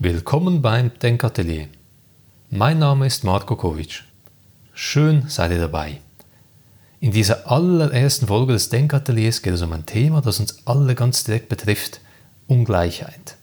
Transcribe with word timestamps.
Willkommen 0.00 0.62
beim 0.62 0.96
Denkatelier. 1.00 1.66
Mein 2.50 2.78
Name 2.78 3.08
ist 3.08 3.24
Marko 3.24 3.56
Kovic. 3.56 4.04
Schön 4.72 5.24
seid 5.26 5.50
ihr 5.50 5.58
dabei. 5.58 5.98
In 7.00 7.10
dieser 7.10 7.50
allerersten 7.50 8.28
Folge 8.28 8.52
des 8.52 8.68
Denkateliers 8.68 9.42
geht 9.42 9.54
es 9.54 9.62
um 9.62 9.72
ein 9.72 9.86
Thema, 9.86 10.20
das 10.20 10.38
uns 10.38 10.64
alle 10.68 10.94
ganz 10.94 11.24
direkt 11.24 11.48
betrifft, 11.48 12.00
Ungleichheit. 12.46 13.38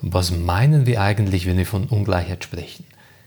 Was 0.00 0.30
meinen 0.30 0.86
wir 0.86 1.02
eigentlich, 1.02 1.46
wenn 1.46 1.58
wir 1.58 1.66
von 1.66 1.86
Ungleichheit 1.86 2.44
sprechen? 2.44 2.84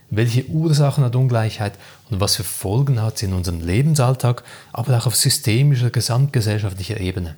Welche 0.09 0.47
Ursachen 0.47 1.03
hat 1.03 1.17
Ungleichheit 1.17 1.73
und 2.09 2.21
was 2.21 2.37
für 2.37 2.45
Folgen 2.45 3.01
hat 3.01 3.17
sie 3.17 3.25
in 3.25 3.33
unserem 3.33 3.59
Lebensalltag, 3.59 4.43
aber 4.71 4.97
auch 4.97 5.05
auf 5.05 5.17
systemischer, 5.17 5.89
gesamtgesellschaftlicher 5.89 6.97
Ebene? 6.97 7.35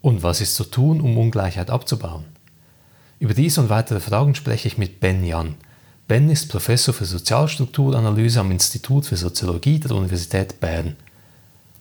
Und 0.00 0.22
was 0.22 0.40
ist 0.40 0.54
zu 0.54 0.64
tun, 0.64 1.02
um 1.02 1.18
Ungleichheit 1.18 1.68
abzubauen? 1.68 2.24
Über 3.18 3.34
diese 3.34 3.62
und 3.62 3.70
weitere 3.70 4.00
Fragen 4.00 4.34
spreche 4.34 4.68
ich 4.68 4.76
mit 4.76 5.00
Ben 5.00 5.24
Jan. 5.24 5.54
Ben 6.06 6.28
ist 6.28 6.50
Professor 6.50 6.92
für 6.94 7.06
Sozialstrukturanalyse 7.06 8.40
am 8.40 8.50
Institut 8.50 9.06
für 9.06 9.16
Soziologie 9.16 9.80
der 9.80 9.92
Universität 9.92 10.60
Bern. 10.60 10.96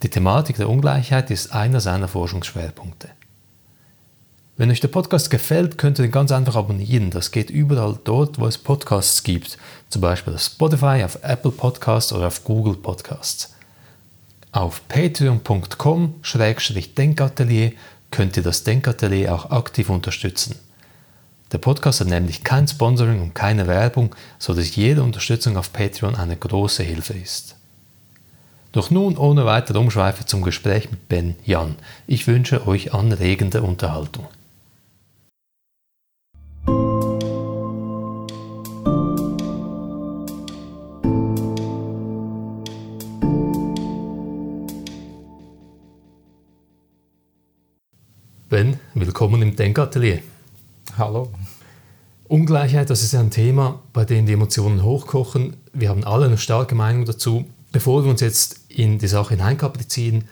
Die 0.02 0.10
Thematik 0.10 0.56
der 0.58 0.70
Ungleichheit 0.70 1.30
ist 1.32 1.54
einer 1.54 1.82
seiner 1.82 2.08
Forschungsschwerpunkte. 2.08 3.10
Wenn 4.58 4.72
euch 4.72 4.80
der 4.80 4.88
Podcast 4.88 5.30
gefällt, 5.30 5.78
könnt 5.78 6.00
ihr 6.00 6.06
ihn 6.06 6.12
ganz 6.12 6.32
einfach 6.32 6.56
abonnieren. 6.56 7.12
Das 7.12 7.32
geht 7.32 7.50
überall 7.50 8.00
dort, 8.06 8.40
wo 8.40 8.48
es 8.48 8.58
Podcasts 8.58 9.24
gibt, 9.24 9.58
zum 9.90 10.02
Beispiel 10.02 10.34
auf 10.34 10.42
Spotify, 10.42 11.04
auf 11.04 11.20
Apple 11.22 11.52
Podcasts 11.52 12.14
oder 12.14 12.28
auf 12.28 12.46
Google 12.46 12.78
Podcasts. 12.78 13.54
Auf 14.54 14.88
patreon.com-denkatelier 14.88 17.74
könnt 18.12 18.38
ihr 18.38 18.44
das 18.44 18.64
Denkatelier 18.64 19.36
auch 19.36 19.52
aktiv 19.52 19.90
unterstützen. 19.90 20.56
Der 21.52 21.60
Podcast 21.60 22.00
hat 22.00 22.08
nämlich 22.08 22.44
kein 22.44 22.68
Sponsoring 22.68 23.22
und 23.22 23.36
keine 23.36 23.68
Werbung, 23.68 24.16
sodass 24.40 24.76
jede 24.76 25.04
Unterstützung 25.04 25.58
auf 25.58 25.72
Patreon 25.72 26.16
eine 26.16 26.36
große 26.36 26.84
Hilfe 26.84 27.14
ist. 27.14 27.56
Doch 28.72 28.90
nun 28.90 29.16
ohne 29.16 29.46
weitere 29.46 29.78
Umschweife 29.78 30.26
zum 30.26 30.42
Gespräch 30.42 30.92
mit 30.92 31.08
Ben 31.08 31.36
Jan. 31.46 31.76
Ich 32.08 32.28
wünsche 32.28 32.68
euch 32.68 32.94
anregende 32.94 33.62
Unterhaltung. 33.62 34.28
Ben, 48.50 48.80
willkommen 48.94 49.42
im 49.42 49.56
Denkatelier. 49.56 50.22
Hallo. 50.98 51.30
Ungleichheit, 52.30 52.90
das 52.90 53.04
ist 53.04 53.14
ein 53.16 53.30
Thema, 53.30 53.82
bei 53.92 54.06
dem 54.06 54.26
die 54.26 54.32
Emotionen 54.32 54.82
hochkochen. 54.82 55.58
Wir 55.74 55.90
haben 55.90 56.06
alle 56.06 56.26
eine 56.26 56.38
starke 56.38 56.74
Meinung 56.74 57.04
dazu. 57.04 57.44
Bevor 57.74 58.06
wir 58.06 58.10
uns 58.10 58.22
jetzt 58.22 58.62
in 58.70 58.98
die 58.98 59.10
Sache 59.10 59.32
hineinkaprizieren, 59.36 60.24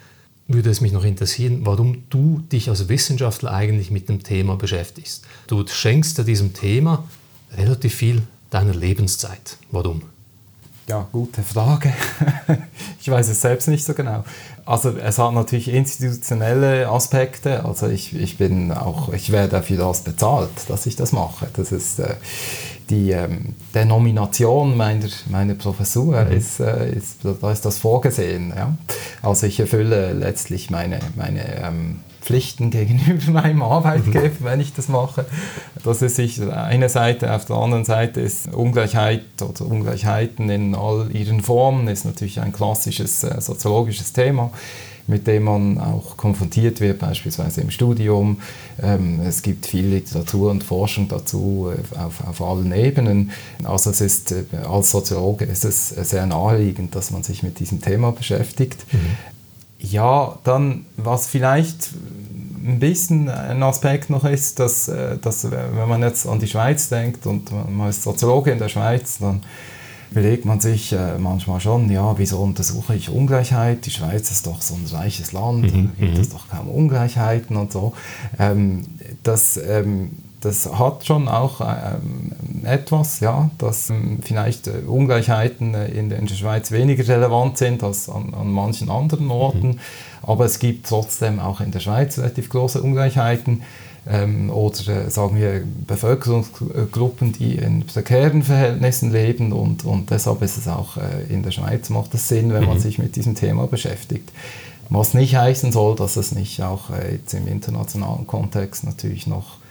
würde 0.47 0.70
es 0.70 0.80
mich 0.80 0.94
noch 0.94 1.03
interessieren, 1.03 1.66
warum 1.66 2.03
du 2.09 2.39
dich 2.50 2.70
als 2.70 2.88
Wissenschaftler 2.88 3.52
eigentlich 3.52 3.92
mit 3.92 4.08
dem 4.08 4.23
Thema 4.23 4.55
beschäftigst. 4.55 5.25
Du 5.47 5.67
schenkst 5.67 6.17
ja 6.17 6.23
diesem 6.23 6.53
Thema 6.53 7.03
relativ 7.58 7.95
viel 7.95 8.23
deiner 8.50 8.73
Lebenszeit. 8.73 9.58
Warum? 9.70 10.02
Ja, 10.88 11.08
gute 11.14 11.44
Frage. 11.44 11.94
ich 13.00 13.09
weiß 13.09 13.30
es 13.30 13.39
selbst 13.42 13.70
nicht 13.70 13.86
so 13.86 13.94
genau. 13.94 14.26
Also 14.66 14.89
es 14.98 15.17
hat 15.17 15.34
natürlich 15.34 15.70
institutionelle 15.70 16.89
Aspekte. 16.89 17.64
Also 17.64 17.88
ich, 17.88 18.14
ich 18.16 18.38
bin 18.38 18.72
auch, 18.72 19.14
ich 19.14 19.31
werde 19.31 19.64
für 19.64 19.78
das 19.78 20.02
bezahlt, 20.02 20.52
dass 20.67 20.86
ich 20.86 20.98
das 20.98 21.14
mache. 21.14 21.48
Das 21.54 21.72
ist 21.72 22.00
äh, 22.00 22.16
die 22.89 23.11
ähm, 23.11 23.56
Denomination 23.73 24.76
meiner, 24.76 25.08
meiner 25.30 25.54
Professur 25.54 26.26
mhm. 26.26 26.31
ist, 26.31 26.59
äh, 26.59 26.92
ist, 26.92 27.20
da 27.42 27.52
ist 27.52 27.66
das 27.66 27.78
vorgesehen. 27.78 28.54
Ja? 28.56 28.76
Also 29.22 29.48
ich 29.48 29.60
erfülle 29.61 30.11
letztlich 30.11 30.70
meine, 30.70 30.99
meine 31.16 31.64
ähm, 31.64 32.02
Pflichten 32.23 32.72
gegenüber 32.72 33.32
meinem 33.42 33.61
Arbeitgeber, 33.61 34.36
wenn 34.39 34.61
ich 34.61 34.73
das 34.73 34.88
mache. 34.88 35.26
Das 35.84 36.02
ist 36.02 36.16
sich 36.16 36.42
eine 36.42 36.89
Seite. 36.89 37.34
Auf 37.34 37.45
der 37.45 37.58
anderen 37.58 37.86
Seite 37.86 38.22
ist 38.22 38.54
Ungleichheit 38.54 39.23
oder 39.42 39.66
Ungleichheiten 39.66 40.50
in 40.50 40.73
all 40.73 41.10
ihren 41.14 41.42
Formen 41.42 41.88
ist 41.88 42.06
natürlich 42.06 42.39
ein 42.39 42.54
klassisches 42.54 43.23
äh, 43.23 43.39
soziologisches 43.42 44.14
Thema 44.14 44.52
mit 45.06 45.28
dem 45.28 45.44
man 45.44 45.78
auch 45.80 46.16
konfrontiert 46.16 46.80
wird, 46.80 47.00
beispielsweise 47.00 47.61
im 47.61 47.72
Studium. 47.72 48.40
Ähm, 48.82 49.20
es 49.20 49.42
gibt 49.42 49.66
viel 49.66 49.88
Literatur 49.88 50.50
und 50.52 50.64
Forschung 50.64 51.10
dazu 51.10 51.72
äh, 51.72 52.00
auf, 52.00 52.26
auf 52.26 52.42
allen 52.42 52.72
Ebenen. 52.72 53.32
Also 53.64 53.90
es 53.90 54.00
ist, 54.00 54.32
äh, 54.32 54.45
als 54.66 54.92
Soziologe 54.92 55.44
ist 55.45 55.66
es 55.66 55.90
sehr 55.90 56.26
naheliegend, 56.26 56.95
dass 56.95 57.11
man 57.11 57.23
sich 57.23 57.44
mit 57.44 57.60
diesem 57.60 57.82
Thema 57.82 58.14
beschäftigt. 58.14 58.86
Mhm. 58.94 59.00
Ja, 59.83 60.39
dann, 60.44 60.86
was 60.98 61.27
vielleicht 61.27 61.92
ein 62.66 62.80
bisschen 62.80 63.30
ein 63.30 63.61
Aspekt 63.61 64.10
noch 64.10 64.23
ist, 64.23 64.60
dass, 64.60 64.88
äh, 64.88 65.17
dass 65.17 65.52
wenn 65.52 65.88
man 65.88 66.02
jetzt 66.02 66.26
an 66.26 66.39
die 66.39 66.48
Schweiz 66.48 66.89
denkt 66.89 67.27
und 67.27 67.52
man 67.70 67.89
ist 67.89 68.04
Soziologe 68.04 68.52
in 68.52 68.60
der 68.60 68.70
Schweiz, 68.70 69.17
dann 69.20 69.42
überlegt 70.11 70.45
man 70.45 70.60
sich 70.60 70.93
äh, 70.93 71.17
manchmal 71.17 71.60
schon, 71.60 71.89
ja, 71.89 72.17
wieso 72.17 72.39
untersuche 72.39 72.95
ich 72.95 73.10
Ungleichheit? 73.10 73.86
Die 73.86 73.92
Schweiz 73.92 74.32
ist 74.32 74.48
doch 74.48 74.61
so 74.61 74.76
ein 74.76 74.86
reiches 74.86 75.33
Land, 75.33 75.73
mhm, 75.73 75.92
da 75.99 76.05
gibt 76.05 76.17
es 76.20 76.30
mhm. 76.30 76.33
doch 76.33 76.48
kaum 76.49 76.70
Ungleichheiten 76.70 77.58
und 77.58 77.72
so. 77.73 77.93
Ähm, 78.39 78.86
das, 79.23 79.58
ähm, 79.58 80.11
das 80.43 80.71
hat 80.71 81.05
schon 81.05 81.27
auch 81.27 81.61
ähm, 81.61 82.31
etwas, 82.65 83.21
ja, 83.21 83.49
dass 83.58 83.89
ähm, 83.89 84.20
vielleicht 84.21 84.67
äh, 84.67 84.81
Ungleichheiten 84.86 85.73
äh, 85.73 85.87
in, 85.87 86.09
der 86.09 86.27
Schweiz 86.27 86.71
weniger 86.71 87.08
relevant 87.08 87.58
sind 87.58 87.83
als 87.83 88.09
an, 88.09 88.33
an 88.33 88.52
manchen 88.52 88.89
anderen 88.89 89.31
Orten. 89.31 89.67
Mhm. 89.67 89.80
Aber 90.21 90.45
es 90.45 90.59
gibt 90.59 90.87
trotzdem 90.87 91.39
auch 91.39 91.61
in 91.61 91.71
der 91.71 91.80
Schweiz 91.80 92.17
relativ 92.17 92.49
große 92.49 92.81
Ungleichheiten. 92.81 93.64
Ähm, 94.05 94.49
oder 94.49 95.05
äh, 95.05 95.09
sagen 95.09 95.37
wir 95.37 95.64
Bevölkerungsgruppen, 95.87 97.31
die 97.31 97.55
in 97.55 97.86
prekären 97.86 98.43
Verhältnissen 98.43 99.14
leben 99.14 99.54
und, 99.54 99.86
und 99.86 100.10
deshalb 100.10 100.42
ist 100.42 100.58
es 100.58 100.67
auch 100.67 100.98
äh, 100.98 101.33
in 101.33 101.42
der 101.42 101.52
Schweiz 101.52 101.89
macht 101.89 102.14
es 102.14 102.27
Sinn, 102.27 102.52
wenn 102.54 102.65
man 102.65 102.77
mhm. 102.77 102.81
sich 102.81 102.99
mit 102.99 103.15
diesem 103.15 103.36
Thema 103.36 103.65
beschäftigt. 103.65 104.30
Was 104.89 105.14
nicht 105.14 105.37
heißen 105.37 105.71
soll, 105.71 105.95
dass 105.95 106.17
es 106.17 106.33
nicht 106.33 106.61
auch 106.61 106.89
äh, 106.89 107.14
jetzt 107.14 107.33
im 107.33 107.48
internationalen 107.48 108.27
Kontext 108.27 108.83
natürlich 108.83 109.25
noch 109.25 109.62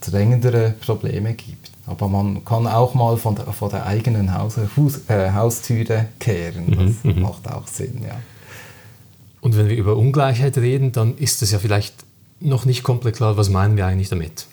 drängendere 0.00 0.74
Probleme 0.80 1.34
gibt. 1.34 1.70
Aber 1.86 2.08
man 2.08 2.44
kann 2.44 2.66
auch 2.66 2.94
mal 2.94 3.16
von 3.16 3.34
der, 3.34 3.46
von 3.46 3.70
der 3.70 3.86
eigenen 3.86 4.32
Haus, 4.34 4.54
Fuß, 4.74 5.08
äh, 5.08 5.32
Haustüre 5.32 6.06
kehren. 6.18 6.66
Das 6.70 7.04
mhm, 7.04 7.16
mhm. 7.16 7.22
macht 7.22 7.50
auch 7.50 7.66
Sinn, 7.66 8.02
ja. 8.06 8.16
Und 9.40 9.56
wenn 9.56 9.68
wir 9.68 9.76
über 9.76 9.96
Ungleichheit 9.96 10.58
reden, 10.58 10.92
dann 10.92 11.16
ist 11.16 11.42
es 11.42 11.50
ja 11.50 11.58
vielleicht 11.58 11.94
noch 12.40 12.66
nicht 12.66 12.82
komplett 12.82 13.16
klar, 13.16 13.36
was 13.36 13.48
meinen 13.48 13.76
wir 13.76 13.86
eigentlich 13.86 14.10
damit. 14.10 14.46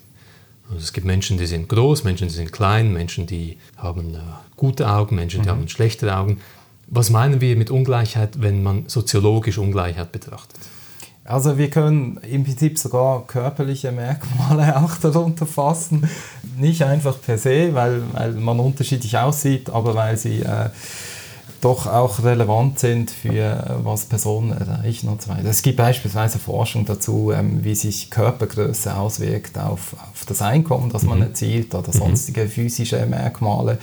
Also 0.70 0.82
es 0.82 0.94
gibt 0.94 1.06
Menschen, 1.06 1.38
die 1.38 1.46
sind 1.46 1.70
groß, 1.70 2.04
Menschen, 2.04 2.28
die 2.28 2.34
sind 2.34 2.52
klein, 2.52 2.92
Menschen, 2.94 3.26
die 3.28 3.58
haben 3.78 4.16
äh, 4.16 4.20
gute 4.56 4.90
Augen, 4.90 5.16
Menschen, 5.16 5.42
die 5.44 5.48
mhm. 5.48 5.52
haben 5.52 5.68
schlechte 5.68 6.16
Augen. 6.16 6.40
Was 6.88 7.10
meinen 7.10 7.42
wir 7.42 7.56
mit 7.56 7.70
Ungleichheit, 7.70 8.42
wenn 8.42 8.64
man 8.64 8.88
soziologisch 8.88 9.58
Ungleichheit 9.58 10.12
betrachtet? 10.12 10.60
Also 11.28 11.58
wir 11.58 11.70
können 11.70 12.22
im 12.30 12.46
Prinzip 12.46 12.80
sogar 12.80 13.28
körperliche 13.28 13.92
Merkmale 13.92 14.78
auch 14.82 14.96
darunter 14.96 15.46
fassen. 15.46 16.10
Nicht 16.58 16.82
einfach 16.84 17.22
per 17.22 17.38
se, 17.38 17.76
weil, 17.76 18.02
weil 18.14 18.32
man 18.32 18.60
unterschiedlich 18.60 19.18
aussieht, 19.18 19.70
aber 19.70 19.94
weil 19.94 20.16
sie 20.18 20.40
äh, 20.40 20.70
doch 21.60 21.86
auch 21.86 22.24
relevant 22.24 22.80
sind 22.80 23.12
für 23.12 23.34
äh, 23.34 23.74
was 23.84 24.06
Personen 24.06 24.54
erreichen 24.54 25.10
und 25.10 25.22
so 25.22 25.30
weiter. 25.30 25.50
Es 25.50 25.62
gibt 25.62 25.76
beispielsweise 25.76 26.40
Forschung 26.40 26.86
dazu, 26.86 27.34
ähm, 27.34 27.62
wie 27.64 27.76
sich 27.76 28.10
Körpergröße 28.10 28.96
auswirkt 28.96 29.58
auf, 29.60 29.98
auf 30.12 30.26
das 30.26 30.42
Einkommen, 30.42 30.90
das 30.92 31.04
man 31.04 31.18
mhm. 31.18 31.26
erzielt 31.26 31.76
oder 31.76 31.90
mhm. 31.90 31.98
sonstige 32.00 32.48
physische 32.48 33.06
Merkmale. 33.06 33.80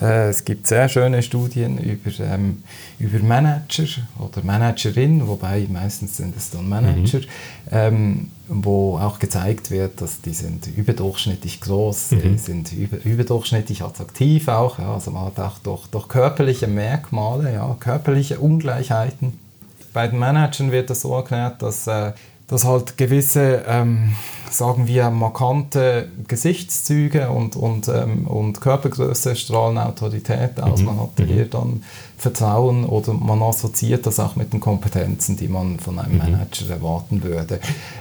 Äh, 0.00 0.28
es 0.28 0.44
gibt 0.44 0.66
sehr 0.66 0.88
schöne 0.88 1.22
Studien 1.22 1.78
über, 1.78 2.10
ähm, 2.20 2.62
über 2.98 3.18
Manager 3.18 3.86
oder 4.18 4.42
Managerin, 4.42 5.26
wobei 5.26 5.66
meistens 5.70 6.16
sind 6.16 6.36
es 6.36 6.50
dann 6.50 6.68
Manager, 6.68 7.18
mhm. 7.18 7.24
ähm, 7.70 8.28
wo 8.48 8.98
auch 8.98 9.18
gezeigt 9.18 9.70
wird, 9.70 10.00
dass 10.00 10.20
die 10.20 10.32
sind 10.32 10.66
überdurchschnittlich 10.66 11.60
groß, 11.60 12.12
mhm. 12.12 12.38
sind 12.38 12.72
über, 12.72 13.02
überdurchschnittlich 13.04 13.82
attraktiv 13.82 14.48
auch, 14.48 14.78
ja, 14.78 14.94
also 14.94 15.10
man 15.10 15.26
hat 15.26 15.38
auch 15.38 15.58
durch, 15.58 15.86
durch 15.88 16.08
körperliche 16.08 16.66
Merkmale, 16.66 17.52
ja, 17.52 17.76
körperliche 17.78 18.38
Ungleichheiten. 18.38 19.38
Bei 19.92 20.08
den 20.08 20.18
Managern 20.18 20.72
wird 20.72 20.88
das 20.88 21.02
so 21.02 21.14
erklärt, 21.14 21.60
dass 21.60 21.86
äh, 21.86 22.12
dass 22.52 22.66
halt 22.66 22.98
gewisse, 22.98 23.62
ähm, 23.66 24.12
sagen 24.50 24.86
wir, 24.86 25.08
markante 25.08 26.10
Gesichtszüge 26.28 27.30
und, 27.30 27.56
und, 27.56 27.88
ähm, 27.88 28.26
und 28.26 28.60
Körpergröße 28.60 29.36
strahlen 29.36 29.78
Autorität 29.78 30.60
aus. 30.60 30.80
Mhm. 30.80 30.86
Man 30.86 31.00
hat 31.00 31.18
mhm. 31.18 31.24
hier 31.24 31.46
dann 31.46 31.82
Vertrauen 32.18 32.84
oder 32.84 33.14
man 33.14 33.42
assoziiert 33.42 34.04
das 34.04 34.20
auch 34.20 34.36
mit 34.36 34.52
den 34.52 34.60
Kompetenzen, 34.60 35.38
die 35.38 35.48
man 35.48 35.80
von 35.80 35.98
einem 35.98 36.12
mhm. 36.12 36.18
Manager 36.18 36.68
erwarten 36.68 37.22
würde. 37.22 37.58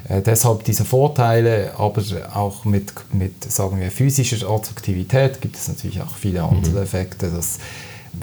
Äh, 0.09 0.21
deshalb 0.21 0.65
diese 0.65 0.83
Vorteile, 0.83 1.71
aber 1.77 2.03
auch 2.33 2.65
mit, 2.65 2.92
mit, 3.13 3.50
sagen 3.50 3.80
wir, 3.80 3.89
physischer 3.89 4.50
Attraktivität 4.50 5.39
gibt 5.39 5.56
es 5.56 5.69
natürlich 5.69 6.01
auch 6.01 6.15
viele 6.15 6.44
andere 6.44 6.71
mhm. 6.71 6.83
Effekte, 6.83 7.31
dass 7.31 7.59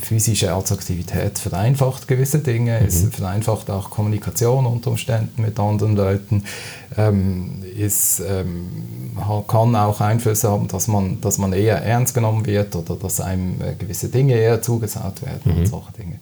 physische 0.00 0.52
Attraktivität 0.52 1.38
vereinfacht 1.38 2.08
gewisse 2.08 2.40
Dinge, 2.40 2.80
mhm. 2.80 2.86
es 2.86 3.04
vereinfacht 3.10 3.70
auch 3.70 3.90
Kommunikation 3.90 4.66
unter 4.66 4.90
Umständen 4.90 5.42
mit 5.42 5.58
anderen 5.58 5.96
Leuten, 5.96 6.44
ähm, 6.96 7.62
es 7.78 8.20
ähm, 8.20 8.66
kann 9.46 9.76
auch 9.76 10.00
Einflüsse 10.00 10.50
haben, 10.50 10.68
dass 10.68 10.88
man, 10.88 11.20
dass 11.20 11.38
man 11.38 11.52
eher 11.52 11.82
ernst 11.82 12.14
genommen 12.14 12.46
wird 12.46 12.74
oder 12.74 12.96
dass 12.96 13.20
einem 13.20 13.60
äh, 13.60 13.74
gewisse 13.74 14.08
Dinge 14.08 14.34
eher 14.34 14.62
zugesagt 14.62 15.24
werden 15.24 15.52
mhm. 15.52 15.58
und 15.58 15.66
solche 15.66 15.92
Dinge. 15.92 16.18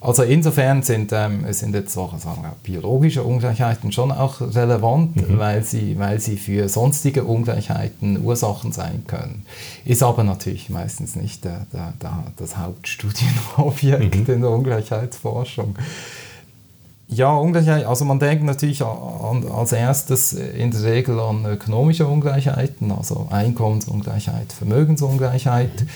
Also 0.00 0.22
insofern 0.22 0.82
sind, 0.82 1.10
ähm, 1.12 1.44
sind 1.52 1.74
jetzt 1.74 1.94
sagen 1.94 2.20
wir, 2.20 2.54
biologische 2.62 3.22
Ungleichheiten 3.24 3.92
schon 3.92 4.12
auch 4.12 4.40
relevant, 4.40 5.16
mhm. 5.16 5.38
weil, 5.38 5.64
sie, 5.64 5.98
weil 5.98 6.20
sie 6.20 6.36
für 6.36 6.68
sonstige 6.68 7.24
Ungleichheiten 7.24 8.22
Ursachen 8.22 8.72
sein 8.72 9.04
können. 9.06 9.44
Ist 9.84 10.02
aber 10.02 10.22
natürlich 10.22 10.68
meistens 10.70 11.16
nicht 11.16 11.44
der, 11.44 11.66
der, 11.72 11.94
der, 12.00 12.24
das 12.36 12.56
Hauptstudienobjekt 12.58 14.28
mhm. 14.28 14.34
in 14.34 14.40
der 14.42 14.50
Ungleichheitsforschung. 14.50 15.76
Ja, 17.08 17.34
Ungleichheit, 17.36 17.86
also 17.86 18.04
man 18.04 18.18
denkt 18.18 18.42
natürlich 18.42 18.82
an, 18.82 19.46
als 19.48 19.72
erstes 19.72 20.32
in 20.32 20.72
der 20.72 20.82
Regel 20.82 21.20
an 21.20 21.44
ökonomische 21.46 22.06
Ungleichheiten, 22.06 22.90
also 22.90 23.28
Einkommensungleichheit, 23.30 24.52
Vermögensungleichheit. 24.52 25.82
Mhm 25.82 25.88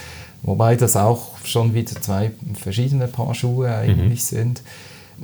Wobei 0.42 0.76
das 0.76 0.96
auch 0.96 1.38
schon 1.44 1.74
wieder 1.74 2.00
zwei 2.00 2.30
verschiedene 2.54 3.06
Paar 3.08 3.34
Schuhe 3.34 3.74
eigentlich 3.74 4.20
mhm. 4.32 4.36
sind. 4.36 4.62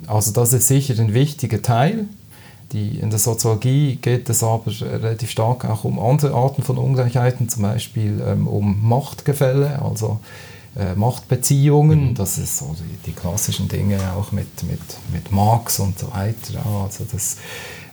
Also 0.06 0.32
das 0.32 0.52
ist 0.52 0.68
sicher 0.68 0.94
ein 0.98 1.14
wichtiger 1.14 1.62
Teil. 1.62 2.04
Die, 2.72 2.98
in 2.98 3.10
der 3.10 3.18
Soziologie 3.18 3.96
geht 3.96 4.28
es 4.28 4.42
aber 4.42 4.70
relativ 4.80 5.30
stark 5.30 5.64
auch 5.64 5.84
um 5.84 5.98
andere 5.98 6.34
Arten 6.34 6.62
von 6.62 6.76
Ungleichheiten, 6.76 7.48
zum 7.48 7.62
Beispiel 7.62 8.20
ähm, 8.26 8.46
um 8.46 8.86
Machtgefälle, 8.86 9.80
also 9.82 10.20
äh, 10.78 10.94
Machtbeziehungen. 10.94 12.10
Mhm. 12.10 12.14
Das 12.14 12.38
ist 12.38 12.58
so 12.58 12.74
die, 12.78 13.10
die, 13.10 13.12
klassischen 13.12 13.68
Dinge 13.68 13.98
auch 14.12 14.32
mit, 14.32 14.62
mit, 14.64 14.80
mit 15.12 15.32
Marx 15.32 15.80
und 15.80 15.98
so 15.98 16.12
weiter. 16.12 16.64
Also 16.84 17.04
das, 17.10 17.36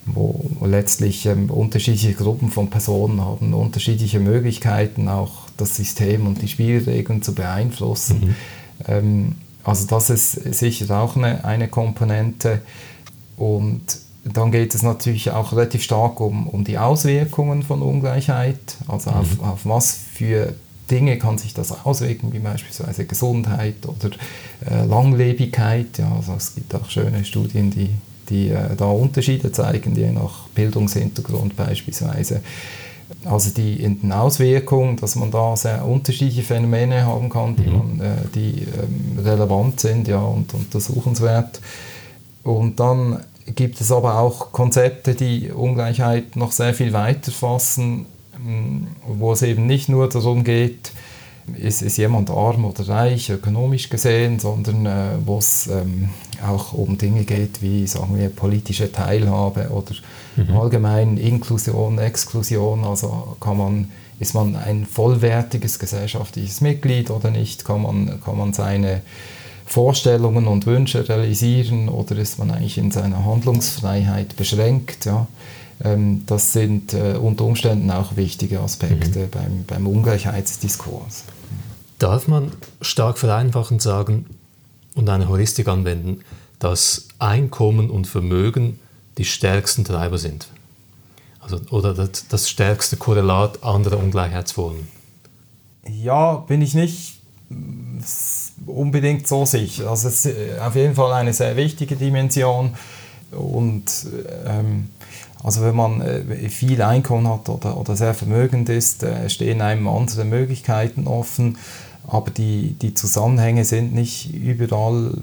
wo 0.06 0.50
letztlich 0.62 1.26
ähm, 1.26 1.50
unterschiedliche 1.50 2.14
Gruppen 2.14 2.52
von 2.52 2.70
Personen 2.70 3.22
haben 3.22 3.54
unterschiedliche 3.54 4.20
Möglichkeiten, 4.20 5.08
auch 5.08 5.48
das 5.56 5.78
System 5.78 6.28
und 6.28 6.42
die 6.42 6.48
Spielregeln 6.48 7.22
zu 7.22 7.34
beeinflussen. 7.34 8.20
Mhm. 8.20 8.36
Ähm, 8.88 9.36
also 9.64 9.88
das 9.88 10.10
ist 10.10 10.34
sicher 10.56 11.00
auch 11.00 11.16
eine, 11.16 11.46
eine 11.46 11.70
Komponente. 11.70 12.62
Und 13.38 14.00
dann 14.26 14.52
geht 14.52 14.76
es 14.76 14.84
natürlich 14.84 15.32
auch 15.32 15.54
relativ 15.54 15.84
stark 15.84 16.20
um, 16.20 16.48
um 16.48 16.64
die 16.64 16.78
Auswirkungen 16.78 17.64
von 17.64 17.82
Ungleichheit, 17.82 18.78
also 18.88 19.12
mhm. 19.12 19.18
auf, 19.18 19.40
auf 19.40 19.60
was 19.64 19.98
für 20.14 20.54
Dinge 20.94 21.18
kann 21.18 21.40
sich 21.40 21.56
das 21.56 21.86
auswirken, 21.86 22.32
wie 22.34 22.40
beispielsweise 22.40 23.06
Gesundheit 23.06 23.76
oder 23.84 24.12
äh, 24.70 24.86
Langlebigkeit. 24.86 25.98
Ja, 25.98 26.12
also 26.16 26.34
es 26.38 26.54
gibt 26.54 26.74
auch 26.76 26.88
schöne 26.90 27.26
Studien, 27.26 27.72
die, 27.72 27.90
die 28.30 28.50
äh, 28.50 28.76
da 28.78 28.86
Unterschiede 28.86 29.52
zeigen, 29.52 29.96
je 29.96 30.12
nach 30.12 30.48
Bildungshintergrund 30.50 31.56
beispielsweise. 31.56 32.42
Also 33.26 33.50
die 33.50 33.82
in 33.82 34.02
den 34.02 34.12
Auswirkungen, 34.12 34.98
dass 34.98 35.16
man 35.16 35.32
da 35.32 35.56
sehr 35.56 35.84
unterschiedliche 35.86 36.44
Phänomene 36.44 37.06
haben 37.06 37.30
kann, 37.30 37.56
die, 37.56 37.70
mhm. 37.70 37.78
man, 37.78 38.00
äh, 38.00 38.16
die 38.36 38.62
ähm, 38.62 39.18
relevant 39.24 39.80
sind 39.80 40.08
ja, 40.08 40.20
und 40.20 40.54
untersuchenswert. 40.54 41.60
Und 42.44 42.80
dann 42.80 43.24
gibt 43.56 43.82
es 43.82 43.92
aber 43.92 44.20
auch 44.20 44.52
Konzepte, 44.52 45.16
die 45.16 45.50
Ungleichheit 45.52 46.36
noch 46.36 46.52
sehr 46.52 46.76
viel 46.76 46.94
weiter 46.94 47.32
fassen, 47.32 48.06
wo 49.08 49.32
es 49.34 49.42
eben 49.42 49.66
nicht 49.66 49.90
nur 49.90 50.10
darum 50.10 50.44
geht, 50.44 50.92
ist, 51.58 51.82
ist 51.82 51.98
jemand 51.98 52.30
arm 52.30 52.66
oder 52.66 52.88
reich, 52.88 53.30
ökonomisch 53.30 53.90
gesehen, 53.90 54.40
sondern 54.40 54.86
äh, 54.86 55.18
wo 55.26 55.38
es 55.38 55.68
ähm, 55.68 56.10
auch 56.46 56.74
um 56.74 56.98
Dinge 56.98 57.24
geht 57.24 57.62
wie, 57.62 57.86
sagen 57.88 58.18
wir, 58.18 58.30
politische 58.30 58.92
Teilhabe 58.92 59.70
oder 59.70 59.94
mhm. 60.36 60.58
allgemein 60.58 61.18
Inklusion, 61.18 62.00
Exklusion. 62.00 62.84
Also 62.84 63.36
kann 63.40 63.58
man, 63.58 63.92
ist 64.20 64.34
man 64.34 64.56
ein 64.56 64.86
vollwertiges 64.86 65.80
gesellschaftliches 65.80 66.62
Mitglied 66.62 67.12
oder 67.12 67.30
nicht? 67.30 67.66
Kann 67.66 67.82
man, 67.82 68.22
kann 68.24 68.38
man 68.38 68.54
seine 68.54 69.02
Vorstellungen 69.66 70.48
und 70.48 70.66
Wünsche 70.66 71.08
realisieren 71.08 71.90
oder 71.90 72.18
ist 72.18 72.40
man 72.40 72.52
eigentlich 72.52 72.78
in 72.78 72.92
seiner 72.92 73.26
Handlungsfreiheit 73.26 74.36
beschränkt? 74.36 75.06
Ja? 75.06 75.28
Ähm, 75.84 76.24
das 76.26 76.54
sind 76.54 76.94
äh, 76.94 77.18
unter 77.22 77.46
Umständen 77.46 77.90
auch 77.92 78.16
wichtige 78.16 78.60
Aspekte 78.60 79.20
mhm. 79.20 79.30
beim, 79.30 79.64
beim 79.66 79.88
Ungleichheitsdiskurs. 79.88 81.24
Darf 82.00 82.28
man 82.28 82.52
stark 82.82 83.18
vereinfachend 83.18 83.82
sagen 83.82 84.26
und 84.96 85.10
eine 85.10 85.30
Heuristik 85.30 85.68
anwenden, 85.68 86.22
dass 86.60 87.08
Einkommen 87.20 87.90
und 87.90 88.08
Vermögen 88.08 88.80
die 89.18 89.26
stärksten 89.26 89.84
Treiber 89.84 90.18
sind? 90.18 90.48
Also, 91.40 91.60
oder 91.70 91.94
das, 91.94 92.28
das 92.30 92.50
stärkste 92.50 92.98
Korrelat 92.98 93.64
anderer 93.64 93.98
Ungleichheitsformen? 93.98 94.88
Ja, 95.86 96.36
bin 96.36 96.62
ich 96.62 96.74
nicht 96.74 97.20
unbedingt 98.66 99.28
so 99.28 99.46
sicher. 99.46 99.90
Also 99.90 100.08
es 100.08 100.26
ist 100.26 100.60
auf 100.60 100.76
jeden 100.76 100.96
Fall 100.96 101.14
eine 101.14 101.34
sehr 101.34 101.56
wichtige 101.56 101.96
Dimension 101.96 102.76
und 103.32 103.84
ähm, 104.46 104.90
also 105.44 105.62
wenn 105.62 105.76
man 105.76 106.02
äh, 106.02 106.50
viel 106.50 106.82
Einkommen 106.82 107.28
hat 107.28 107.50
oder, 107.50 107.78
oder 107.78 107.96
sehr 107.96 108.14
vermögend 108.14 108.70
ist, 108.70 109.04
äh, 109.04 109.30
stehen 109.30 109.62
einem 109.62 109.88
andere 109.88 110.24
Möglichkeiten 110.26 111.06
offen, 111.06 111.58
aber 112.08 112.32
die, 112.32 112.76
die 112.82 112.94
Zusammenhänge 112.94 113.64
sind 113.64 113.94
nicht 113.94 114.34
überall 114.34 115.18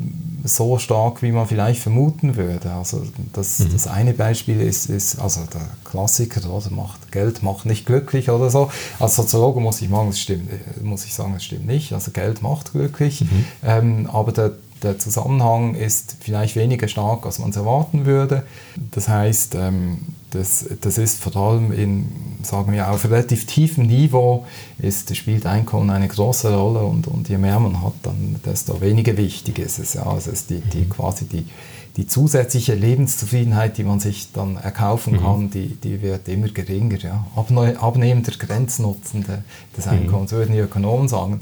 so 0.45 0.79
stark, 0.79 1.23
wie 1.23 1.31
man 1.31 1.47
vielleicht 1.47 1.83
vermuten 1.83 2.37
würde. 2.37 2.73
Also 2.73 3.03
das, 3.33 3.59
mhm. 3.59 3.73
das 3.73 3.87
eine 3.87 4.15
Beispiel 4.15 4.61
ist, 4.61 4.89
ist 4.89 5.19
also 5.19 5.43
der 5.53 5.61
Klassiker, 5.85 6.41
oder 6.51 6.71
macht 6.71 7.13
Geld 7.13 7.43
macht 7.43 7.67
nicht 7.67 7.85
glücklich 7.85 8.31
oder 8.31 8.51
so. 8.51 8.71
Als 8.99 9.17
Soziologe 9.17 9.61
muss 9.61 9.83
ich, 9.83 9.91
sagen, 9.91 10.09
das 10.09 10.21
stimmt, 10.21 10.51
äh, 10.51 10.83
muss 10.83 11.05
ich 11.05 11.15
sagen, 11.15 11.35
das 11.35 11.45
stimmt 11.45 11.67
nicht. 11.67 11.93
Also 11.93 12.13
Geld 12.13 12.43
macht 12.43 12.73
glücklich, 12.73 13.23
mhm. 13.23 13.45
ähm, 13.63 14.11
aber 14.11 14.33
der 14.33 14.53
der 14.83 14.99
Zusammenhang 14.99 15.75
ist 15.75 16.17
vielleicht 16.21 16.57
weniger 16.57 16.89
stark, 16.89 17.27
als 17.27 17.39
man 17.39 17.51
es 17.51 17.57
erwarten 17.57 18.07
würde. 18.07 18.45
Das 18.91 19.09
heißt, 19.09 19.55
ähm, 19.55 19.99
das, 20.31 20.65
das 20.81 20.99
ist 20.99 21.21
vor 21.21 21.37
allem 21.37 21.73
in, 21.73 22.09
sagen 22.43 22.73
wir, 22.73 22.91
auf 22.91 23.05
relativ 23.05 23.47
tiefem 23.47 23.87
Niveau 23.87 24.47
ist, 24.79 25.15
spielt 25.17 25.47
Einkommen 25.47 25.91
eine 25.91 26.09
große 26.09 26.55
Rolle 26.55 26.81
und, 26.81 27.07
und 27.09 27.29
je 27.29 27.39
mehr 27.39 27.59
man 27.59 27.83
hat, 27.83 27.95
dann 28.03 28.41
desto 28.45 28.81
weniger 28.81 29.17
wichtig 29.17 29.59
ist 29.59 29.79
es. 29.79 29.95
Ja. 29.95 30.17
Es 30.17 30.27
ist 30.27 30.51
die, 30.51 30.61
die, 30.61 30.83
mhm. 30.83 30.91
quasi 30.91 31.27
die, 31.27 31.47
die 31.97 32.07
zusätzliche 32.07 32.75
Lebenszufriedenheit, 32.75 33.77
die 33.77 33.85
man 33.85 33.99
sich 33.99 34.33
dann 34.33 34.57
erkaufen 34.57 35.15
mhm. 35.15 35.19
kann, 35.19 35.51
die, 35.51 35.77
die 35.77 36.01
wird 36.01 36.29
immer 36.29 36.49
geringer. 36.49 36.99
Ja. 36.99 37.27
Abnehmender 37.35 38.33
Grenznutzen 38.33 39.25
des. 39.77 39.87
Einkommens, 39.89 40.33
mhm. 40.33 40.37
würden 40.37 40.53
die 40.53 40.61
Ökonomen 40.61 41.09
sagen. 41.09 41.41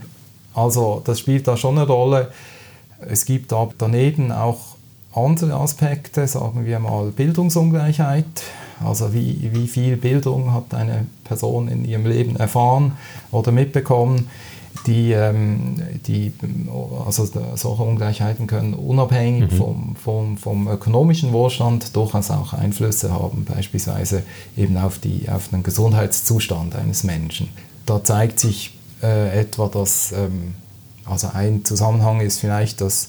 Also 0.54 1.02
das 1.04 1.20
spielt 1.20 1.46
da 1.46 1.56
schon 1.56 1.78
eine 1.78 1.86
Rolle. 1.86 2.32
Es 3.00 3.24
gibt 3.24 3.52
aber 3.52 3.72
daneben 3.78 4.32
auch 4.32 4.76
andere 5.14 5.54
Aspekte, 5.54 6.26
sagen 6.26 6.66
wir 6.66 6.78
mal 6.78 7.10
Bildungsungleichheit. 7.10 8.24
Also 8.84 9.12
wie, 9.12 9.50
wie 9.52 9.66
viel 9.66 9.96
Bildung 9.96 10.52
hat 10.52 10.74
eine 10.74 11.06
Person 11.24 11.68
in 11.68 11.84
ihrem 11.84 12.06
Leben 12.06 12.36
erfahren 12.36 12.92
oder 13.30 13.50
mitbekommen. 13.52 14.28
Die, 14.86 15.10
ähm, 15.10 15.82
die, 16.06 16.32
also 17.04 17.28
solche 17.56 17.82
Ungleichheiten 17.82 18.46
können 18.46 18.74
unabhängig 18.74 19.50
mhm. 19.50 19.56
vom, 19.56 19.96
vom, 19.96 20.36
vom 20.38 20.68
ökonomischen 20.68 21.32
Wohlstand 21.32 21.96
durchaus 21.96 22.30
auch 22.30 22.52
Einflüsse 22.52 23.12
haben, 23.12 23.44
beispielsweise 23.44 24.22
eben 24.56 24.76
auf, 24.76 25.00
die, 25.00 25.28
auf 25.28 25.48
den 25.48 25.64
Gesundheitszustand 25.64 26.76
eines 26.76 27.02
Menschen. 27.02 27.48
Da 27.86 28.04
zeigt 28.04 28.38
sich 28.38 28.78
äh, 29.02 29.40
etwa, 29.40 29.66
dass 29.66 30.12
ähm, 30.12 30.54
also 31.08 31.30
ein 31.32 31.64
Zusammenhang 31.64 32.20
ist 32.20 32.40
vielleicht, 32.40 32.80
dass 32.80 33.08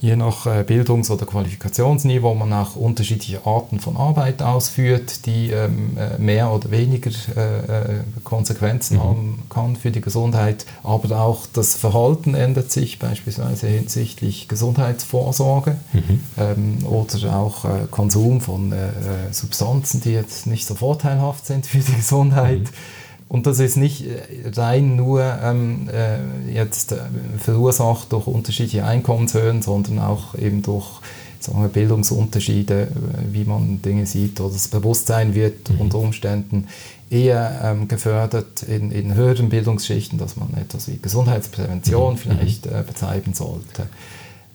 je 0.00 0.16
nach 0.16 0.46
äh, 0.46 0.64
Bildungs- 0.64 1.10
oder 1.10 1.26
Qualifikationsniveau 1.26 2.34
man 2.34 2.52
auch 2.52 2.74
unterschiedliche 2.74 3.46
Arten 3.46 3.80
von 3.80 3.96
Arbeit 3.96 4.42
ausführt, 4.42 5.26
die 5.26 5.50
ähm, 5.50 5.96
äh, 5.98 6.18
mehr 6.18 6.50
oder 6.50 6.70
weniger 6.70 7.10
äh, 7.10 8.00
Konsequenzen 8.24 8.96
mhm. 8.96 9.02
haben 9.02 9.42
kann 9.50 9.76
für 9.76 9.90
die 9.90 10.00
Gesundheit. 10.00 10.64
Aber 10.82 11.20
auch 11.20 11.46
das 11.52 11.74
Verhalten 11.74 12.34
ändert 12.34 12.72
sich, 12.72 12.98
beispielsweise 12.98 13.66
hinsichtlich 13.66 14.48
Gesundheitsvorsorge 14.48 15.76
mhm. 15.92 16.20
ähm, 16.38 16.86
oder 16.86 17.36
auch 17.36 17.66
äh, 17.66 17.86
Konsum 17.90 18.40
von 18.40 18.72
äh, 18.72 18.88
Substanzen, 19.32 20.00
die 20.00 20.12
jetzt 20.12 20.46
nicht 20.46 20.66
so 20.66 20.74
vorteilhaft 20.74 21.46
sind 21.46 21.66
für 21.66 21.78
die 21.78 21.94
Gesundheit. 21.94 22.60
Mhm. 22.60 22.99
Und 23.30 23.46
das 23.46 23.60
ist 23.60 23.76
nicht 23.76 24.06
äh, 24.08 24.50
rein 24.56 24.96
nur 24.96 25.22
ähm, 25.22 25.88
äh, 25.88 26.52
jetzt 26.52 26.90
äh, 26.90 26.96
verursacht 27.38 28.12
durch 28.12 28.26
unterschiedliche 28.26 28.84
Einkommenshöhen, 28.84 29.62
sondern 29.62 30.00
auch 30.00 30.34
eben 30.34 30.62
durch 30.62 31.00
sagen 31.38 31.62
wir, 31.62 31.68
Bildungsunterschiede, 31.68 32.82
äh, 32.82 32.88
wie 33.30 33.44
man 33.44 33.80
Dinge 33.82 34.04
sieht 34.06 34.40
oder 34.40 34.52
das 34.52 34.66
Bewusstsein 34.66 35.36
wird 35.36 35.70
mhm. 35.70 35.80
unter 35.80 35.98
Umständen 35.98 36.66
eher 37.08 37.60
ähm, 37.62 37.86
gefördert 37.86 38.64
in, 38.64 38.90
in 38.90 39.14
höheren 39.14 39.48
Bildungsschichten, 39.48 40.18
dass 40.18 40.36
man 40.36 40.52
etwas 40.54 40.88
wie 40.88 40.98
Gesundheitsprävention 41.00 42.14
mhm. 42.14 42.18
vielleicht 42.18 42.66
äh, 42.66 42.82
betreiben 42.84 43.32
sollte. 43.34 43.86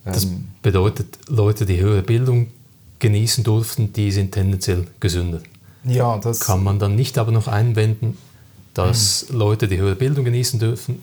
Das 0.04 0.24
ähm, 0.24 0.48
bedeutet, 0.60 1.18
Leute, 1.28 1.64
die 1.64 1.80
höhere 1.80 2.02
Bildung 2.02 2.48
genießen 2.98 3.42
durften, 3.42 3.94
die 3.94 4.12
sind 4.12 4.32
tendenziell 4.32 4.86
gesünder. 5.00 5.40
Ja, 5.84 6.18
das 6.18 6.40
kann 6.40 6.62
man 6.62 6.78
dann 6.78 6.94
nicht 6.94 7.16
aber 7.16 7.32
noch 7.32 7.48
einwenden, 7.48 8.18
dass 8.76 9.28
mhm. 9.30 9.38
Leute, 9.38 9.68
die 9.68 9.78
höhere 9.78 9.96
Bildung 9.96 10.24
genießen 10.24 10.60
dürfen, 10.60 11.02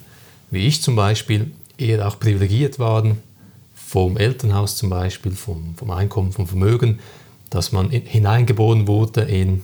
wie 0.52 0.68
ich 0.68 0.82
zum 0.82 0.96
Beispiel, 0.96 1.52
eher 1.78 2.08
auch 2.08 2.20
privilegiert 2.20 2.78
waren, 2.78 3.18
vom 3.74 4.18
Elternhaus 4.18 4.78
zum 4.78 4.90
Beispiel, 4.90 5.32
vom, 5.32 5.76
vom 5.76 5.90
Einkommen, 5.90 6.32
vom 6.32 6.48
Vermögen, 6.48 7.00
dass 7.50 7.72
man 7.72 7.90
in, 7.90 8.04
hineingeboren 8.04 8.88
wurde 8.88 9.22
in, 9.22 9.64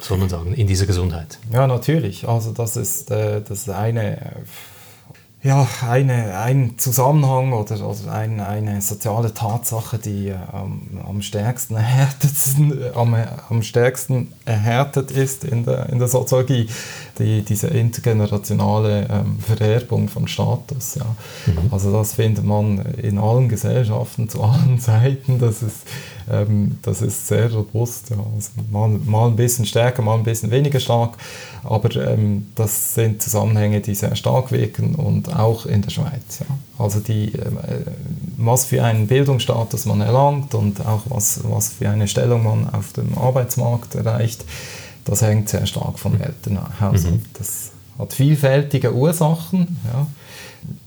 soll 0.00 0.18
man 0.18 0.28
sagen, 0.28 0.54
in 0.54 0.66
diese 0.66 0.86
Gesundheit. 0.86 1.38
Ja, 1.52 1.66
natürlich. 1.66 2.26
Also 2.26 2.52
das 2.52 2.76
ist 2.76 3.10
äh, 3.10 3.42
das 3.42 3.68
eine 3.68 4.32
ja, 5.44 5.68
eine, 5.86 6.38
ein 6.38 6.78
Zusammenhang 6.78 7.52
oder, 7.52 7.74
oder 7.86 8.12
ein, 8.12 8.40
eine 8.40 8.80
soziale 8.80 9.34
Tatsache, 9.34 9.98
die 9.98 10.28
äh, 10.28 10.36
am, 10.50 10.80
am, 11.06 11.20
stärksten 11.20 11.76
erhärtet, 11.76 12.32
am, 12.94 13.14
am 13.50 13.62
stärksten 13.62 14.32
erhärtet 14.46 15.10
ist 15.10 15.44
in 15.44 15.66
der, 15.66 15.90
in 15.90 15.98
der 15.98 16.08
Soziologie, 16.08 16.66
die, 17.18 17.42
diese 17.42 17.66
intergenerationale 17.66 19.06
ähm, 19.10 19.38
Vererbung 19.38 20.08
von 20.08 20.26
Status. 20.28 20.94
Ja. 20.94 21.04
Mhm. 21.44 21.68
Also 21.70 21.92
das 21.92 22.14
findet 22.14 22.46
man 22.46 22.78
in 22.96 23.18
allen 23.18 23.50
Gesellschaften 23.50 24.30
zu 24.30 24.42
allen 24.42 24.78
Zeiten, 24.80 25.38
das 25.38 25.62
ist, 25.62 25.86
ähm, 26.30 26.78
das 26.80 27.02
ist 27.02 27.28
sehr 27.28 27.52
robust. 27.52 28.08
Ja. 28.08 28.16
Also 28.16 28.50
mal, 28.70 28.88
mal 28.88 29.26
ein 29.26 29.36
bisschen 29.36 29.66
stärker, 29.66 30.00
mal 30.00 30.16
ein 30.16 30.24
bisschen 30.24 30.50
weniger 30.50 30.80
stark. 30.80 31.18
Aber 31.64 31.94
ähm, 31.96 32.48
das 32.54 32.94
sind 32.94 33.22
Zusammenhänge, 33.22 33.80
die 33.80 33.94
sehr 33.94 34.16
stark 34.16 34.52
wirken 34.52 34.94
und 34.94 35.33
auch 35.34 35.66
in 35.66 35.82
der 35.82 35.90
Schweiz. 35.90 36.40
Ja. 36.40 36.46
Also 36.78 37.00
die, 37.00 37.34
äh, 37.34 37.50
was 38.36 38.64
für 38.66 38.82
einen 38.84 39.06
Bildungsstatus 39.06 39.86
man 39.86 40.00
erlangt 40.00 40.54
und 40.54 40.84
auch 40.84 41.02
was, 41.06 41.40
was 41.44 41.70
für 41.70 41.88
eine 41.88 42.08
Stellung 42.08 42.44
man 42.44 42.70
auf 42.70 42.92
dem 42.92 43.16
Arbeitsmarkt 43.16 43.94
erreicht, 43.94 44.44
das 45.04 45.22
hängt 45.22 45.48
sehr 45.48 45.66
stark 45.66 45.98
vom 45.98 46.20
Elternhaus 46.20 47.04
mhm. 47.04 47.22
Das 47.34 47.72
hat 47.98 48.12
vielfältige 48.12 48.94
Ursachen. 48.94 49.78
Ja. 49.92 50.06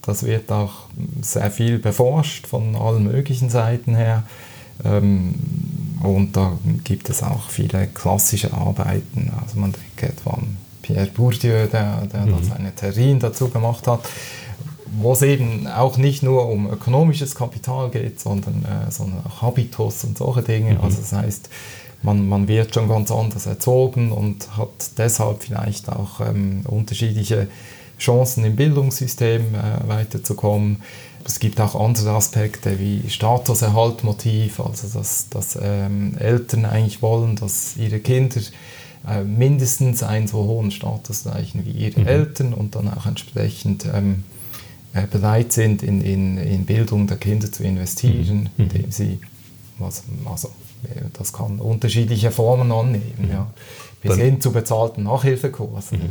Das 0.02 0.24
wird 0.24 0.52
auch 0.52 0.74
sehr 1.22 1.52
viel 1.52 1.78
beforscht 1.78 2.48
von 2.48 2.76
allen 2.76 3.04
möglichen 3.04 3.50
Seiten 3.50 3.96
her. 3.96 4.24
Ähm, 4.84 5.36
und 6.02 6.36
da 6.36 6.58
gibt 6.84 7.10
es 7.10 7.24
auch 7.24 7.50
viele 7.50 7.88
klassische 7.88 8.54
Arbeiten. 8.54 9.32
Also 9.42 9.60
man 9.60 9.74
denkt 9.74 10.18
etwa 10.18 10.32
an 10.32 10.58
Pierre 10.88 11.08
Bourdieu, 11.08 11.68
der, 11.68 12.06
der 12.06 12.26
mhm. 12.26 12.44
seine 12.44 12.74
Theorien 12.74 13.20
dazu 13.20 13.50
gemacht 13.50 13.88
hat, 13.88 14.00
wo 15.00 15.12
es 15.12 15.22
eben 15.22 15.68
auch 15.68 15.98
nicht 15.98 16.24
nur 16.24 16.48
um 16.50 16.72
ökonomisches 16.72 17.36
Kapital 17.36 17.90
geht, 17.90 18.20
sondern, 18.20 18.64
äh, 18.64 18.90
sondern 18.90 19.22
auch 19.26 19.42
Habitus 19.42 20.06
und 20.06 20.18
solche 20.18 20.44
Dinge. 20.44 20.76
Mhm. 20.76 20.82
Also 20.82 21.00
das 21.00 21.12
heißt, 21.12 21.50
man, 22.04 22.30
man 22.30 22.48
wird 22.48 22.74
schon 22.74 22.88
ganz 22.88 23.12
anders 23.12 23.46
erzogen 23.48 24.12
und 24.12 24.58
hat 24.58 24.98
deshalb 24.98 25.44
vielleicht 25.44 25.90
auch 25.90 26.22
ähm, 26.22 26.62
unterschiedliche 26.66 27.48
Chancen 28.00 28.46
im 28.46 28.56
Bildungssystem 28.56 29.42
äh, 29.56 29.88
weiterzukommen. 29.88 30.84
Es 31.26 31.40
gibt 31.40 31.60
auch 31.60 31.76
andere 31.76 32.12
Aspekte 32.12 32.80
wie 32.80 33.10
Statuserhaltmotiv, 33.10 34.62
also 34.62 34.88
dass, 34.98 35.28
dass 35.28 35.60
ähm, 35.62 36.16
Eltern 36.18 36.64
eigentlich 36.64 37.02
wollen, 37.02 37.36
dass 37.36 37.76
ihre 37.76 38.00
Kinder 38.00 38.40
äh, 39.08 39.24
mindestens 39.24 40.04
einen 40.04 40.28
so 40.28 40.38
hohen 40.46 40.72
Status 40.72 41.26
erreichen 41.26 41.66
wie 41.66 41.72
ihre 41.72 42.02
mhm. 42.02 42.08
Eltern 42.08 42.54
und 42.54 42.76
dann 42.76 42.92
auch 42.92 43.06
entsprechend 43.06 43.86
ähm, 43.86 44.24
äh, 44.94 45.06
bereit 45.06 45.52
sind, 45.52 45.84
in, 45.84 46.02
in, 46.02 46.38
in 46.38 46.66
Bildung 46.66 47.08
der 47.08 47.18
Kinder 47.18 47.52
zu 47.52 47.64
investieren, 47.64 48.50
mhm. 48.58 48.64
indem 48.64 48.92
sie, 48.92 49.20
was, 49.78 50.04
also, 50.26 50.50
das 51.14 51.34
kann 51.34 51.60
unterschiedliche 51.60 52.32
Formen 52.32 52.72
annehmen, 52.72 53.14
mhm. 53.18 53.30
ja, 53.30 53.52
bis 54.02 54.12
Dann, 54.12 54.20
hin 54.20 54.42
zu 54.42 54.52
bezahlten 54.52 55.04
Nachhilfekursen. 55.04 56.00
Mhm. 56.00 56.06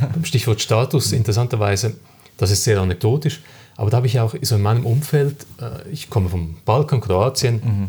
Ja. 0.00 0.06
Beim 0.08 0.24
Stichwort 0.24 0.60
Status, 0.60 1.12
interessanterweise, 1.12 1.94
das 2.36 2.50
ist 2.50 2.64
sehr 2.64 2.78
anekdotisch, 2.80 3.40
aber 3.76 3.90
da 3.90 3.98
habe 3.98 4.06
ich 4.06 4.20
auch 4.20 4.34
so 4.42 4.56
in 4.56 4.62
meinem 4.62 4.86
Umfeld, 4.86 5.46
äh, 5.60 5.88
ich 5.90 6.10
komme 6.10 6.28
vom 6.28 6.56
Balkan, 6.64 7.00
Kroatien, 7.00 7.54
mhm. 7.62 7.88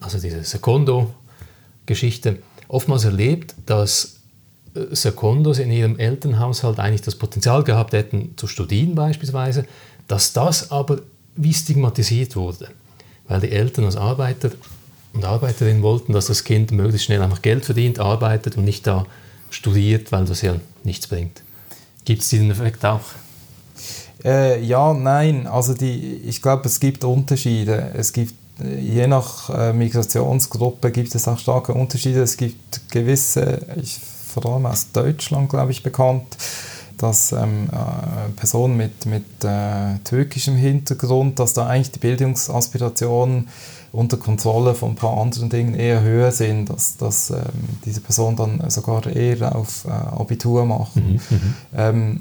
also 0.00 0.18
diese 0.18 0.42
Secondo-Geschichte, 0.42 2.38
oftmals 2.70 3.04
erlebt, 3.04 3.54
dass 3.66 4.20
äh, 4.74 4.94
Secondos 4.94 5.58
in 5.58 5.70
ihrem 5.70 5.98
Elternhaushalt 5.98 6.78
eigentlich 6.78 7.02
das 7.02 7.16
Potenzial 7.16 7.64
gehabt 7.64 7.92
hätten, 7.92 8.34
zu 8.36 8.46
studieren 8.46 8.94
beispielsweise, 8.94 9.66
dass 10.08 10.32
das 10.32 10.70
aber 10.70 11.00
wie 11.36 11.52
stigmatisiert 11.52 12.36
wurde, 12.36 12.68
weil 13.28 13.40
die 13.40 13.50
Eltern 13.50 13.84
als 13.84 13.96
Arbeiter 13.96 14.50
und 15.12 15.24
Arbeiterinnen 15.24 15.82
wollten, 15.82 16.12
dass 16.12 16.26
das 16.26 16.44
Kind 16.44 16.70
möglichst 16.70 17.06
schnell 17.06 17.22
einfach 17.22 17.42
Geld 17.42 17.64
verdient, 17.64 17.98
arbeitet 17.98 18.56
und 18.56 18.64
nicht 18.64 18.86
da 18.86 19.06
studiert, 19.50 20.12
weil 20.12 20.24
das 20.24 20.42
ja 20.42 20.54
nichts 20.84 21.08
bringt. 21.08 21.42
Gibt 22.04 22.22
es 22.22 22.28
diesen 22.28 22.50
Effekt 22.50 22.84
auch? 22.84 23.00
Äh, 24.24 24.62
ja, 24.62 24.94
nein. 24.94 25.46
Also 25.46 25.74
die, 25.74 26.22
ich 26.24 26.42
glaube, 26.42 26.66
es 26.66 26.78
gibt 26.78 27.04
Unterschiede. 27.04 27.90
Es 27.94 28.12
gibt 28.12 28.34
je 28.62 29.06
nach 29.06 29.50
äh, 29.50 29.72
Migrationsgruppe 29.72 30.90
gibt 30.90 31.14
es 31.14 31.28
auch 31.28 31.38
starke 31.38 31.72
Unterschiede. 31.74 32.22
Es 32.22 32.36
gibt 32.36 32.90
gewisse, 32.90 33.60
ich, 33.76 33.98
vor 33.98 34.46
allem 34.46 34.66
aus 34.66 34.92
Deutschland, 34.92 35.48
glaube 35.48 35.72
ich, 35.72 35.82
bekannt, 35.82 36.36
dass 36.98 37.32
ähm, 37.32 37.68
äh, 37.72 38.30
Personen 38.36 38.76
mit, 38.76 39.06
mit 39.06 39.24
äh, 39.42 39.98
türkischem 40.04 40.56
Hintergrund, 40.56 41.38
dass 41.38 41.54
da 41.54 41.66
eigentlich 41.66 41.92
die 41.92 41.98
Bildungsaspirationen 41.98 43.48
unter 43.92 44.16
Kontrolle 44.18 44.74
von 44.74 44.90
ein 44.90 44.96
paar 44.96 45.18
anderen 45.18 45.48
Dingen 45.48 45.74
eher 45.74 46.02
höher 46.02 46.30
sind, 46.30 46.70
dass, 46.70 46.96
dass 46.96 47.30
ähm, 47.30 47.38
diese 47.84 48.00
Personen 48.00 48.36
dann 48.36 48.70
sogar 48.70 49.06
eher 49.06 49.56
auf 49.56 49.84
äh, 49.86 49.90
Abitur 49.90 50.64
machen. 50.64 51.20
Mhm, 51.30 51.36
mhm. 51.36 51.54
ähm, 51.76 52.20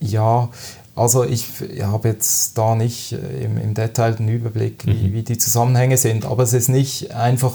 ja, 0.00 0.48
also 0.94 1.24
ich 1.24 1.46
habe 1.82 2.08
jetzt 2.08 2.58
da 2.58 2.74
nicht 2.74 3.12
äh, 3.12 3.44
im, 3.44 3.58
im 3.58 3.74
Detail 3.74 4.14
den 4.14 4.28
Überblick, 4.28 4.86
wie, 4.86 5.08
mhm. 5.08 5.12
wie, 5.12 5.22
die 5.22 5.38
Zusammenhänge 5.38 5.96
sind, 5.96 6.24
aber 6.24 6.42
es 6.42 6.52
ist 6.52 6.68
nicht 6.68 7.14
einfach 7.14 7.54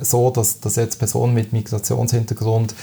so, 0.00 0.30
dass, 0.30 0.60
dass 0.60 0.76
jetzt 0.76 0.98
Personen 0.98 1.34
mit 1.34 1.52
Migrationshintergrund 1.52 2.74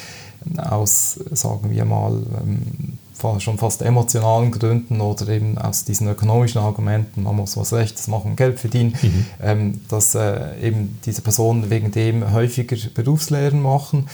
aus, 0.58 1.20
sagen 1.32 1.70
wir 1.70 1.86
mal, 1.86 2.14
ähm, 2.14 2.98
schon 3.40 3.58
fast 3.58 3.82
emotionalen 3.82 4.52
Gründen 4.52 5.02
oder 5.02 5.28
eben 5.28 5.58
aus 5.58 5.84
diesen 5.84 6.08
ökonomischen 6.08 6.62
Argumenten, 6.62 7.24
man 7.24 7.36
muss 7.36 7.58
was 7.58 7.74
Rechtes 7.74 8.08
machen, 8.08 8.38
Geld 8.38 8.60
verdienen, 8.60 8.96
mhm. 9.02 9.26
ähm, 9.42 9.82
dass 9.90 10.16
äh, 10.16 10.58
eben 10.62 10.98
diese 11.06 11.22
Personen 11.22 11.70
wegen 11.70 11.92
dem 11.92 12.32
häufiger 12.32 12.78
Berufslehren 12.94 13.62
machen. 13.62 14.08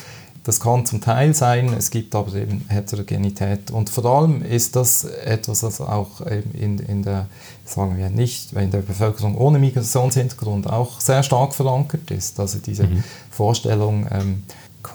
Das 0.45 0.59
kann 0.59 0.85
zum 0.85 1.01
Teil 1.01 1.33
sein, 1.33 1.73
es 1.73 1.89
gibt 1.89 2.13
aber 2.13 2.31
eben 2.35 2.65
Heterogenität. 2.67 3.71
Und 3.71 3.89
vor 3.89 4.05
allem 4.05 4.43
ist 4.43 4.75
das 4.75 5.03
etwas, 5.03 5.63
was 5.63 5.81
auch 5.81 6.21
in, 6.21 6.77
in 6.77 7.01
der, 7.01 7.25
sagen 7.65 7.97
wir 7.97 8.11
nicht, 8.11 8.53
in 8.53 8.69
der 8.69 8.81
Bevölkerung 8.81 9.35
ohne 9.35 9.57
Migrationshintergrund 9.57 10.69
auch 10.69 11.01
sehr 11.01 11.23
stark 11.23 11.55
verankert 11.55 12.11
ist. 12.11 12.39
Also 12.39 12.59
diese 12.59 12.85
mhm. 12.85 13.03
Vorstellung, 13.31 14.07
ähm, 14.11 14.43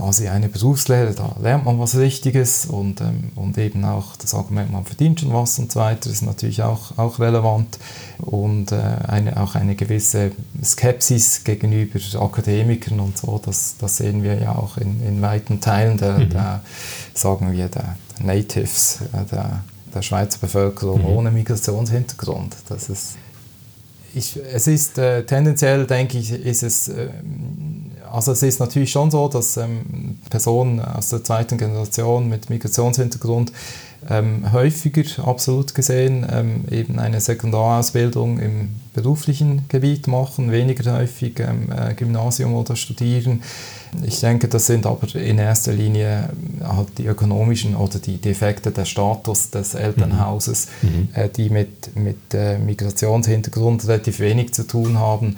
quasi 0.01 0.29
eine 0.29 0.49
Berufslehre, 0.49 1.15
da 1.15 1.37
lernt 1.41 1.67
man 1.67 1.79
was 1.79 1.97
Richtiges 1.97 2.67
und, 2.67 3.01
ähm, 3.01 3.33
und 3.35 3.59
eben 3.59 3.85
auch 3.85 4.17
das 4.17 4.35
Argument, 4.35 4.73
man 4.73 4.85
verdient 4.85 5.21
schon 5.21 5.33
was 5.33 5.59
und 5.59 5.71
so 5.71 5.81
weiter, 5.81 6.09
ist 6.11 6.23
natürlich 6.23 6.63
auch, 6.63 6.97
auch 6.97 7.19
relevant 7.19 7.79
und 8.19 8.73
äh, 8.73 8.77
eine, 8.77 9.41
auch 9.41 9.55
eine 9.55 9.75
gewisse 9.75 10.33
Skepsis 10.65 11.45
gegenüber 11.45 11.99
Akademikern 12.21 13.01
und 13.01 13.19
so, 13.19 13.41
das, 13.45 13.77
das 13.79 13.99
sehen 13.99 14.23
wir 14.23 14.41
ja 14.41 14.57
auch 14.57 14.79
in, 14.79 15.05
in 15.07 15.21
weiten 15.21 15.61
Teilen 15.61 15.99
der, 15.99 16.19
mhm. 16.19 16.31
der 16.31 16.63
sagen 17.15 17.53
wir, 17.53 17.69
der, 17.69 17.97
Natives, 18.23 19.01
äh, 19.13 19.25
der, 19.31 19.61
der 19.95 20.03
Schweizer 20.03 20.39
Bevölkerung 20.41 21.01
mhm. 21.01 21.07
ohne 21.07 21.31
Migrationshintergrund. 21.31 22.57
Das 22.69 22.89
ist 22.89 23.17
ich, 24.15 24.37
es 24.37 24.67
ist 24.67 24.99
äh, 24.99 25.25
tendenziell, 25.25 25.87
denke 25.87 26.19
ich, 26.19 26.33
ist 26.33 26.63
es, 26.63 26.89
äh, 26.89 27.11
also 28.13 28.33
es 28.33 28.43
ist 28.43 28.61
natürlich 28.61 28.91
schon 28.91 29.11
so, 29.11 29.29
dass 29.29 29.57
ähm, 29.57 30.19
Personen 30.31 30.81
aus 30.81 31.11
der 31.11 31.25
zweiten 31.25 31.59
Generation 31.59 32.29
mit 32.29 32.51
Migrationshintergrund 32.51 33.53
ähm, 34.09 34.51
häufiger, 34.53 35.27
absolut 35.27 35.75
gesehen, 35.75 36.27
ähm, 36.31 36.65
eben 36.71 36.99
eine 36.99 37.21
Sekundarausbildung 37.21 38.39
im 38.39 38.71
beruflichen 38.95 39.67
Gebiet 39.69 40.07
machen, 40.07 40.51
weniger 40.51 40.97
häufig 40.97 41.39
ähm, 41.41 41.71
äh, 41.71 41.95
Gymnasium 41.95 42.55
oder 42.55 42.77
studieren. 42.77 43.43
Ich 44.05 44.21
denke, 44.21 44.49
das 44.49 44.67
sind 44.67 44.87
aber 44.87 45.15
in 45.15 45.39
erster 45.39 45.73
Linie 45.73 46.31
halt 46.63 46.97
die 46.97 47.07
ökonomischen 47.07 47.77
oder 47.77 47.99
die 47.99 48.19
Defekte 48.19 48.71
des 48.71 48.89
Status 48.89 49.51
des 49.51 49.75
Elternhauses, 49.75 50.69
mhm. 50.81 50.89
mhm. 50.89 51.09
äh, 51.15 51.29
die 51.29 51.51
mit, 51.51 51.95
mit 51.95 52.33
äh, 52.33 52.59
Migrationshintergrund 52.59 53.87
relativ 53.87 54.21
wenig 54.21 54.55
zu 54.55 54.67
tun 54.67 54.99
haben 54.99 55.37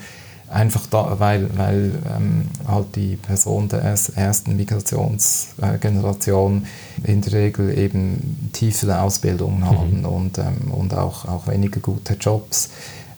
einfach 0.52 0.86
da, 0.86 1.16
weil, 1.18 1.50
weil 1.56 1.92
ähm, 2.14 2.44
halt 2.66 2.94
die 2.96 3.16
Person 3.16 3.68
der 3.68 3.80
ersten 3.80 4.56
Migrationsgeneration 4.56 6.66
in 7.04 7.22
der 7.22 7.32
Regel 7.32 7.76
eben 7.76 8.50
tiefere 8.52 9.00
Ausbildungen 9.00 9.60
mhm. 9.60 9.66
haben 9.66 10.04
und, 10.04 10.36
ähm, 10.38 10.70
und 10.70 10.94
auch, 10.94 11.24
auch 11.26 11.48
weniger 11.48 11.80
gute 11.80 12.14
Jobs 12.14 12.70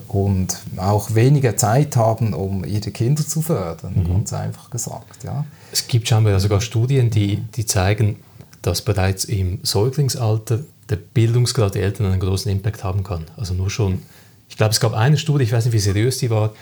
und 0.09 0.59
auch 0.77 1.15
weniger 1.15 1.57
Zeit 1.57 1.97
haben, 1.97 2.35
um 2.35 2.65
ihre 2.65 2.91
Kinder 2.93 3.27
zu 3.27 3.43
fördern, 3.43 3.95
mhm. 3.97 4.09
ganz 4.09 4.33
einfach 4.33 4.71
gesagt. 4.71 5.25
Ja. 5.25 5.45
Es 5.73 5.89
gibt 5.89 6.09
scheinbar 6.09 6.39
sogar 6.39 6.61
Studien, 6.61 7.11
die, 7.11 7.39
die 7.57 7.67
zeigen, 7.67 8.21
dass 8.63 8.83
bereits 8.83 9.25
im 9.25 9.59
Säuglingsalter 9.63 10.61
der 10.89 10.97
Bildungsgrad 10.97 11.75
der 11.75 11.83
Eltern 11.83 12.07
einen 12.07 12.21
großen 12.21 12.51
Impact 12.51 12.85
haben 12.85 13.03
kann. 13.03 13.25
Also 13.37 13.55
nur 13.55 13.71
schon, 13.71 14.03
ich 14.49 14.57
glaube, 14.57 14.73
es 14.73 14.81
gab 14.81 14.95
eine 14.95 15.17
Studie, 15.17 15.45
ich 15.45 15.53
weiß 15.53 15.65
nicht, 15.65 15.75
wie 15.75 15.81
seriös 15.81 16.19
die 16.19 16.31
war, 16.31 16.53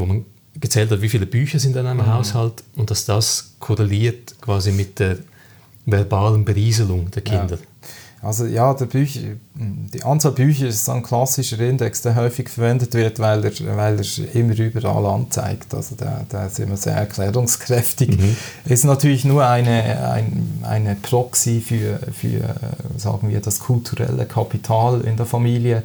wo 0.00 0.06
man 0.06 0.24
gezählt 0.58 0.90
hat, 0.90 1.00
wie 1.00 1.08
viele 1.08 1.26
Bücher 1.26 1.58
sind 1.58 1.76
in 1.76 1.86
einem 1.86 1.98
mhm. 1.98 2.12
Haushalt 2.12 2.64
und 2.76 2.90
dass 2.90 3.04
das 3.04 3.54
korreliert 3.60 4.34
quasi 4.40 4.72
mit 4.72 4.98
der 4.98 5.18
verbalen 5.86 6.44
Berieselung 6.44 7.10
der 7.10 7.22
Kinder. 7.22 7.56
Ja. 7.56 7.88
Also 8.22 8.44
ja, 8.44 8.74
der 8.74 8.84
Bücher, 8.84 9.20
die 9.54 10.02
Anzahl 10.02 10.32
Bücher 10.32 10.66
ist 10.66 10.86
ein 10.90 11.02
klassischer 11.02 11.58
Index, 11.60 12.02
der 12.02 12.16
häufig 12.16 12.50
verwendet 12.50 12.92
wird, 12.92 13.18
weil 13.18 13.42
er, 13.46 13.76
weil 13.76 13.98
er 13.98 14.34
immer 14.34 14.58
überall 14.58 15.06
anzeigt. 15.06 15.72
Also 15.72 15.94
der, 15.94 16.26
der 16.30 16.48
ist 16.48 16.58
immer 16.60 16.76
sehr 16.76 16.96
erklärungskräftig. 16.96 18.18
Mhm. 18.18 18.36
Ist 18.66 18.84
natürlich 18.84 19.24
nur 19.24 19.46
eine, 19.46 20.10
ein, 20.10 20.62
eine 20.62 20.96
Proxy 20.96 21.62
für, 21.62 21.98
für, 22.12 22.56
sagen 22.98 23.30
wir, 23.30 23.40
das 23.40 23.58
kulturelle 23.58 24.26
Kapital 24.26 25.00
in 25.00 25.16
der 25.16 25.24
Familie 25.24 25.82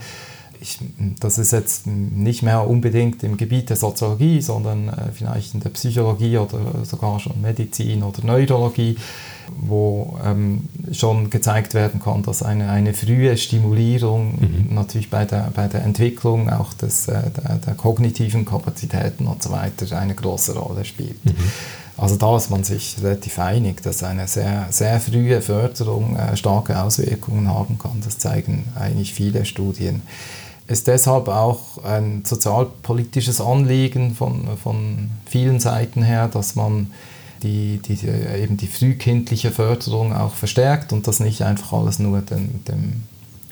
ich, 0.65 0.79
das 1.19 1.38
ist 1.38 1.51
jetzt 1.51 1.88
nicht 1.88 2.43
mehr 2.43 2.67
unbedingt 2.67 3.24
im 3.24 3.38
Gebiet 3.38 3.69
der 3.69 3.77
Soziologie, 3.77 4.41
sondern 4.41 4.89
äh, 4.89 5.12
vielleicht 5.13 5.53
in 5.53 5.60
der 5.60 5.69
Psychologie 5.69 6.38
oder 6.38 6.84
sogar 6.84 7.19
schon 7.19 7.39
Medizin 7.41 8.03
oder 8.03 8.25
Neurologie, 8.25 8.98
wo 9.55 10.17
ähm, 10.25 10.67
schon 10.91 11.29
gezeigt 11.29 11.75
werden 11.75 12.01
kann, 12.01 12.24
dass 12.24 12.41
eine, 12.41 12.69
eine 12.69 12.93
frühe 12.93 13.38
Stimulierung 13.38 14.34
mhm. 14.39 14.74
natürlich 14.74 15.10
bei 15.10 15.25
der, 15.25 15.51
bei 15.55 15.67
der 15.67 15.84
Entwicklung 15.84 16.50
auch 16.50 16.74
des, 16.74 17.07
äh, 17.07 17.22
der, 17.29 17.55
der, 17.57 17.75
kognitiven 17.75 18.43
Kapazitäten 18.43 19.27
und 19.27 19.43
so 19.43 19.51
weiter 19.51 19.98
eine 19.98 20.15
große 20.15 20.57
Rolle 20.57 20.84
spielt. 20.84 21.24
Mhm. 21.24 21.36
Also 21.98 22.17
da 22.17 22.36
ist 22.36 22.50
man 22.50 22.63
sich 22.63 22.98
relativ 23.01 23.39
einig, 23.39 23.81
dass 23.81 24.03
eine 24.03 24.27
sehr, 24.27 24.67
sehr 24.69 25.00
frühe 25.00 25.41
Förderung 25.41 26.17
äh, 26.17 26.36
starke 26.36 26.81
Auswirkungen 26.81 27.48
haben 27.48 27.77
kann. 27.77 28.01
Das 28.03 28.17
zeigen 28.17 28.65
eigentlich 28.75 29.13
viele 29.13 29.45
Studien 29.45 30.01
ist 30.67 30.88
deshalb 30.88 31.27
auch 31.27 31.84
ein 31.84 32.24
sozialpolitisches 32.25 33.39
Anliegen 33.39 34.15
von, 34.15 34.57
von 34.62 35.12
vielen 35.25 35.60
Seiten 35.60 36.01
her, 36.01 36.27
dass 36.27 36.55
man 36.55 36.91
die, 37.43 37.79
die, 37.79 38.07
eben 38.07 38.57
die 38.57 38.67
frühkindliche 38.67 39.51
Förderung 39.51 40.13
auch 40.13 40.34
verstärkt 40.34 40.91
und 40.93 41.07
das 41.07 41.19
nicht 41.19 41.43
einfach 41.43 41.74
alles 41.74 42.00
nur 42.00 42.22
dem, 42.22 42.65
dem, 42.65 43.03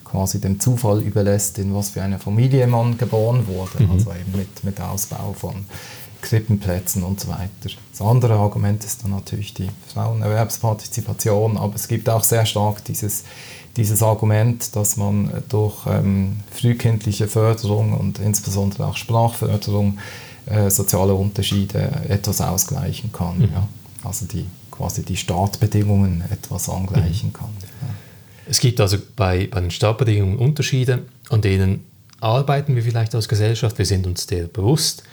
quasi 0.03 0.41
dem 0.41 0.59
Zufall 0.59 1.01
überlässt, 1.01 1.59
in 1.59 1.75
was 1.75 1.91
für 1.91 2.01
eine 2.01 2.17
Familie 2.17 2.65
man 2.65 2.97
geboren 2.97 3.45
wurde, 3.45 3.83
mhm. 3.83 3.91
also 3.91 4.11
eben 4.11 4.37
mit, 4.37 4.63
mit 4.63 4.81
Ausbau 4.81 5.33
von 5.37 5.65
Krippenplätzen 6.21 7.03
und 7.03 7.19
so 7.19 7.27
weiter. 7.27 7.49
Das 7.91 8.01
andere 8.01 8.35
Argument 8.35 8.83
ist 8.83 9.03
dann 9.03 9.11
natürlich 9.11 9.53
die 9.53 9.69
Frauenerwerbspartizipation, 9.93 11.57
aber 11.57 11.75
es 11.75 11.87
gibt 11.87 12.09
auch 12.09 12.23
sehr 12.23 12.45
stark 12.45 12.83
dieses 12.85 13.25
dieses 13.77 14.03
Argument, 14.03 14.75
dass 14.75 14.97
man 14.97 15.29
durch 15.49 15.85
ähm, 15.87 16.37
frühkindliche 16.51 17.27
Förderung 17.27 17.93
und 17.93 18.19
insbesondere 18.19 18.85
auch 18.85 18.97
Sprachförderung 18.97 19.97
äh, 20.45 20.69
soziale 20.69 21.13
Unterschiede 21.15 21.89
etwas 22.07 22.41
ausgleichen 22.41 23.11
kann. 23.11 23.37
Mhm. 23.39 23.49
Ja. 23.53 23.67
Also 24.03 24.25
die, 24.25 24.45
quasi 24.69 25.03
die 25.03 25.17
Startbedingungen 25.17 26.23
etwas 26.29 26.69
angleichen 26.69 27.29
mhm. 27.29 27.33
kann. 27.33 27.49
Ja. 27.61 27.87
Es 28.45 28.59
gibt 28.59 28.79
also 28.79 28.97
bei, 29.15 29.47
bei 29.47 29.61
den 29.61 29.71
Startbedingungen 29.71 30.37
Unterschiede, 30.37 31.03
an 31.29 31.41
denen 31.41 31.85
arbeiten 32.19 32.75
wir 32.75 32.83
vielleicht 32.83 33.15
als 33.15 33.27
Gesellschaft, 33.27 33.77
wir 33.77 33.85
sind 33.85 34.05
uns 34.05 34.27
der 34.27 34.43
bewusst. 34.43 35.03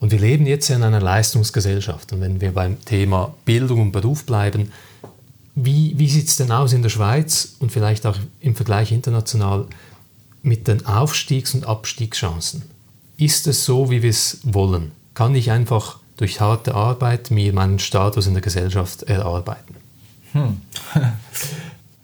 Und 0.00 0.12
wir 0.12 0.18
leben 0.18 0.46
jetzt 0.46 0.70
in 0.70 0.82
einer 0.82 1.00
Leistungsgesellschaft. 1.00 2.12
Und 2.12 2.20
wenn 2.20 2.40
wir 2.40 2.52
beim 2.52 2.82
Thema 2.84 3.34
Bildung 3.44 3.82
und 3.82 3.92
Beruf 3.92 4.24
bleiben, 4.24 4.70
wie, 5.64 5.98
wie 5.98 6.08
sieht 6.08 6.28
es 6.28 6.36
denn 6.36 6.52
aus 6.52 6.72
in 6.72 6.82
der 6.82 6.88
Schweiz 6.88 7.56
und 7.58 7.72
vielleicht 7.72 8.06
auch 8.06 8.16
im 8.40 8.54
Vergleich 8.54 8.92
international 8.92 9.66
mit 10.42 10.68
den 10.68 10.86
Aufstiegs- 10.86 11.54
und 11.54 11.66
Abstiegschancen? 11.66 12.62
Ist 13.16 13.46
es 13.46 13.64
so, 13.64 13.90
wie 13.90 14.02
wir 14.02 14.10
es 14.10 14.38
wollen? 14.44 14.92
Kann 15.14 15.34
ich 15.34 15.50
einfach 15.50 15.98
durch 16.16 16.40
harte 16.40 16.74
Arbeit 16.74 17.30
mir 17.30 17.52
meinen 17.52 17.80
Status 17.80 18.26
in 18.26 18.34
der 18.34 18.42
Gesellschaft 18.42 19.02
erarbeiten? 19.04 19.74
Hm. 20.32 20.60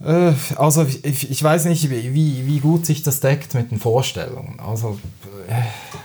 Äh, 0.04 0.32
also 0.56 0.84
ich, 1.02 1.30
ich, 1.30 1.42
weiß 1.42 1.64
nicht, 1.64 1.88
wie, 1.88 2.46
wie 2.46 2.60
gut 2.60 2.84
sich 2.84 3.02
das 3.02 3.20
deckt 3.20 3.54
mit 3.54 3.70
den 3.70 3.78
Vorstellungen. 3.78 4.58
Also, 4.60 4.98
äh, 5.48 5.54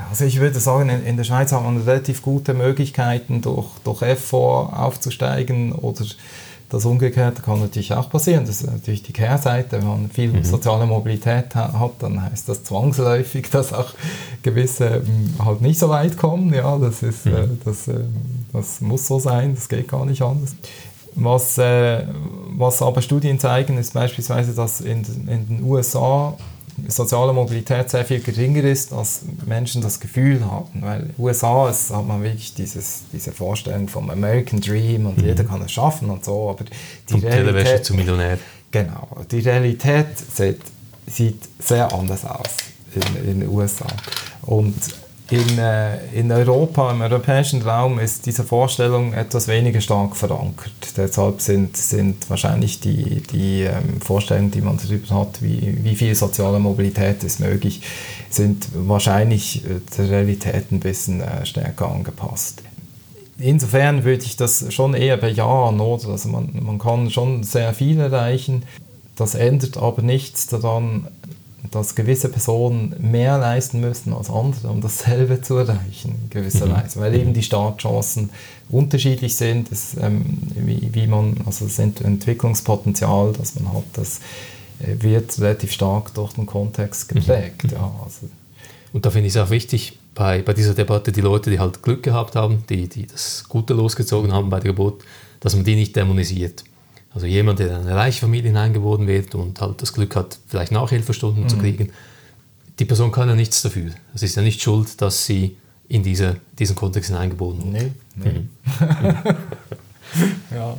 also 0.10 0.24
ich 0.24 0.40
würde 0.40 0.60
sagen, 0.60 0.88
in, 0.88 1.06
in 1.06 1.18
der 1.18 1.26
Schweiz 1.26 1.52
hat 1.52 1.64
man 1.64 1.82
relativ 1.82 2.22
gute 2.22 2.54
Möglichkeiten, 2.54 3.42
durch, 3.42 3.68
durch 3.84 4.00
FV 4.00 4.34
aufzusteigen 4.72 5.74
oder 5.74 6.06
das 6.70 6.86
Umgekehrte 6.86 7.42
kann 7.42 7.60
natürlich 7.60 7.94
auch 7.94 8.10
passieren. 8.10 8.46
Das 8.46 8.62
ist 8.62 8.72
natürlich 8.72 9.02
die 9.02 9.14
Kehrseite. 9.14 9.80
Wenn 9.80 9.88
man 9.88 10.10
viel 10.10 10.32
mhm. 10.32 10.44
soziale 10.44 10.86
Mobilität 10.86 11.56
hat, 11.56 11.92
dann 12.00 12.22
heißt 12.22 12.48
das 12.48 12.64
zwangsläufig, 12.64 13.50
dass 13.52 13.74
auch 13.74 13.94
gewisse 14.44 14.86
ähm, 14.86 15.34
halt 15.44 15.62
nicht 15.62 15.80
so 15.80 15.90
weit 15.90 16.18
kommen. 16.18 16.54
Ja, 16.54 16.78
das, 16.78 17.02
ist, 17.02 17.26
mhm. 17.26 17.34
äh, 17.34 17.48
das, 17.66 17.88
äh, 17.88 18.02
das 18.54 18.82
muss 18.82 19.08
so 19.08 19.20
sein, 19.20 19.56
das 19.56 19.68
geht 19.68 19.88
gar 19.88 20.06
nicht 20.06 20.22
anders. 20.22 20.56
Was, 21.16 21.58
äh, 21.58 22.06
was 22.56 22.84
aber 22.84 23.02
Studien 23.02 23.40
zeigen, 23.40 23.78
ist 23.78 23.94
beispielsweise, 23.94 24.54
dass 24.54 24.80
in, 24.80 25.04
in 25.28 25.48
den 25.48 25.64
USA 25.64 26.38
soziale 26.88 27.34
Mobilität 27.34 27.90
sehr 27.90 28.06
viel 28.06 28.20
geringer 28.20 28.64
ist, 28.64 28.94
als 28.94 29.22
Menschen 29.46 29.82
das 29.82 30.00
Gefühl 30.00 30.46
haben. 30.46 30.82
Weil 30.82 31.02
in 31.02 31.08
den 31.08 31.16
USA 31.18 31.70
ist, 31.70 31.92
hat 31.92 32.06
man 32.06 32.24
wirklich 32.24 32.54
dieses, 32.54 33.04
diese 33.12 33.32
Vorstellung 33.32 33.88
vom 33.88 34.10
American 34.10 34.62
Dream 34.62 35.06
und 35.06 35.18
mhm. 35.18 35.26
jeder 35.26 35.44
kann 35.44 35.62
es 35.62 35.72
schaffen 35.72 36.10
und 36.10 36.24
so, 36.24 36.50
aber 36.50 36.66
die 37.10 37.14
Vom 37.14 37.24
Realität... 37.24 37.86
zum 37.86 37.98
Millionär. 37.98 38.38
Genau, 38.72 39.08
die 39.32 39.40
Realität 39.40 40.08
sieht, 40.18 40.62
sieht 41.08 41.42
sehr 41.60 41.92
anders 41.94 42.24
aus 42.24 42.58
in, 42.94 43.30
in 43.30 43.40
den 43.40 43.50
USA. 43.50 43.88
Und 44.44 44.76
in, 45.32 45.60
äh, 45.60 45.98
in 46.14 46.32
Europa, 46.32 46.92
im 46.92 47.02
europäischen 47.02 47.62
Raum, 47.62 48.00
ist 48.00 48.26
diese 48.26 48.44
Vorstellung 48.44 49.14
etwas 49.14 49.48
weniger 49.48 49.82
stark 49.82 50.16
verankert. 50.16 50.74
Deshalb 50.98 51.42
sind, 51.42 51.78
sind 51.78 52.30
wahrscheinlich 52.30 52.80
die, 52.80 53.22
die 53.22 53.64
ähm, 53.64 54.02
Vorstellungen, 54.02 54.52
die 54.52 54.62
man 54.62 54.78
darüber 54.78 55.16
hat, 55.16 55.42
wie, 55.42 55.78
wie 55.84 55.96
viel 55.96 56.16
soziale 56.16 56.60
Mobilität 56.60 57.24
ist 57.24 57.40
möglich, 57.40 57.82
sind 58.30 58.68
wahrscheinlich 58.74 59.64
äh, 59.66 59.80
der 59.98 60.10
Realität 60.10 60.72
ein 60.72 60.80
bisschen 60.80 61.22
äh, 61.22 61.46
stärker 61.46 61.92
angepasst. 61.92 62.64
Insofern 63.38 64.04
würde 64.04 64.26
ich 64.26 64.36
das 64.36 64.74
schon 64.74 64.94
eher 64.94 65.16
bejahen, 65.18 65.80
oder? 65.80 66.10
Also 66.10 66.30
man, 66.30 66.50
man 66.62 66.78
kann 66.80 67.10
schon 67.10 67.44
sehr 67.44 67.74
viel 67.74 68.00
erreichen. 68.00 68.64
Das 69.16 69.36
ändert 69.36 69.78
aber 69.78 70.02
nichts 70.02 70.48
daran, 70.48 71.08
dass 71.72 71.96
gewisse 71.96 72.30
Personen 72.30 72.96
mehr 73.00 73.38
leisten 73.38 73.80
müssen 73.80 74.14
als 74.14 74.30
andere, 74.30 74.70
um 74.70 74.82
dasselbe 74.82 75.42
zu 75.42 75.58
erreichen, 75.58 76.16
in 76.24 76.30
gewisser 76.30 76.66
mhm. 76.66 76.74
Weise, 76.74 77.00
weil 77.00 77.16
eben 77.16 77.34
die 77.34 77.44
Startchancen 77.44 78.30
unterschiedlich 78.70 79.36
sind, 79.36 79.72
das, 79.72 79.96
ähm, 80.00 80.38
wie, 80.56 80.90
wie, 80.94 81.08
man, 81.08 81.36
also 81.46 81.66
das 81.66 81.80
Entwicklungspotenzial, 81.80 83.34
das 83.38 83.60
man 83.60 83.74
hat, 83.74 83.84
das 83.94 84.20
äh, 84.80 85.02
wird 85.02 85.40
relativ 85.40 85.72
stark 85.72 86.14
durch 86.14 86.34
den 86.34 86.46
Kontext 86.46 87.14
mhm. 87.14 87.20
geprägt. 87.20 87.64
Mhm. 87.64 87.72
Ja, 87.72 87.94
also. 88.04 88.30
Und 88.92 89.06
da 89.06 89.12
finde 89.12 89.28
ich 89.28 89.36
es 89.36 89.42
auch 89.42 89.50
wichtig, 89.50 90.00
bei, 90.16 90.42
bei 90.42 90.54
dieser 90.54 90.74
Debatte 90.74 91.12
die 91.12 91.22
Leute, 91.22 91.50
die 91.50 91.60
halt 91.60 91.82
Glück 91.84 92.04
gehabt 92.04 92.36
haben, 92.36 92.64
die, 92.70 92.88
die 92.90 93.06
das 93.06 93.46
Gute 93.48 93.74
losgezogen 93.74 94.34
haben 94.34 94.50
bei 94.50 94.60
der 94.60 94.72
Geburt, 94.72 95.04
dass 95.40 95.56
man 95.56 95.64
die 95.64 95.76
nicht 95.76 95.96
dämonisiert. 95.96 96.64
Also 97.20 97.28
jemand, 97.28 97.60
der 97.60 97.68
in 97.68 97.74
eine 97.74 97.96
reiche 97.96 98.22
Familie 98.22 98.48
hineingeboren 98.48 99.06
wird 99.06 99.36
und 99.36 99.60
halt 99.60 99.82
das 99.82 99.92
Glück 99.92 100.16
hat, 100.16 100.40
vielleicht 100.48 100.72
Nachhilfestunden 100.72 101.44
mhm. 101.44 101.50
zu 101.50 101.58
kriegen, 101.58 101.92
die 102.80 102.86
Person 102.86 103.12
kann 103.12 103.28
ja 103.28 103.36
nichts 103.36 103.62
dafür. 103.62 103.92
Es 104.16 104.24
ist 104.24 104.38
ja 104.38 104.42
nicht 104.42 104.62
schuld, 104.62 105.02
dass 105.02 105.26
sie 105.26 105.58
in 105.90 106.02
diese, 106.02 106.38
diesen 106.58 106.78
Kontext 106.78 107.10
hineingeboren 107.10 107.74
wird. 107.74 107.84
Nee, 107.84 107.92
nee. 108.16 108.30
Mhm. 108.30 109.36
ja. 110.56 110.78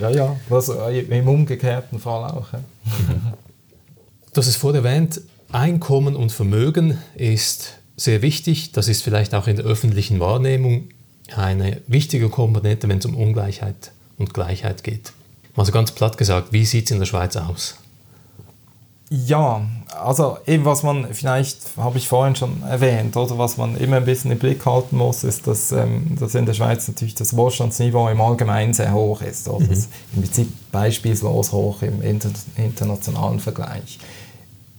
ja, 0.00 0.10
ja, 0.10 0.36
das 0.50 0.70
im 0.70 1.28
umgekehrten 1.28 2.00
Fall 2.00 2.32
auch. 2.32 2.52
Ja. 2.52 2.60
Du 4.32 4.38
hast 4.40 4.48
es 4.48 4.56
vorher 4.56 4.82
erwähnt, 4.84 5.20
Einkommen 5.52 6.16
und 6.16 6.32
Vermögen 6.32 6.98
ist 7.14 7.74
sehr 7.96 8.22
wichtig. 8.22 8.72
Das 8.72 8.88
ist 8.88 9.04
vielleicht 9.04 9.36
auch 9.36 9.46
in 9.46 9.54
der 9.54 9.66
öffentlichen 9.66 10.18
Wahrnehmung 10.18 10.88
eine 11.36 11.80
wichtige 11.86 12.28
Komponente, 12.28 12.88
wenn 12.88 12.98
es 12.98 13.06
um 13.06 13.14
Ungleichheit 13.14 13.92
und 14.16 14.34
Gleichheit 14.34 14.82
geht. 14.82 15.12
Also 15.58 15.72
ganz 15.72 15.90
platt 15.90 16.16
gesagt, 16.16 16.52
wie 16.52 16.64
sieht 16.64 16.86
es 16.86 16.90
in 16.92 16.98
der 16.98 17.06
Schweiz 17.06 17.36
aus? 17.36 17.76
Ja, 19.10 19.62
also 20.00 20.36
eben 20.46 20.66
was 20.66 20.82
man 20.82 21.12
vielleicht, 21.14 21.76
habe 21.78 21.96
ich 21.96 22.08
vorhin 22.08 22.36
schon 22.36 22.62
erwähnt, 22.62 23.16
oder 23.16 23.38
was 23.38 23.56
man 23.56 23.76
immer 23.76 23.96
ein 23.96 24.04
bisschen 24.04 24.30
im 24.30 24.38
Blick 24.38 24.64
halten 24.66 24.98
muss, 24.98 25.24
ist, 25.24 25.46
dass, 25.46 25.72
ähm, 25.72 26.16
dass 26.20 26.34
in 26.34 26.44
der 26.44 26.52
Schweiz 26.52 26.86
natürlich 26.88 27.14
das 27.14 27.34
Wohlstandsniveau 27.34 28.08
im 28.08 28.20
Allgemeinen 28.20 28.74
sehr 28.74 28.92
hoch 28.92 29.22
ist. 29.22 29.48
Oder 29.48 29.64
mhm. 29.64 29.68
Das 29.70 29.78
ist 29.78 29.90
im 30.14 30.22
Prinzip 30.22 30.48
beispielslos 30.70 31.52
hoch 31.52 31.82
im 31.82 32.02
inter 32.02 32.30
internationalen 32.56 33.40
Vergleich. 33.40 33.98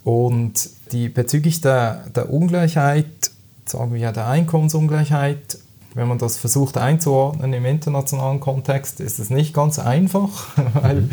Und 0.04 0.70
die, 0.92 1.10
bezüglich 1.10 1.62
der, 1.62 2.06
der 2.16 2.32
Ungleichheit, 2.32 3.32
sagen 3.66 3.94
wir 3.94 4.00
ja 4.00 4.12
der 4.12 4.28
Einkommensungleichheit, 4.28 5.58
wenn 5.94 6.08
man 6.08 6.18
das 6.18 6.38
versucht 6.38 6.78
einzuordnen 6.78 7.54
im 7.54 7.66
internationalen 7.66 8.40
Kontext, 8.40 9.00
ist 9.00 9.20
es 9.20 9.30
nicht 9.30 9.54
ganz 9.54 9.80
einfach, 9.80 10.48
weil 10.74 11.02
mhm 11.02 11.12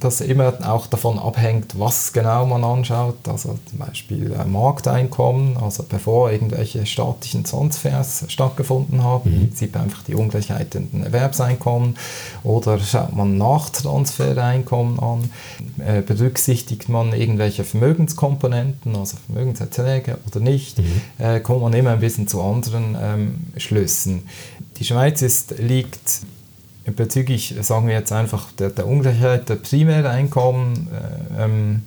das 0.00 0.20
immer 0.20 0.54
auch 0.68 0.86
davon 0.86 1.18
abhängt, 1.18 1.78
was 1.78 2.12
genau 2.12 2.46
man 2.46 2.64
anschaut. 2.64 3.28
Also 3.28 3.58
zum 3.68 3.78
Beispiel 3.78 4.32
äh, 4.32 4.44
Markteinkommen, 4.44 5.56
also 5.56 5.84
bevor 5.88 6.32
irgendwelche 6.32 6.84
staatlichen 6.84 7.44
Transfers 7.44 8.24
stattgefunden 8.28 9.04
haben, 9.04 9.30
mhm. 9.30 9.52
sieht 9.54 9.74
man 9.74 9.84
einfach 9.84 10.02
die 10.02 10.14
Ungleichheit 10.14 10.74
in 10.74 10.90
den 10.90 11.04
Erwerbseinkommen 11.04 11.96
oder 12.42 12.78
schaut 12.80 13.14
man 13.14 13.38
Nachtransfereinkommen 13.38 14.98
an, 14.98 15.30
äh, 15.78 16.02
berücksichtigt 16.02 16.88
man 16.88 17.12
irgendwelche 17.12 17.64
Vermögenskomponenten, 17.64 18.96
also 18.96 19.16
Vermögenserträge 19.26 20.18
oder 20.26 20.40
nicht, 20.40 20.78
mhm. 20.78 21.00
äh, 21.18 21.40
kommt 21.40 21.62
man 21.62 21.72
immer 21.72 21.90
ein 21.90 22.00
bisschen 22.00 22.26
zu 22.26 22.42
anderen 22.42 22.96
ähm, 23.00 23.34
Schlüssen. 23.56 24.22
Die 24.78 24.84
Schweiz 24.84 25.22
ist, 25.22 25.58
liegt 25.58 26.22
bezüglich, 26.84 27.54
sagen 27.60 27.86
wir 27.86 27.94
jetzt 27.94 28.12
einfach, 28.12 28.52
der, 28.52 28.70
der 28.70 28.86
Ungleichheit 28.86 29.48
der 29.48 29.56
Primäreinkommen 29.56 30.88
äh, 30.88 31.44
ähm, 31.44 31.82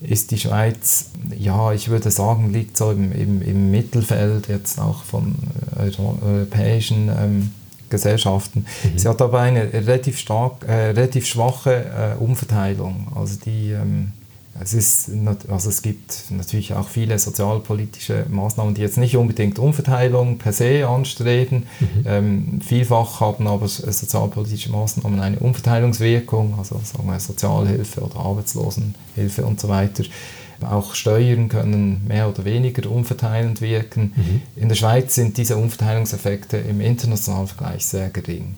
ist 0.00 0.30
die 0.30 0.38
Schweiz, 0.38 1.10
ja, 1.36 1.72
ich 1.72 1.88
würde 1.88 2.10
sagen, 2.10 2.52
liegt 2.52 2.76
so 2.76 2.92
im, 2.92 3.10
im, 3.12 3.42
im 3.42 3.70
Mittelfeld 3.70 4.48
jetzt 4.48 4.78
auch 4.78 5.02
von 5.02 5.34
europäischen 5.76 7.08
ähm, 7.08 7.50
Gesellschaften. 7.90 8.64
Mhm. 8.84 8.98
Sie 8.98 9.08
hat 9.08 9.20
aber 9.20 9.40
eine 9.40 9.72
relativ, 9.72 10.18
stark, 10.18 10.64
äh, 10.68 10.90
relativ 10.90 11.26
schwache 11.26 12.14
äh, 12.18 12.22
Umverteilung. 12.22 13.08
Also 13.14 13.38
die 13.44 13.72
ähm, 13.72 14.12
es, 14.60 14.74
ist, 14.74 15.10
also 15.48 15.68
es 15.68 15.82
gibt 15.82 16.24
natürlich 16.30 16.74
auch 16.74 16.88
viele 16.88 17.18
sozialpolitische 17.18 18.26
Maßnahmen, 18.28 18.74
die 18.74 18.80
jetzt 18.80 18.98
nicht 18.98 19.16
unbedingt 19.16 19.58
Umverteilung 19.58 20.38
per 20.38 20.52
se 20.52 20.86
anstreben. 20.86 21.66
Mhm. 21.80 22.04
Ähm, 22.06 22.60
vielfach 22.64 23.20
haben 23.20 23.46
aber 23.46 23.68
sozialpolitische 23.68 24.70
Maßnahmen 24.70 25.20
eine 25.20 25.38
Umverteilungswirkung, 25.38 26.54
also 26.58 26.80
sagen 26.82 27.08
wir 27.08 27.20
Sozialhilfe 27.20 28.00
oder 28.00 28.16
Arbeitslosenhilfe 28.16 29.44
und 29.44 29.60
so 29.60 29.68
weiter. 29.68 30.04
Auch 30.60 30.94
Steuern 30.94 31.48
können 31.48 32.02
mehr 32.08 32.28
oder 32.28 32.44
weniger 32.44 32.90
umverteilend 32.90 33.60
wirken. 33.60 34.12
Mhm. 34.16 34.42
In 34.56 34.68
der 34.68 34.74
Schweiz 34.74 35.14
sind 35.14 35.36
diese 35.36 35.56
Umverteilungseffekte 35.56 36.56
im 36.56 36.80
internationalen 36.80 37.46
Vergleich 37.46 37.86
sehr 37.86 38.10
gering. 38.10 38.56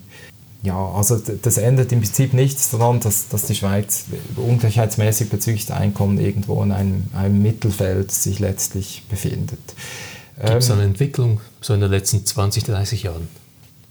Ja, 0.63 0.91
also 0.91 1.17
das 1.17 1.57
ändert 1.57 1.91
im 1.91 2.01
Prinzip 2.01 2.33
nichts 2.33 2.69
daran, 2.69 2.99
dass, 2.99 3.29
dass 3.29 3.45
die 3.45 3.55
Schweiz 3.55 4.05
ungleichheitsmäßig 4.35 5.29
bezüglich 5.29 5.65
der 5.65 5.77
Einkommen 5.77 6.19
irgendwo 6.19 6.61
in 6.61 6.71
einem, 6.71 7.05
einem 7.15 7.41
Mittelfeld 7.41 8.11
sich 8.11 8.37
letztlich 8.39 9.03
befindet. 9.09 9.59
Gibt 10.39 10.53
es 10.53 10.69
ähm, 10.69 10.75
eine 10.75 10.83
Entwicklung 10.85 11.41
so 11.61 11.73
in 11.73 11.81
den 11.81 11.89
letzten 11.89 12.25
20, 12.25 12.63
30 12.65 13.03
Jahren? 13.03 13.27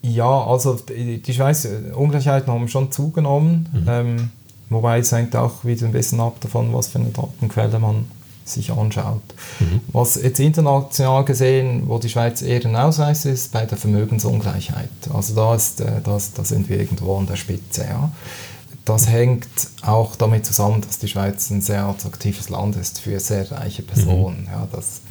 Ja, 0.02 0.44
also 0.44 0.78
die 0.88 1.34
Schweiz, 1.34 1.66
Ungleichheiten 1.94 2.52
haben 2.52 2.68
schon 2.68 2.90
zugenommen, 2.92 3.68
mhm. 3.72 3.86
ähm, 3.88 4.30
wobei 4.70 5.00
es 5.00 5.12
hängt 5.12 5.34
auch 5.36 5.64
wieder 5.64 5.86
ein 5.86 5.92
bisschen 5.92 6.20
ab 6.20 6.36
davon, 6.40 6.72
was 6.72 6.88
für 6.88 7.00
eine 7.00 7.10
Datenquelle 7.10 7.78
man 7.80 8.06
sich 8.50 8.72
anschaut. 8.72 9.22
Mhm. 9.58 9.80
Was 9.92 10.16
jetzt 10.16 10.40
international 10.40 11.24
gesehen, 11.24 11.84
wo 11.86 11.98
die 11.98 12.08
Schweiz 12.08 12.42
eher 12.42 12.64
ein 12.64 12.76
Ausweis 12.76 13.24
ist, 13.24 13.52
bei 13.52 13.64
der 13.66 13.78
Vermögensungleichheit. 13.78 14.90
Also 15.12 15.34
da, 15.34 15.54
ist, 15.54 15.80
äh, 15.80 16.00
das, 16.02 16.32
da 16.32 16.44
sind 16.44 16.68
wir 16.68 16.78
irgendwo 16.78 17.16
an 17.16 17.26
der 17.26 17.36
Spitze. 17.36 17.84
Ja. 17.88 18.10
Das 18.84 19.08
hängt 19.08 19.48
auch 19.82 20.16
damit 20.16 20.46
zusammen, 20.46 20.80
dass 20.80 20.98
die 20.98 21.08
Schweiz 21.08 21.50
ein 21.50 21.60
sehr 21.60 21.84
attraktives 21.84 22.48
Land 22.48 22.76
ist 22.76 23.00
für 23.00 23.20
sehr 23.20 23.50
reiche 23.50 23.82
Personen. 23.82 24.42
Mhm. 24.42 24.46
Ja, 24.46 24.68
das 24.72 25.02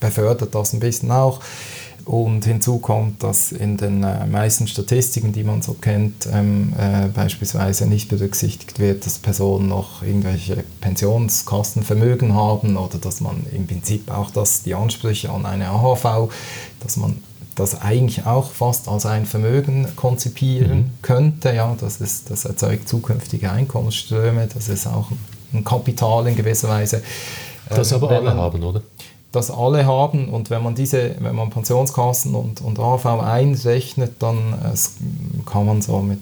befördert 0.00 0.54
das 0.54 0.72
ein 0.72 0.80
bisschen 0.80 1.10
auch. 1.10 1.40
Und 2.08 2.46
hinzu 2.46 2.78
kommt, 2.78 3.22
dass 3.22 3.52
in 3.52 3.76
den 3.76 4.02
äh, 4.02 4.26
meisten 4.26 4.66
Statistiken, 4.66 5.34
die 5.34 5.44
man 5.44 5.60
so 5.60 5.74
kennt, 5.74 6.26
ähm, 6.32 6.72
äh, 6.78 7.08
beispielsweise 7.08 7.86
nicht 7.86 8.08
berücksichtigt 8.08 8.78
wird, 8.78 9.04
dass 9.04 9.18
Personen 9.18 9.68
noch 9.68 10.02
irgendwelche 10.02 10.64
Pensionskastenvermögen 10.80 12.32
haben 12.32 12.78
oder 12.78 12.96
dass 12.96 13.20
man 13.20 13.44
im 13.52 13.66
Prinzip 13.66 14.10
auch 14.10 14.30
dass 14.30 14.62
die 14.62 14.74
Ansprüche 14.74 15.28
an 15.30 15.44
eine 15.44 15.68
AHV, 15.68 16.32
dass 16.80 16.96
man 16.96 17.22
das 17.56 17.82
eigentlich 17.82 18.24
auch 18.24 18.52
fast 18.52 18.88
als 18.88 19.04
ein 19.04 19.26
Vermögen 19.26 19.86
konzipieren 19.94 20.78
mhm. 20.78 20.90
könnte. 21.02 21.52
Ja, 21.52 21.76
das, 21.78 22.00
ist, 22.00 22.30
das 22.30 22.46
erzeugt 22.46 22.88
zukünftige 22.88 23.52
Einkommensströme, 23.52 24.48
das 24.54 24.70
ist 24.70 24.86
auch 24.86 25.08
ein 25.52 25.62
Kapital 25.62 26.26
in 26.26 26.36
gewisser 26.36 26.70
Weise. 26.70 27.02
Das 27.68 27.92
aber 27.92 28.10
alle 28.10 28.34
haben, 28.34 28.62
oder? 28.62 28.80
Das 29.32 29.50
alle 29.50 29.84
haben 29.86 30.28
und 30.30 30.50
wenn 30.50 30.62
man 30.62 30.74
diese, 30.74 31.16
wenn 31.20 31.34
man 31.34 31.50
Pensionskassen 31.50 32.34
und, 32.34 32.60
und 32.62 32.78
AV 32.78 33.06
einrechnet, 33.06 34.14
dann 34.20 34.54
äh, 34.54 35.44
kann 35.44 35.66
man 35.66 35.82
so 35.82 36.00
mit 36.00 36.20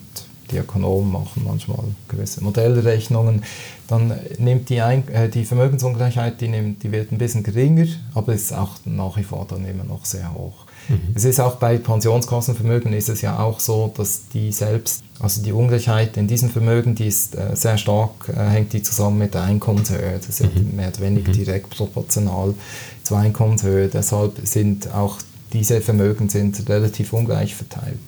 die 0.50 0.58
Ökonomen 0.58 1.10
machen 1.10 1.42
manchmal 1.44 1.78
gewisse 2.08 2.42
Modellrechnungen, 2.42 3.42
dann 3.88 4.18
nimmt 4.38 4.68
die, 4.68 4.80
ein, 4.80 5.06
äh, 5.08 5.28
die 5.28 5.44
Vermögensungleichheit, 5.44 6.40
die, 6.40 6.48
nimmt, 6.48 6.82
die 6.82 6.92
wird 6.92 7.12
ein 7.12 7.18
bisschen 7.18 7.42
geringer, 7.42 7.86
aber 8.14 8.32
ist 8.32 8.52
auch 8.52 8.70
nach 8.84 9.16
wie 9.16 9.24
vor 9.24 9.46
dann 9.48 9.64
immer 9.66 9.84
noch 9.84 10.04
sehr 10.04 10.32
hoch. 10.34 10.65
Mhm. 10.88 11.12
Es 11.14 11.24
ist 11.24 11.40
auch 11.40 11.56
bei 11.56 11.78
Pensionskassenvermögen 11.78 12.92
ist 12.92 13.08
es 13.08 13.22
ja 13.22 13.38
auch 13.38 13.60
so, 13.60 13.92
dass 13.96 14.28
die 14.28 14.52
selbst, 14.52 15.02
also 15.20 15.42
die 15.42 15.52
Ungleichheit 15.52 16.16
in 16.16 16.28
diesen 16.28 16.50
Vermögen, 16.50 16.94
die 16.94 17.06
ist 17.06 17.34
äh, 17.34 17.54
sehr 17.54 17.78
stark, 17.78 18.28
äh, 18.28 18.38
hängt 18.38 18.72
die 18.72 18.82
zusammen 18.82 19.18
mit 19.18 19.34
der 19.34 19.42
Einkommenshöhe. 19.42 20.18
Das 20.24 20.40
ist 20.40 20.54
mhm. 20.54 20.76
mehr 20.76 20.88
oder 20.88 21.00
weniger 21.00 21.28
mhm. 21.30 21.36
direkt 21.36 21.70
proportional 21.70 22.54
zur 23.02 23.18
Einkommenshöhe. 23.18 23.88
Deshalb 23.88 24.46
sind 24.46 24.92
auch 24.92 25.18
diese 25.52 25.80
Vermögen 25.80 26.28
sind 26.28 26.68
relativ 26.68 27.12
ungleich 27.12 27.54
verteilt. 27.54 27.98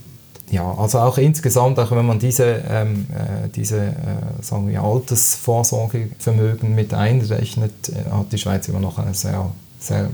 Ja, 0.51 0.75
also 0.75 0.99
auch 1.01 1.19
insgesamt, 1.19 1.79
auch 1.79 1.91
wenn 1.91 2.07
man 2.07 2.19
diese, 2.19 2.63
ähm, 2.69 3.07
äh, 3.13 3.49
diese 3.55 3.89
äh, 3.89 3.93
sagen 4.41 4.69
wir, 4.69 4.83
Altersvorsorgevermögen 4.83 6.75
mit 6.75 6.95
einrechnet, 6.95 7.91
äh, 7.91 8.11
hat 8.11 8.33
die 8.33 8.39
Schweiz 8.39 8.67
immer 8.69 8.81
noch 8.81 8.99
eine 8.99 9.13
sehr, 9.13 9.51
sehr 9.79 10.09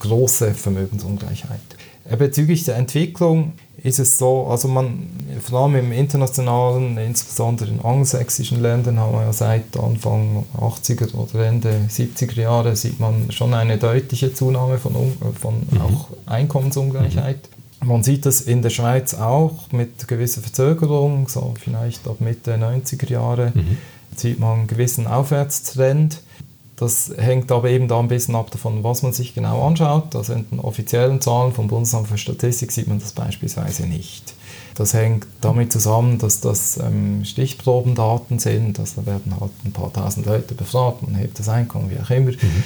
große 0.00 0.54
Vermögensungleichheit. 0.54 1.60
Äh, 2.08 2.16
bezüglich 2.16 2.64
der 2.64 2.76
Entwicklung 2.76 3.52
ist 3.82 3.98
es 3.98 4.18
so, 4.18 4.46
also 4.46 4.68
man, 4.68 5.10
vor 5.40 5.60
allem 5.60 5.76
im 5.76 5.92
internationalen, 5.92 6.96
insbesondere 6.98 7.70
in 7.70 7.80
angelsächsischen 7.80 8.60
Ländern, 8.60 8.98
haben 8.98 9.12
wir 9.12 9.22
ja 9.22 9.32
seit 9.32 9.76
Anfang 9.76 10.44
80er 10.58 11.14
oder 11.14 11.46
Ende 11.46 11.86
70er 11.88 12.40
Jahre, 12.40 12.74
sieht 12.74 12.98
man 12.98 13.30
schon 13.30 13.54
eine 13.54 13.78
deutliche 13.78 14.32
Zunahme 14.32 14.78
von, 14.78 14.94
von 15.38 15.54
mhm. 15.70 15.80
auch 15.80 16.08
Einkommensungleichheit. 16.26 17.48
Mhm. 17.80 17.88
Man 17.88 18.02
sieht 18.02 18.26
das 18.26 18.40
in 18.40 18.62
der 18.62 18.70
Schweiz 18.70 19.14
auch 19.14 19.70
mit 19.70 20.08
gewisser 20.08 20.40
Verzögerung, 20.40 21.28
so 21.28 21.54
vielleicht 21.62 22.08
ab 22.08 22.20
Mitte 22.20 22.54
90er 22.56 23.10
Jahre 23.10 23.52
mhm. 23.54 23.76
sieht 24.16 24.40
man 24.40 24.60
einen 24.60 24.66
gewissen 24.66 25.06
Aufwärtstrend. 25.06 26.22
Das 26.76 27.10
hängt 27.16 27.50
aber 27.52 27.70
eben 27.70 27.88
da 27.88 27.98
ein 27.98 28.08
bisschen 28.08 28.34
ab 28.36 28.50
davon, 28.50 28.84
was 28.84 29.02
man 29.02 29.14
sich 29.14 29.34
genau 29.34 29.66
anschaut. 29.66 30.14
Also 30.14 30.34
in 30.34 30.48
den 30.50 30.60
offiziellen 30.60 31.22
Zahlen 31.22 31.52
vom 31.52 31.68
Bundesamt 31.68 32.08
für 32.08 32.18
Statistik 32.18 32.70
sieht 32.70 32.86
man 32.86 33.00
das 33.00 33.12
beispielsweise 33.12 33.86
nicht. 33.86 34.34
Das 34.74 34.92
hängt 34.92 35.26
damit 35.40 35.72
zusammen, 35.72 36.18
dass 36.18 36.40
das 36.40 36.76
ähm, 36.76 37.24
Stichprobendaten 37.24 38.38
sind. 38.38 38.78
Also 38.78 39.00
da 39.00 39.06
werden 39.06 39.34
halt 39.40 39.52
ein 39.64 39.72
paar 39.72 39.90
tausend 39.90 40.26
Leute 40.26 40.54
befragt, 40.54 41.02
man 41.02 41.14
hebt 41.14 41.38
das 41.38 41.48
Einkommen, 41.48 41.90
wie 41.90 41.98
auch 41.98 42.10
immer. 42.10 42.32
Mhm. 42.32 42.62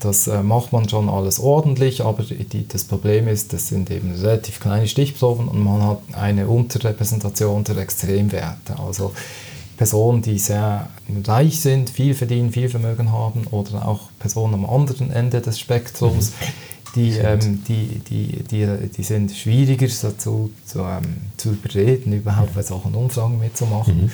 Das 0.00 0.26
äh, 0.26 0.42
macht 0.42 0.72
man 0.72 0.88
schon 0.88 1.08
alles 1.08 1.38
ordentlich, 1.38 2.02
aber 2.02 2.24
die, 2.24 2.66
das 2.66 2.84
Problem 2.84 3.28
ist, 3.28 3.52
das 3.52 3.68
sind 3.68 3.90
eben 3.90 4.12
relativ 4.12 4.58
kleine 4.58 4.88
Stichproben 4.88 5.48
und 5.48 5.62
man 5.62 5.82
hat 5.82 6.00
eine 6.12 6.48
Unterrepräsentation 6.48 7.62
der 7.62 7.76
Extremwerte. 7.76 8.78
Also 8.84 9.12
Personen, 9.76 10.22
die 10.22 10.38
sehr 10.38 10.88
reich 11.24 11.60
sind, 11.60 11.90
viel 11.90 12.14
verdienen, 12.14 12.52
viel 12.52 12.68
Vermögen 12.68 13.12
haben 13.12 13.46
oder 13.50 13.86
auch 13.86 14.08
Personen 14.18 14.54
am 14.54 14.66
anderen 14.66 15.10
Ende 15.10 15.40
des 15.40 15.58
Spektrums. 15.58 16.32
Die, 16.94 17.10
ähm, 17.18 17.62
die, 17.68 17.98
die, 18.08 18.42
die, 18.44 18.66
die 18.88 19.02
sind 19.02 19.30
schwieriger 19.30 19.86
dazu 19.86 20.50
zu, 20.64 20.78
ähm, 20.78 21.02
zu 21.36 21.50
überreden, 21.50 22.14
überhaupt 22.14 22.54
bei 22.54 22.62
solchen 22.62 22.94
Umfragen 22.94 23.38
mitzumachen. 23.38 24.04
Mhm. 24.04 24.10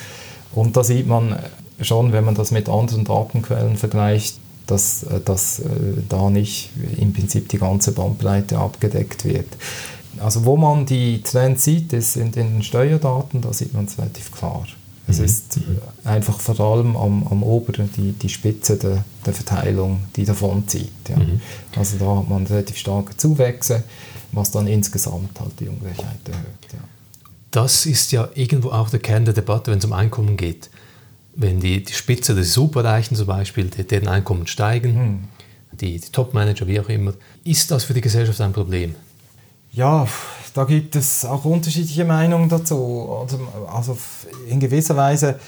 Und 0.53 0.77
da 0.77 0.83
sieht 0.83 1.07
man 1.07 1.39
schon, 1.81 2.13
wenn 2.13 2.25
man 2.25 2.35
das 2.35 2.51
mit 2.51 2.69
anderen 2.69 3.05
Datenquellen 3.05 3.77
vergleicht, 3.77 4.39
dass, 4.67 5.05
äh, 5.05 5.21
dass 5.21 5.61
äh, 5.61 5.69
da 6.09 6.29
nicht 6.29 6.71
im 6.97 7.13
Prinzip 7.13 7.49
die 7.51 7.59
ganze 7.59 7.93
Bandbreite 7.93 8.59
abgedeckt 8.59 9.25
wird. 9.25 9.49
Also 10.19 10.45
wo 10.45 10.57
man 10.57 10.85
die 10.85 11.23
Trends 11.23 11.65
sieht, 11.65 11.93
ist 11.93 12.17
in 12.17 12.33
den 12.33 12.63
Steuerdaten, 12.63 13.41
da 13.41 13.53
sieht 13.53 13.75
man 13.75 13.85
es 13.85 13.99
relativ 13.99 14.33
klar. 14.33 14.67
Es 15.09 15.19
mhm. 15.19 15.25
ist 15.25 15.61
einfach 16.05 16.39
vor 16.41 16.59
allem 16.61 16.97
am, 16.97 17.27
am 17.27 17.43
oberen 17.43 17.91
die, 17.97 18.13
die 18.13 18.29
Spitze 18.29 18.77
der, 18.77 19.05
der 19.27 19.33
Verteilung, 19.33 20.05
die 20.17 20.25
davon 20.25 20.67
zieht. 20.69 21.09
Ja. 21.09 21.17
Mhm. 21.17 21.41
Also 21.77 21.99
da 21.99 22.17
hat 22.17 22.29
man 22.29 22.47
relativ 22.47 22.77
starke 22.77 23.17
Zuwächse, 23.17 23.83
was 24.33 24.51
dann 24.51 24.67
insgesamt 24.67 25.39
halt 25.41 25.59
die 25.59 25.69
Ungleichheit 25.69 26.21
erhöht. 26.27 26.73
Ja. 26.73 26.79
Das 27.51 27.85
ist 27.85 28.13
ja 28.13 28.29
irgendwo 28.35 28.71
auch 28.71 28.89
der 28.91 29.01
Kern 29.01 29.25
der 29.25 29.35
Debatte, 29.35 29.71
wenn 29.71 29.79
es 29.79 29.85
um 29.85 29.93
Einkommen 29.93 30.37
geht. 30.37 30.71
Wenn 31.35 31.61
die, 31.61 31.83
die 31.83 31.93
Spitze 31.93 32.35
der 32.35 32.45
Superreichen 32.45 33.17
zum 33.17 33.27
Beispiel, 33.27 33.65
deren 33.67 34.09
Einkommen 34.09 34.47
steigen, 34.47 34.95
mhm. 34.95 35.19
die, 35.79 35.99
die 35.99 36.13
Top-Manager, 36.13 36.67
wie 36.67 36.81
auch 36.81 36.89
immer, 36.89 37.15
ist 37.45 37.71
das 37.71 37.85
für 37.85 37.95
die 37.95 38.01
Gesellschaft 38.01 38.41
ein 38.41 38.53
Problem? 38.53 38.95
Ja, 39.73 40.07
da 40.55 40.65
gibt 40.65 40.97
es 40.97 41.25
auch 41.25 41.45
unterschiedliche 41.45 42.05
Meinungen 42.05 42.49
dazu. 42.49 43.27
Also, 43.73 43.97
in 44.49 44.61
gewisser 44.61 44.97
Weise 44.97 45.39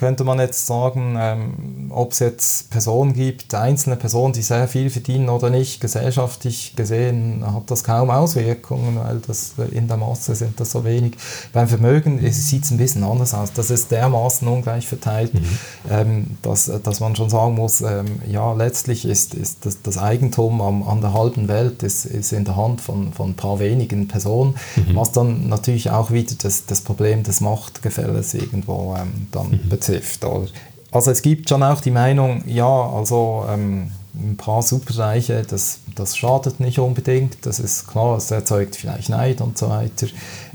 könnte 0.00 0.24
man 0.24 0.38
jetzt 0.38 0.66
sagen, 0.66 1.14
ähm, 1.18 1.90
ob 1.90 2.12
es 2.12 2.20
jetzt 2.20 2.70
Personen 2.70 3.12
gibt, 3.12 3.54
einzelne 3.54 3.96
Personen, 3.96 4.32
die 4.32 4.40
sehr 4.40 4.66
viel 4.66 4.88
verdienen 4.88 5.28
oder 5.28 5.50
nicht, 5.50 5.78
gesellschaftlich 5.82 6.74
gesehen 6.74 7.44
hat 7.46 7.70
das 7.70 7.84
kaum 7.84 8.10
Auswirkungen, 8.10 8.98
weil 8.98 9.18
das 9.18 9.52
in 9.72 9.88
der 9.88 9.98
Masse 9.98 10.34
sind 10.34 10.58
das 10.58 10.70
so 10.70 10.86
wenig. 10.86 11.12
Beim 11.52 11.68
Vermögen 11.68 12.18
sieht 12.32 12.64
es 12.64 12.70
ein 12.70 12.78
bisschen 12.78 13.04
anders 13.04 13.34
aus. 13.34 13.52
Das 13.52 13.70
ist 13.70 13.90
dermaßen 13.90 14.48
ungleich 14.48 14.86
verteilt, 14.86 15.34
mhm. 15.34 15.58
ähm, 15.90 16.26
dass, 16.40 16.72
dass 16.82 17.00
man 17.00 17.14
schon 17.14 17.28
sagen 17.28 17.54
muss, 17.54 17.82
ähm, 17.82 18.06
ja, 18.26 18.54
letztlich 18.54 19.04
ist, 19.04 19.34
ist 19.34 19.66
das, 19.66 19.82
das 19.82 19.98
Eigentum 19.98 20.62
am, 20.62 20.82
an 20.82 21.02
der 21.02 21.12
halben 21.12 21.46
Welt 21.46 21.82
ist, 21.82 22.06
ist 22.06 22.32
in 22.32 22.46
der 22.46 22.56
Hand 22.56 22.80
von, 22.80 23.12
von 23.12 23.30
ein 23.30 23.34
paar 23.34 23.58
wenigen 23.58 24.08
Personen, 24.08 24.54
mhm. 24.76 24.96
was 24.96 25.12
dann 25.12 25.50
natürlich 25.50 25.90
auch 25.90 26.10
wieder 26.10 26.32
das, 26.42 26.64
das 26.64 26.80
Problem 26.80 27.22
des 27.22 27.42
Machtgefälles 27.42 28.32
irgendwo 28.32 28.96
ähm, 28.98 29.26
dann 29.30 29.50
mhm. 29.50 29.68
betrifft 29.68 29.89
betrifft. 29.90 30.24
Oder? 30.24 30.46
Also 30.90 31.10
es 31.10 31.22
gibt 31.22 31.48
schon 31.48 31.62
auch 31.62 31.80
die 31.80 31.90
Meinung, 31.90 32.42
ja, 32.46 32.66
also 32.66 33.44
ähm, 33.48 33.92
ein 34.14 34.36
paar 34.36 34.62
Superreiche, 34.62 35.42
das, 35.48 35.80
das 35.94 36.16
schadet 36.16 36.58
nicht 36.58 36.80
unbedingt, 36.80 37.46
das 37.46 37.60
ist 37.60 37.86
klar, 37.86 38.16
es 38.16 38.30
erzeugt 38.30 38.74
vielleicht 38.74 39.08
Neid 39.08 39.40
und 39.40 39.56
so 39.56 39.68
weiter, 39.68 40.08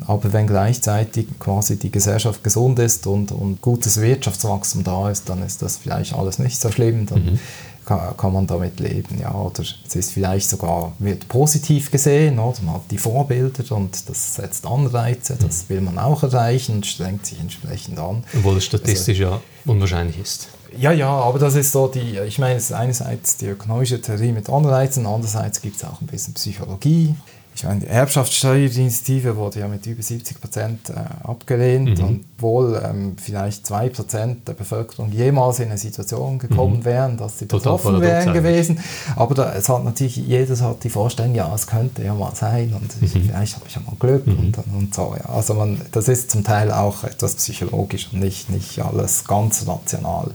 aber 0.06 0.34
wenn 0.34 0.46
gleichzeitig 0.46 1.28
quasi 1.40 1.80
die 1.80 1.90
Gesellschaft 1.90 2.44
gesund 2.44 2.80
ist 2.80 3.08
und, 3.08 3.32
und 3.32 3.62
gutes 3.62 4.02
Wirtschaftswachstum 4.02 4.84
da 4.84 5.10
ist, 5.10 5.30
dann 5.30 5.42
ist 5.42 5.62
das 5.62 5.78
vielleicht 5.78 6.14
alles 6.14 6.38
nicht 6.38 6.60
so 6.60 6.70
schlimm, 6.70 7.06
dann 7.06 7.26
mhm 7.26 7.40
kann, 7.86 8.18
kann, 8.18 8.34
man 8.34 8.48
damit 8.48 8.80
leben. 8.80 9.20
Ja, 9.20 9.34
oder 9.34 9.62
es 9.62 9.96
ist 9.96 10.12
vielleicht 10.12 10.50
sogar, 10.50 10.94
wird 11.00 11.28
positiv 11.28 11.92
gesehen, 11.92 12.40
oder? 12.40 12.58
man 12.64 12.76
hat 12.76 12.92
die 12.92 12.98
Vorbilder 12.98 13.76
und 13.76 14.10
das 14.10 14.36
setzt 14.36 14.66
Anreize, 14.66 15.38
das 15.40 15.70
will 15.70 15.82
man 15.82 15.98
auch 15.98 16.24
erreichen 16.24 16.76
und 16.76 16.86
strengt 16.86 17.26
sich 17.26 17.40
entsprechend 17.40 18.00
an. 18.00 18.24
Obwohl 18.36 18.58
es 18.58 18.66
statistisch 18.66 19.20
also, 19.22 19.36
ja 19.36 19.42
unwahrscheinlich 19.66 20.20
ist. 20.20 20.48
Ja, 20.78 20.92
ja, 20.92 21.10
aber 21.10 21.40
das 21.40 21.56
ist 21.56 21.72
so 21.72 21.88
die, 21.88 22.20
ich 22.20 22.38
meine, 22.38 22.56
es 22.56 22.66
ist 22.66 22.74
einerseits 22.74 23.38
die 23.38 23.48
ökonomische 23.48 24.02
Theorie 24.02 24.32
mit 24.32 24.50
Anreizen, 24.50 25.06
andererseits 25.06 25.62
gibt 25.62 25.78
es 25.78 25.84
auch 25.86 26.02
ein 26.02 26.08
bisschen 26.08 26.34
Psychologie 26.34 27.16
ich 27.56 27.64
meine, 27.64 27.80
die 27.80 27.88
Erbschaftssteuerinitiative 27.88 29.38
wurde 29.38 29.62
ja 29.62 29.70
mit 29.70 29.86
über 29.86 30.04
70 30.04 30.42
Prozent 30.42 30.90
äh, 30.90 30.96
abgelehnt, 31.24 32.02
mhm. 32.02 32.26
obwohl 32.36 32.82
ähm, 32.84 33.16
vielleicht 33.16 33.66
2 33.66 33.90
Prozent 33.90 34.46
der 34.46 34.54
Bevölkerung 34.54 35.10
jemals 35.14 35.60
in 35.60 35.70
eine 35.70 35.78
Situation 35.78 36.38
gekommen 36.38 36.80
mhm. 36.80 36.86
wären, 36.86 37.18
dass 37.18 37.40
sie 37.40 37.46
betroffen 37.46 38.02
wären 38.02 38.34
gewesen. 38.34 38.80
Aber 39.16 39.36
da, 39.36 39.54
es 39.54 39.70
hat 39.70 39.86
natürlich, 39.86 40.18
jedes 40.18 40.62
hat 40.62 40.84
die 40.84 40.90
Vorstellung, 40.90 41.34
ja, 41.34 41.50
es 41.56 41.66
könnte 41.66 42.04
ja 42.04 42.14
mal 42.14 42.36
sein 42.36 42.74
und 42.74 43.02
mhm. 43.02 43.08
vielleicht 43.08 43.56
habe 43.56 43.66
ich 43.70 43.76
ja 43.76 43.82
mal 43.86 43.96
Glück 44.00 44.28
mhm. 44.28 44.38
und, 44.38 44.58
und 44.58 44.94
so. 44.94 45.16
Ja. 45.18 45.30
Also 45.30 45.54
man, 45.54 45.80
das 45.94 46.10
ist 46.10 46.32
zum 46.32 46.44
Teil 46.44 46.74
auch 46.74 47.06
etwas 47.06 47.36
psychologisch 47.36 48.10
und 48.12 48.20
nicht, 48.20 48.50
nicht 48.50 48.82
alles 48.82 49.24
ganz 49.24 49.66
rational. 49.66 50.32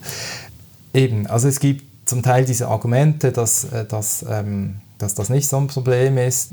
Eben, 0.94 1.26
also 1.26 1.48
es 1.48 1.60
gibt 1.60 1.84
zum 2.08 2.22
Teil 2.22 2.46
diese 2.46 2.68
Argumente, 2.68 3.30
dass, 3.30 3.64
äh, 3.64 3.84
dass, 3.84 4.24
ähm, 4.26 4.76
dass 4.96 5.14
das 5.14 5.28
nicht 5.28 5.50
so 5.50 5.58
ein 5.58 5.66
Problem 5.66 6.16
ist 6.16 6.52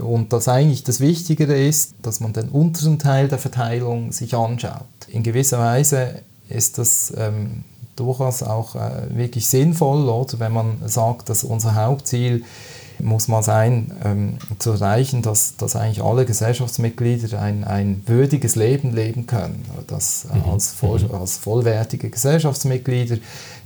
und 0.00 0.32
das 0.32 0.48
eigentlich 0.48 0.84
das 0.84 1.00
Wichtigere 1.00 1.56
ist, 1.56 1.94
dass 2.02 2.20
man 2.20 2.32
den 2.32 2.48
unteren 2.48 2.98
Teil 2.98 3.28
der 3.28 3.38
Verteilung 3.38 4.12
sich 4.12 4.34
anschaut. 4.34 4.82
In 5.08 5.22
gewisser 5.22 5.58
Weise 5.58 6.22
ist 6.48 6.78
das 6.78 7.12
ähm, 7.16 7.64
durchaus 7.96 8.42
auch 8.42 8.74
äh, 8.74 9.16
wirklich 9.16 9.48
sinnvoll, 9.48 10.08
oder 10.08 10.38
wenn 10.38 10.52
man 10.52 10.76
sagt, 10.86 11.28
dass 11.28 11.44
unser 11.44 11.74
Hauptziel 11.74 12.44
muss 12.98 13.28
mal 13.28 13.42
sein, 13.42 13.92
ähm, 14.04 14.38
zu 14.58 14.72
erreichen, 14.72 15.22
dass, 15.22 15.56
dass 15.56 15.76
eigentlich 15.76 16.02
alle 16.02 16.24
Gesellschaftsmitglieder 16.24 17.40
ein, 17.40 17.64
ein 17.64 18.02
würdiges 18.06 18.56
Leben 18.56 18.94
leben 18.94 19.26
können, 19.26 19.64
dass 19.86 20.26
äh, 20.26 20.50
als, 20.50 20.72
voll, 20.72 21.00
mhm. 21.00 21.14
als 21.14 21.38
vollwertige 21.38 22.10
Gesellschaftsmitglieder 22.10 23.18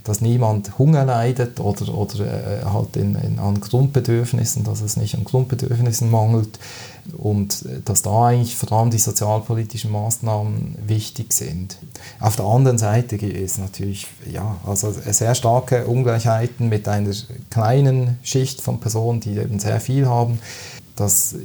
dass 0.03 0.21
niemand 0.21 0.77
Hunger 0.79 1.05
leidet 1.05 1.59
oder, 1.59 1.93
oder 1.93 2.19
äh, 2.21 2.65
halt 2.65 2.95
in, 2.95 3.15
in, 3.15 3.39
an 3.39 3.59
Grundbedürfnissen, 3.59 4.63
dass 4.63 4.81
es 4.81 4.97
nicht 4.97 5.15
an 5.15 5.23
Grundbedürfnissen 5.23 6.09
mangelt 6.09 6.59
und 7.17 7.65
äh, 7.65 7.81
dass 7.83 8.01
da 8.01 8.27
eigentlich 8.27 8.55
vor 8.55 8.71
allem 8.71 8.91
die 8.91 8.99
sozialpolitischen 8.99 9.91
Maßnahmen 9.91 10.75
wichtig 10.85 11.33
sind. 11.33 11.77
Auf 12.19 12.35
der 12.35 12.45
anderen 12.45 12.77
Seite 12.77 13.15
ist 13.15 13.59
natürlich 13.59 14.07
ja, 14.31 14.57
also 14.65 14.91
sehr 14.91 15.35
starke 15.35 15.85
Ungleichheiten 15.87 16.69
mit 16.69 16.87
einer 16.87 17.11
kleinen 17.49 18.17
Schicht 18.23 18.61
von 18.61 18.79
Personen, 18.79 19.19
die 19.19 19.37
eben 19.37 19.59
sehr 19.59 19.79
viel 19.79 20.07
haben 20.07 20.39
das, 21.01 21.35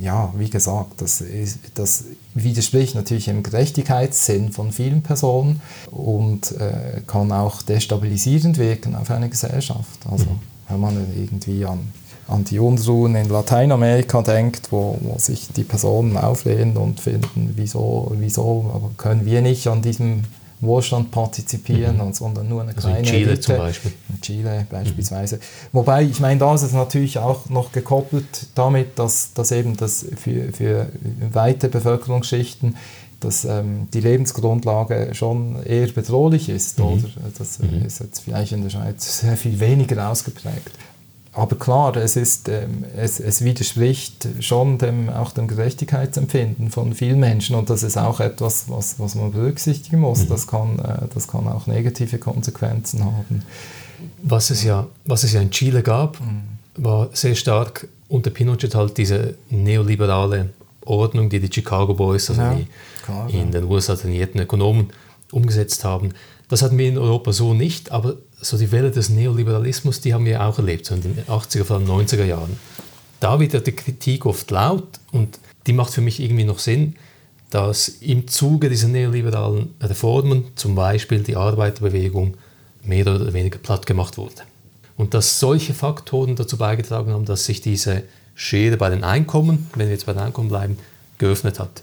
ja, 0.00 0.32
wie 0.36 0.50
gesagt, 0.50 1.00
das, 1.00 1.20
ist, 1.20 1.58
das 1.74 2.04
widerspricht 2.34 2.94
natürlich 2.94 3.28
im 3.28 3.42
Gerechtigkeitssinn 3.42 4.52
von 4.52 4.72
vielen 4.72 5.02
Personen 5.02 5.60
und 5.90 6.52
äh, 6.52 7.00
kann 7.06 7.30
auch 7.32 7.62
destabilisierend 7.62 8.58
wirken 8.58 8.96
auf 8.96 9.10
eine 9.10 9.28
Gesellschaft. 9.28 10.00
Also 10.10 10.26
mhm. 10.26 10.40
wenn 10.68 10.80
man 10.80 11.06
irgendwie 11.16 11.64
an, 11.64 11.92
an 12.28 12.44
die 12.44 12.58
Unruhen 12.58 13.16
in 13.16 13.28
Lateinamerika 13.28 14.22
denkt, 14.22 14.72
wo, 14.72 14.98
wo 15.00 15.18
sich 15.18 15.48
die 15.48 15.64
Personen 15.64 16.16
auflehnen 16.16 16.76
und 16.76 17.00
finden, 17.00 17.52
wieso, 17.56 18.12
wieso 18.16 18.92
können 18.96 19.26
wir 19.26 19.42
nicht 19.42 19.66
an 19.66 19.82
diesem 19.82 20.22
Wohlstand 20.60 21.10
partizipieren, 21.10 21.98
mhm. 21.98 22.12
sondern 22.12 22.48
nur 22.48 22.62
eine 22.62 22.74
also 22.74 22.88
kleine 22.88 23.00
in 23.00 23.04
Chile 23.04 23.30
Elite. 23.32 23.40
zum 23.40 23.56
Beispiel. 23.58 23.92
In 24.08 24.20
Chile 24.20 24.66
beispielsweise. 24.70 25.36
Mhm. 25.36 25.40
Wobei, 25.72 26.04
ich 26.04 26.20
meine, 26.20 26.40
da 26.40 26.54
ist 26.54 26.62
es 26.62 26.72
natürlich 26.72 27.18
auch 27.18 27.48
noch 27.50 27.72
gekoppelt 27.72 28.46
damit, 28.54 28.98
dass, 28.98 29.32
dass 29.34 29.52
eben 29.52 29.76
das 29.76 30.06
für, 30.16 30.52
für 30.52 30.88
weite 31.32 31.68
Bevölkerungsschichten 31.68 32.76
dass 33.20 33.46
ähm, 33.46 33.88
die 33.94 34.00
Lebensgrundlage 34.00 35.14
schon 35.14 35.62
eher 35.64 35.86
bedrohlich 35.86 36.50
ist. 36.50 36.78
Mhm. 36.78 36.84
Oder? 36.84 37.08
Das 37.38 37.58
mhm. 37.58 37.82
ist 37.86 38.00
jetzt 38.00 38.20
vielleicht 38.20 38.52
in 38.52 38.62
der 38.62 38.70
Schweiz 38.70 39.20
sehr 39.20 39.38
viel 39.38 39.60
weniger 39.60 40.10
ausgeprägt 40.10 40.72
aber 41.34 41.56
klar, 41.56 41.96
es, 41.96 42.14
ist, 42.16 42.48
ähm, 42.48 42.84
es, 42.96 43.18
es 43.18 43.42
widerspricht 43.42 44.28
schon 44.40 44.78
dem, 44.78 45.08
auch 45.10 45.32
dem 45.32 45.48
Gerechtigkeitsempfinden 45.48 46.70
von 46.70 46.94
vielen 46.94 47.18
Menschen 47.18 47.56
und 47.56 47.70
das 47.70 47.82
ist 47.82 47.98
auch 47.98 48.20
etwas, 48.20 48.66
was, 48.68 49.00
was 49.00 49.16
man 49.16 49.32
berücksichtigen 49.32 49.98
muss. 49.98 50.24
Mhm. 50.24 50.28
Das, 50.28 50.46
kann, 50.46 50.78
äh, 50.78 51.08
das 51.12 51.26
kann 51.26 51.48
auch 51.48 51.66
negative 51.66 52.18
Konsequenzen 52.18 53.04
haben. 53.04 53.42
Was 54.22 54.50
es 54.50 54.62
ja, 54.62 54.86
was 55.04 55.24
es 55.24 55.32
ja 55.32 55.40
in 55.40 55.50
Chile 55.50 55.82
gab, 55.82 56.20
mhm. 56.20 56.42
war 56.76 57.08
sehr 57.12 57.34
stark 57.34 57.88
unter 58.08 58.30
Pinochet 58.30 58.74
halt 58.76 58.96
diese 58.96 59.34
neoliberale 59.50 60.50
Ordnung, 60.84 61.30
die 61.30 61.40
die 61.40 61.52
Chicago 61.52 61.94
Boys, 61.94 62.30
also 62.30 62.42
ja, 62.42 62.54
die 62.54 62.66
klar, 63.02 63.28
in 63.28 63.52
ja. 63.52 63.60
den 63.60 63.64
USA 63.64 63.96
trainierten 63.96 64.40
Ökonomen, 64.40 64.90
umgesetzt 65.32 65.84
haben. 65.84 66.10
Das 66.48 66.62
hatten 66.62 66.78
wir 66.78 66.86
in 66.86 66.98
Europa 66.98 67.32
so 67.32 67.54
nicht, 67.54 67.90
aber 67.90 68.16
so 68.44 68.58
die 68.58 68.70
Welle 68.72 68.90
des 68.90 69.08
Neoliberalismus, 69.08 70.00
die 70.00 70.14
haben 70.14 70.24
wir 70.24 70.44
auch 70.44 70.58
erlebt, 70.58 70.86
so 70.86 70.94
in 70.94 71.02
den 71.02 71.18
80er, 71.24 71.64
vor 71.64 71.76
allem 71.76 71.88
90er 71.88 72.24
Jahren. 72.24 72.56
Da 73.20 73.40
wird 73.40 73.66
die 73.66 73.72
Kritik 73.72 74.26
oft 74.26 74.50
laut 74.50 74.86
und 75.12 75.38
die 75.66 75.72
macht 75.72 75.92
für 75.92 76.00
mich 76.00 76.20
irgendwie 76.20 76.44
noch 76.44 76.58
Sinn, 76.58 76.96
dass 77.50 77.88
im 77.88 78.28
Zuge 78.28 78.68
dieser 78.68 78.88
neoliberalen 78.88 79.74
Reformen 79.80 80.44
zum 80.56 80.74
Beispiel 80.74 81.20
die 81.20 81.36
Arbeiterbewegung 81.36 82.36
mehr 82.84 83.06
oder 83.06 83.32
weniger 83.32 83.58
platt 83.58 83.86
gemacht 83.86 84.18
wurde. 84.18 84.42
Und 84.96 85.14
dass 85.14 85.40
solche 85.40 85.72
Faktoren 85.72 86.36
dazu 86.36 86.56
beigetragen 86.56 87.12
haben, 87.12 87.24
dass 87.24 87.46
sich 87.46 87.60
diese 87.60 88.02
Schere 88.34 88.76
bei 88.76 88.90
den 88.90 89.04
Einkommen, 89.04 89.70
wenn 89.74 89.86
wir 89.86 89.94
jetzt 89.94 90.06
bei 90.06 90.12
den 90.12 90.22
Einkommen 90.22 90.48
bleiben, 90.48 90.78
geöffnet 91.18 91.58
hat. 91.60 91.82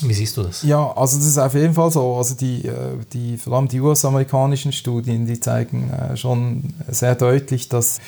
Wie 0.00 0.12
siehst 0.12 0.36
du 0.36 0.42
das? 0.42 0.62
Ja, 0.62 0.92
also 0.94 1.16
das 1.16 1.26
ist 1.26 1.38
auf 1.38 1.54
jeden 1.54 1.72
Fall 1.72 1.90
so. 1.90 2.16
Also 2.16 2.34
die, 2.34 2.66
äh, 2.66 2.72
die, 3.12 3.38
vor 3.38 3.54
allem 3.54 3.68
die 3.68 3.80
US-amerikanischen 3.80 4.72
Studien, 4.72 5.26
die 5.26 5.40
zeigen 5.40 5.90
äh, 5.90 6.16
schon 6.16 6.74
sehr 6.88 7.14
deutlich, 7.14 7.68
dass 7.68 7.98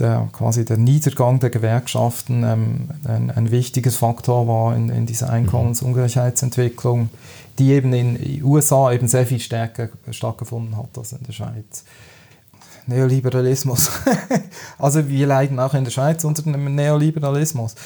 der, 0.00 0.28
quasi 0.32 0.64
der 0.64 0.76
Niedergang 0.76 1.38
der 1.38 1.50
Gewerkschaften 1.50 2.42
ähm, 2.42 2.88
ein, 3.04 3.30
ein, 3.30 3.50
wichtiges 3.50 3.96
Faktor 3.96 4.48
war 4.48 4.74
in, 4.74 4.88
in 4.88 5.06
dieser 5.06 5.30
Einkommensungleichheitsentwicklung, 5.30 7.10
die 7.58 7.70
eben 7.72 7.92
in 7.92 8.14
den 8.16 8.42
USA 8.42 8.90
eben 8.92 9.06
sehr 9.06 9.26
viel 9.26 9.40
stärker 9.40 9.88
stattgefunden 10.10 10.76
hat 10.76 10.96
als 10.96 11.12
in 11.12 11.22
der 11.26 11.32
Schweiz. 11.32 11.84
Neoliberalismus. 12.90 13.90
also 14.78 15.08
wir 15.08 15.26
leiden 15.26 15.60
auch 15.60 15.74
in 15.74 15.84
der 15.84 15.92
Schweiz 15.92 16.24
unter 16.24 16.42
dem 16.42 16.74
Neoliberalismus. 16.74 17.76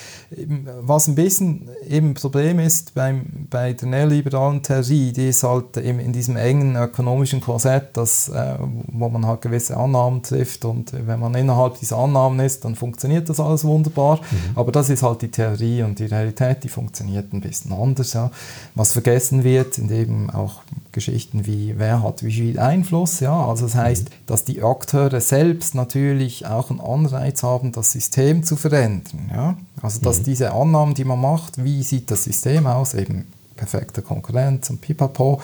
Was 0.80 1.06
ein 1.08 1.14
bisschen 1.14 1.68
eben 1.88 2.14
Problem 2.14 2.58
ist 2.58 2.94
beim, 2.94 3.46
bei 3.50 3.74
der 3.74 3.86
neoliberalen 3.86 4.62
Theorie, 4.62 5.12
die 5.12 5.28
ist 5.28 5.42
halt 5.42 5.76
eben 5.76 6.00
in 6.00 6.12
diesem 6.12 6.36
engen 6.36 6.74
ökonomischen 6.74 7.42
Korsett, 7.42 7.90
das, 7.92 8.30
äh, 8.30 8.56
wo 8.58 9.10
man 9.10 9.26
halt 9.26 9.42
gewisse 9.42 9.76
Annahmen 9.76 10.22
trifft 10.22 10.64
und 10.64 10.92
wenn 10.92 11.20
man 11.20 11.34
innerhalb 11.34 11.78
dieser 11.78 11.98
Annahmen 11.98 12.40
ist, 12.40 12.64
dann 12.64 12.74
funktioniert 12.74 13.28
das 13.28 13.40
alles 13.40 13.64
wunderbar. 13.64 14.16
Mhm. 14.16 14.58
Aber 14.58 14.72
das 14.72 14.88
ist 14.88 15.02
halt 15.02 15.20
die 15.20 15.30
Theorie 15.30 15.82
und 15.82 15.98
die 15.98 16.06
Realität, 16.06 16.64
die 16.64 16.68
funktioniert 16.68 17.32
ein 17.34 17.42
bisschen 17.42 17.72
anders. 17.72 18.14
Ja. 18.14 18.30
Was 18.74 18.92
vergessen 18.92 19.44
wird, 19.44 19.74
sind 19.74 19.90
eben 19.90 20.30
auch 20.30 20.62
Geschichten 20.92 21.44
wie, 21.44 21.74
wer 21.76 22.02
hat 22.02 22.22
wie 22.22 22.32
viel 22.32 22.58
Einfluss. 22.58 23.20
Ja. 23.20 23.46
Also 23.46 23.66
das 23.66 23.74
heißt, 23.74 24.08
dass 24.26 24.44
die 24.44 24.62
Akteure 24.62 24.93
selbst 25.20 25.74
natürlich 25.74 26.46
auch 26.46 26.70
einen 26.70 26.80
Anreiz 26.80 27.42
haben, 27.42 27.72
das 27.72 27.92
System 27.92 28.44
zu 28.44 28.56
verändern. 28.56 29.30
Ja? 29.32 29.56
Also 29.82 30.00
dass 30.00 30.20
mhm. 30.20 30.24
diese 30.24 30.52
Annahmen, 30.52 30.94
die 30.94 31.04
man 31.04 31.20
macht, 31.20 31.62
wie 31.62 31.82
sieht 31.82 32.10
das 32.10 32.24
System 32.24 32.66
aus, 32.66 32.94
eben 32.94 33.26
perfekte 33.56 34.02
Konkurrenz 34.02 34.70
und 34.70 34.80
pipapo, 34.80 35.40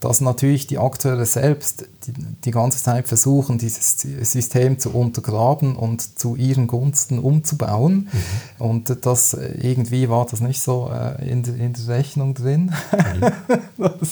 dass 0.00 0.22
natürlich 0.22 0.66
die 0.66 0.78
Akteure 0.78 1.26
selbst 1.26 1.86
die, 2.06 2.12
die, 2.44 2.50
ganze 2.50 2.82
Zeit 2.82 3.06
versuchen, 3.06 3.58
dieses 3.58 3.98
System 3.98 4.78
zu 4.78 4.90
untergraben 4.90 5.76
und 5.76 6.18
zu 6.18 6.36
ihren 6.36 6.66
Gunsten 6.66 7.18
umzubauen. 7.18 8.08
Mhm. 8.10 8.64
Und 8.64 9.04
das 9.04 9.34
irgendwie 9.34 10.08
war 10.08 10.26
das 10.26 10.40
nicht 10.40 10.62
so 10.62 10.90
äh, 10.90 11.30
in, 11.30 11.44
in, 11.44 11.74
der 11.74 11.88
Rechnung 11.88 12.32
drin. 12.32 12.72
Mhm. 12.92 13.60
das, 13.76 14.08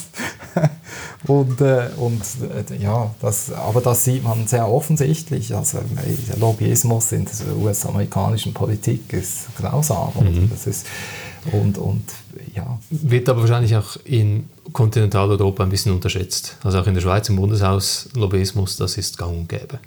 und 1.27 1.61
äh, 1.61 1.89
und 1.97 2.23
äh, 2.71 2.77
ja, 2.81 3.11
das, 3.21 3.53
aber 3.53 3.81
das 3.81 4.05
sieht 4.05 4.23
man 4.23 4.47
sehr 4.47 4.69
offensichtlich. 4.69 5.55
Also 5.55 5.79
der 6.29 6.39
Lobbyismus 6.39 7.13
in 7.13 7.25
der 7.25 7.57
US-amerikanischen 7.57 8.55
Politik 8.55 9.13
ist 9.13 9.49
grausam. 9.57 10.13
Mhm. 10.21 10.49
Das 10.51 10.67
ist, 10.67 10.87
und, 11.53 11.79
und 11.79 12.05
ja. 12.55 12.79
Wird 12.91 13.29
aber 13.29 13.41
wahrscheinlich 13.41 13.75
auch 13.77 13.97
in 14.05 14.49
Kontinentaleuropa 14.73 15.65
ein 15.65 15.71
bisschen 15.71 15.93
unterschätzt. 15.93 16.57
Also 16.63 16.79
auch 16.79 16.87
in 16.87 16.95
der 16.95 17.01
Schweiz 17.01 17.29
im 17.29 17.37
Bundeshaus 17.37 18.09
Lobbyismus, 18.15 18.77
das 18.77 18.97
ist 18.97 19.19
gang 19.19 19.37
und 19.39 19.49
gäbe. 19.49 19.81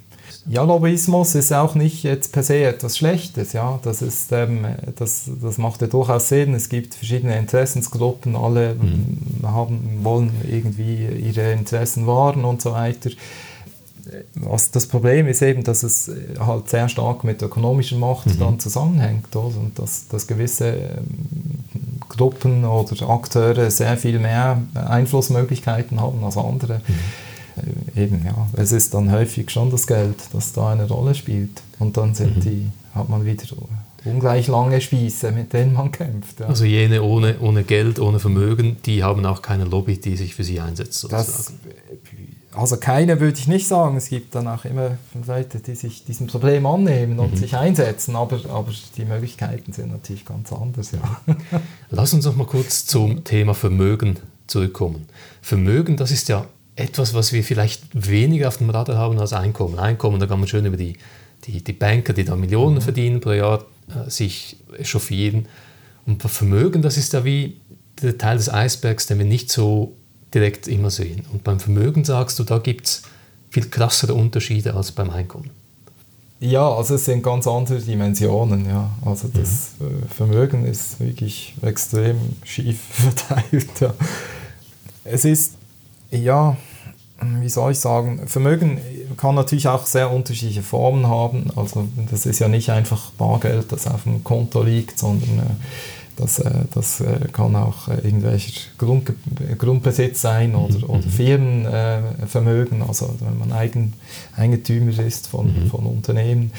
Ja, 0.48 0.64
Lobbyismus 0.64 1.36
ist 1.36 1.52
auch 1.52 1.76
nicht 1.76 2.02
jetzt 2.02 2.32
per 2.32 2.42
se 2.42 2.64
etwas 2.64 2.98
Schlechtes. 2.98 3.52
Ja? 3.52 3.78
Das, 3.82 4.02
ist, 4.02 4.32
ähm, 4.32 4.66
das, 4.96 5.30
das 5.40 5.58
macht 5.58 5.82
ja 5.82 5.86
durchaus 5.86 6.28
Sinn. 6.28 6.54
Es 6.54 6.68
gibt 6.68 6.94
verschiedene 6.94 7.38
Interessensgruppen, 7.38 8.34
alle 8.34 8.74
mhm. 8.74 9.46
haben, 9.46 10.00
wollen 10.02 10.32
irgendwie 10.50 11.06
ihre 11.06 11.52
Interessen 11.52 12.06
wahren 12.06 12.44
und 12.44 12.60
so 12.60 12.72
weiter. 12.72 13.10
Was 14.34 14.72
das 14.72 14.86
Problem 14.86 15.28
ist 15.28 15.42
eben, 15.42 15.62
dass 15.62 15.84
es 15.84 16.10
halt 16.40 16.68
sehr 16.68 16.88
stark 16.88 17.22
mit 17.22 17.40
ökonomischer 17.40 17.96
Macht 17.96 18.26
mhm. 18.26 18.38
dann 18.40 18.58
zusammenhängt 18.58 19.34
oder? 19.36 19.56
und 19.56 19.78
dass, 19.78 20.08
dass 20.08 20.26
gewisse 20.26 20.70
ähm, 20.70 21.60
Gruppen 22.08 22.64
oder 22.64 23.08
Akteure 23.08 23.70
sehr 23.70 23.96
viel 23.96 24.18
mehr 24.18 24.60
Einflussmöglichkeiten 24.74 26.00
haben 26.00 26.24
als 26.24 26.36
andere. 26.36 26.80
Mhm. 26.86 26.94
Eben, 27.94 28.24
ja, 28.24 28.48
es 28.54 28.72
ist 28.72 28.94
dann 28.94 29.10
häufig 29.12 29.50
schon 29.50 29.70
das 29.70 29.86
Geld, 29.86 30.16
das 30.32 30.52
da 30.52 30.72
eine 30.72 30.88
Rolle 30.88 31.14
spielt. 31.14 31.62
Und 31.78 31.96
dann 31.96 32.14
sind 32.14 32.36
mhm. 32.36 32.40
die, 32.40 32.70
hat 32.94 33.08
man 33.08 33.24
wieder 33.24 33.44
ungleich 34.04 34.48
lange 34.48 34.80
Spieße, 34.80 35.30
mit 35.32 35.52
denen 35.52 35.74
man 35.74 35.92
kämpft. 35.92 36.40
Ja. 36.40 36.46
Also 36.46 36.64
jene 36.64 37.02
ohne, 37.02 37.38
ohne 37.40 37.62
Geld, 37.62 38.00
ohne 38.00 38.18
Vermögen, 38.18 38.78
die 38.84 39.02
haben 39.02 39.24
auch 39.26 39.42
keine 39.42 39.64
Lobby, 39.64 39.98
die 39.98 40.16
sich 40.16 40.34
für 40.34 40.44
sie 40.44 40.60
einsetzt. 40.60 40.98
Sozusagen. 40.98 41.26
Das 41.26 41.52
also 42.54 42.76
keine 42.76 43.18
würde 43.20 43.38
ich 43.38 43.48
nicht 43.48 43.66
sagen. 43.66 43.96
Es 43.96 44.08
gibt 44.08 44.34
dann 44.34 44.46
auch 44.46 44.64
immer 44.64 44.98
Leute, 45.26 45.60
die 45.60 45.74
sich 45.74 46.04
diesem 46.04 46.26
Problem 46.26 46.66
annehmen 46.66 47.18
und 47.18 47.32
mhm. 47.32 47.36
sich 47.36 47.56
einsetzen, 47.56 48.14
aber, 48.14 48.40
aber 48.50 48.72
die 48.96 49.04
Möglichkeiten 49.04 49.72
sind 49.72 49.90
natürlich 49.90 50.24
ganz 50.24 50.52
anders. 50.52 50.92
Ja. 50.92 51.36
Lass 51.90 52.12
uns 52.12 52.26
noch 52.26 52.36
mal 52.36 52.46
kurz 52.46 52.86
zum 52.86 53.24
Thema 53.24 53.54
Vermögen 53.54 54.18
zurückkommen. 54.46 55.06
Vermögen, 55.40 55.96
das 55.96 56.10
ist 56.10 56.28
ja 56.28 56.46
etwas, 56.76 57.14
was 57.14 57.32
wir 57.32 57.44
vielleicht 57.44 57.82
weniger 57.92 58.48
auf 58.48 58.58
dem 58.58 58.70
Radar 58.70 58.96
haben 58.96 59.18
als 59.18 59.32
Einkommen. 59.32 59.78
Einkommen, 59.78 60.20
da 60.20 60.26
kann 60.26 60.38
man 60.38 60.48
schön 60.48 60.64
über 60.64 60.76
die, 60.76 60.96
die, 61.44 61.62
die 61.62 61.72
Banker, 61.72 62.12
die 62.12 62.24
da 62.24 62.36
Millionen 62.36 62.76
mhm. 62.76 62.80
verdienen 62.80 63.20
pro 63.20 63.32
Jahr, 63.32 63.64
äh, 63.88 64.08
sich 64.10 64.56
echauffieren. 64.78 65.48
Und 66.06 66.22
Vermögen, 66.22 66.82
das 66.82 66.96
ist 66.96 67.12
ja 67.12 67.24
wie 67.24 67.60
der 68.00 68.18
Teil 68.18 68.36
des 68.36 68.52
Eisbergs, 68.52 69.06
den 69.06 69.18
wir 69.18 69.26
nicht 69.26 69.50
so 69.50 69.96
direkt 70.34 70.66
immer 70.66 70.90
sehen. 70.90 71.24
Und 71.32 71.44
beim 71.44 71.60
Vermögen 71.60 72.04
sagst 72.04 72.38
du, 72.38 72.44
da 72.44 72.58
gibt 72.58 72.86
es 72.86 73.02
viel 73.50 73.68
krassere 73.68 74.14
Unterschiede 74.14 74.74
als 74.74 74.92
beim 74.92 75.10
Einkommen. 75.10 75.50
Ja, 76.40 76.68
also 76.68 76.96
es 76.96 77.04
sind 77.04 77.22
ganz 77.22 77.46
andere 77.46 77.78
Dimensionen. 77.78 78.66
Ja. 78.66 78.90
Also 79.04 79.28
das 79.28 79.72
mhm. 79.78 79.86
Äh, 79.86 80.08
Vermögen 80.12 80.66
ist 80.66 80.98
wirklich 80.98 81.54
extrem 81.62 82.18
schief 82.44 82.80
verteilt. 82.90 83.68
Ja. 83.80 83.94
Es 85.04 85.24
ist, 85.24 85.54
ja, 86.12 86.56
wie 87.40 87.48
soll 87.48 87.72
ich 87.72 87.78
sagen, 87.78 88.26
Vermögen 88.26 88.78
kann 89.16 89.34
natürlich 89.34 89.68
auch 89.68 89.86
sehr 89.86 90.10
unterschiedliche 90.10 90.62
Formen 90.62 91.06
haben. 91.06 91.50
Also 91.56 91.88
das 92.10 92.26
ist 92.26 92.38
ja 92.38 92.48
nicht 92.48 92.70
einfach 92.70 93.10
Bargeld, 93.12 93.70
das 93.70 93.86
auf 93.86 94.04
dem 94.04 94.24
Konto 94.24 94.62
liegt, 94.62 94.98
sondern 94.98 95.38
äh, 95.38 95.42
das, 96.16 96.38
äh, 96.38 96.50
das 96.74 97.00
äh, 97.00 97.28
kann 97.32 97.54
auch 97.56 97.88
irgendwelcher 97.88 98.60
Grund, 98.78 99.12
Grundbesitz 99.58 100.20
sein 100.20 100.54
oder, 100.54 100.78
mhm. 100.78 100.84
oder 100.84 101.02
Firmenvermögen, 101.02 102.82
also 102.82 103.14
wenn 103.20 103.38
man 103.38 103.52
Eigen, 103.52 103.94
Eigentümer 104.36 104.98
ist 104.98 105.28
von, 105.28 105.46
mhm. 105.46 105.70
von 105.70 105.86
Unternehmen. 105.86 106.52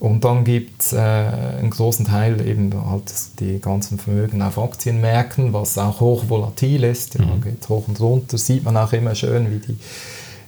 Und 0.00 0.24
dann 0.24 0.44
gibt 0.44 0.82
es 0.82 0.92
äh, 0.92 0.98
einen 0.98 1.70
großen 1.70 2.06
Teil 2.06 2.44
eben 2.46 2.72
halt 2.90 3.12
die 3.38 3.60
ganzen 3.60 3.98
Vermögen 3.98 4.40
auf 4.42 4.58
Aktienmärkten, 4.58 5.52
was 5.52 5.76
auch 5.76 6.00
hoch 6.00 6.24
volatil 6.28 6.84
ist, 6.84 7.14
ja, 7.14 7.24
mhm. 7.26 7.42
geht 7.42 7.68
hoch 7.68 7.86
und 7.86 8.00
runter, 8.00 8.38
sieht 8.38 8.64
man 8.64 8.76
auch 8.76 8.92
immer 8.92 9.14
schön, 9.14 9.52
wie 9.52 9.58
die 9.58 9.78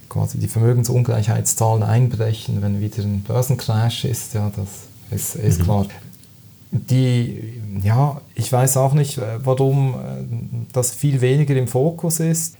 quasi 0.08 0.38
die 0.38 0.48
Vermögensungleichheitszahlen 0.48 1.82
einbrechen, 1.82 2.62
wenn 2.62 2.80
wieder 2.80 3.02
ein 3.02 3.22
Börsencrash 3.22 4.06
ist, 4.06 4.34
ja, 4.34 4.50
das 4.56 4.88
ist, 5.10 5.36
ist 5.36 5.60
mhm. 5.60 5.64
klar 5.64 5.86
die, 6.72 7.60
ja, 7.84 8.20
ich 8.34 8.50
weiß 8.50 8.78
auch 8.78 8.94
nicht, 8.94 9.18
äh, 9.18 9.44
warum 9.44 9.94
äh, 9.94 10.66
das 10.72 10.92
viel 10.92 11.20
weniger 11.20 11.54
im 11.54 11.68
Fokus 11.68 12.18
ist. 12.18 12.56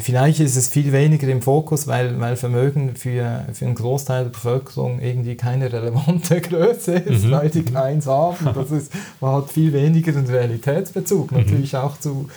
Vielleicht 0.00 0.38
ist 0.40 0.56
es 0.56 0.68
viel 0.68 0.92
weniger 0.92 1.26
im 1.28 1.42
Fokus, 1.42 1.86
weil, 1.86 2.20
weil 2.20 2.36
Vermögen 2.36 2.94
für, 2.94 3.46
für 3.52 3.64
einen 3.64 3.74
Großteil 3.74 4.24
der 4.24 4.30
Bevölkerung 4.30 5.00
irgendwie 5.00 5.34
keine 5.34 5.72
relevante 5.72 6.40
Größe 6.40 6.92
ist, 6.94 7.24
mhm. 7.24 7.30
weil 7.32 7.50
die 7.50 7.64
keins 7.64 8.06
haben. 8.06 8.48
Das 8.54 8.70
ist, 8.70 8.92
man 9.20 9.36
hat 9.36 9.50
viel 9.50 9.72
weniger 9.72 10.16
einen 10.16 10.26
Realitätsbezug, 10.26 11.32
mhm. 11.32 11.38
natürlich 11.38 11.76
auch 11.76 11.98
zu, 11.98 12.28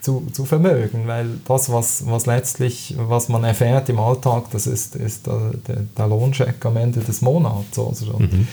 zu, 0.00 0.26
zu 0.32 0.44
Vermögen, 0.44 1.06
weil 1.06 1.26
das, 1.46 1.70
was, 1.70 2.04
was 2.06 2.26
letztlich, 2.26 2.94
was 2.98 3.28
man 3.28 3.44
erfährt 3.44 3.88
im 3.88 3.98
Alltag, 3.98 4.50
das 4.50 4.66
ist, 4.66 4.96
ist 4.96 5.26
der, 5.26 5.52
der, 5.68 5.76
der 5.96 6.06
Lohncheck 6.08 6.64
am 6.64 6.76
Ende 6.76 7.00
des 7.00 7.20
Monats. 7.20 7.78
Also. 7.78 8.18
Mhm 8.18 8.48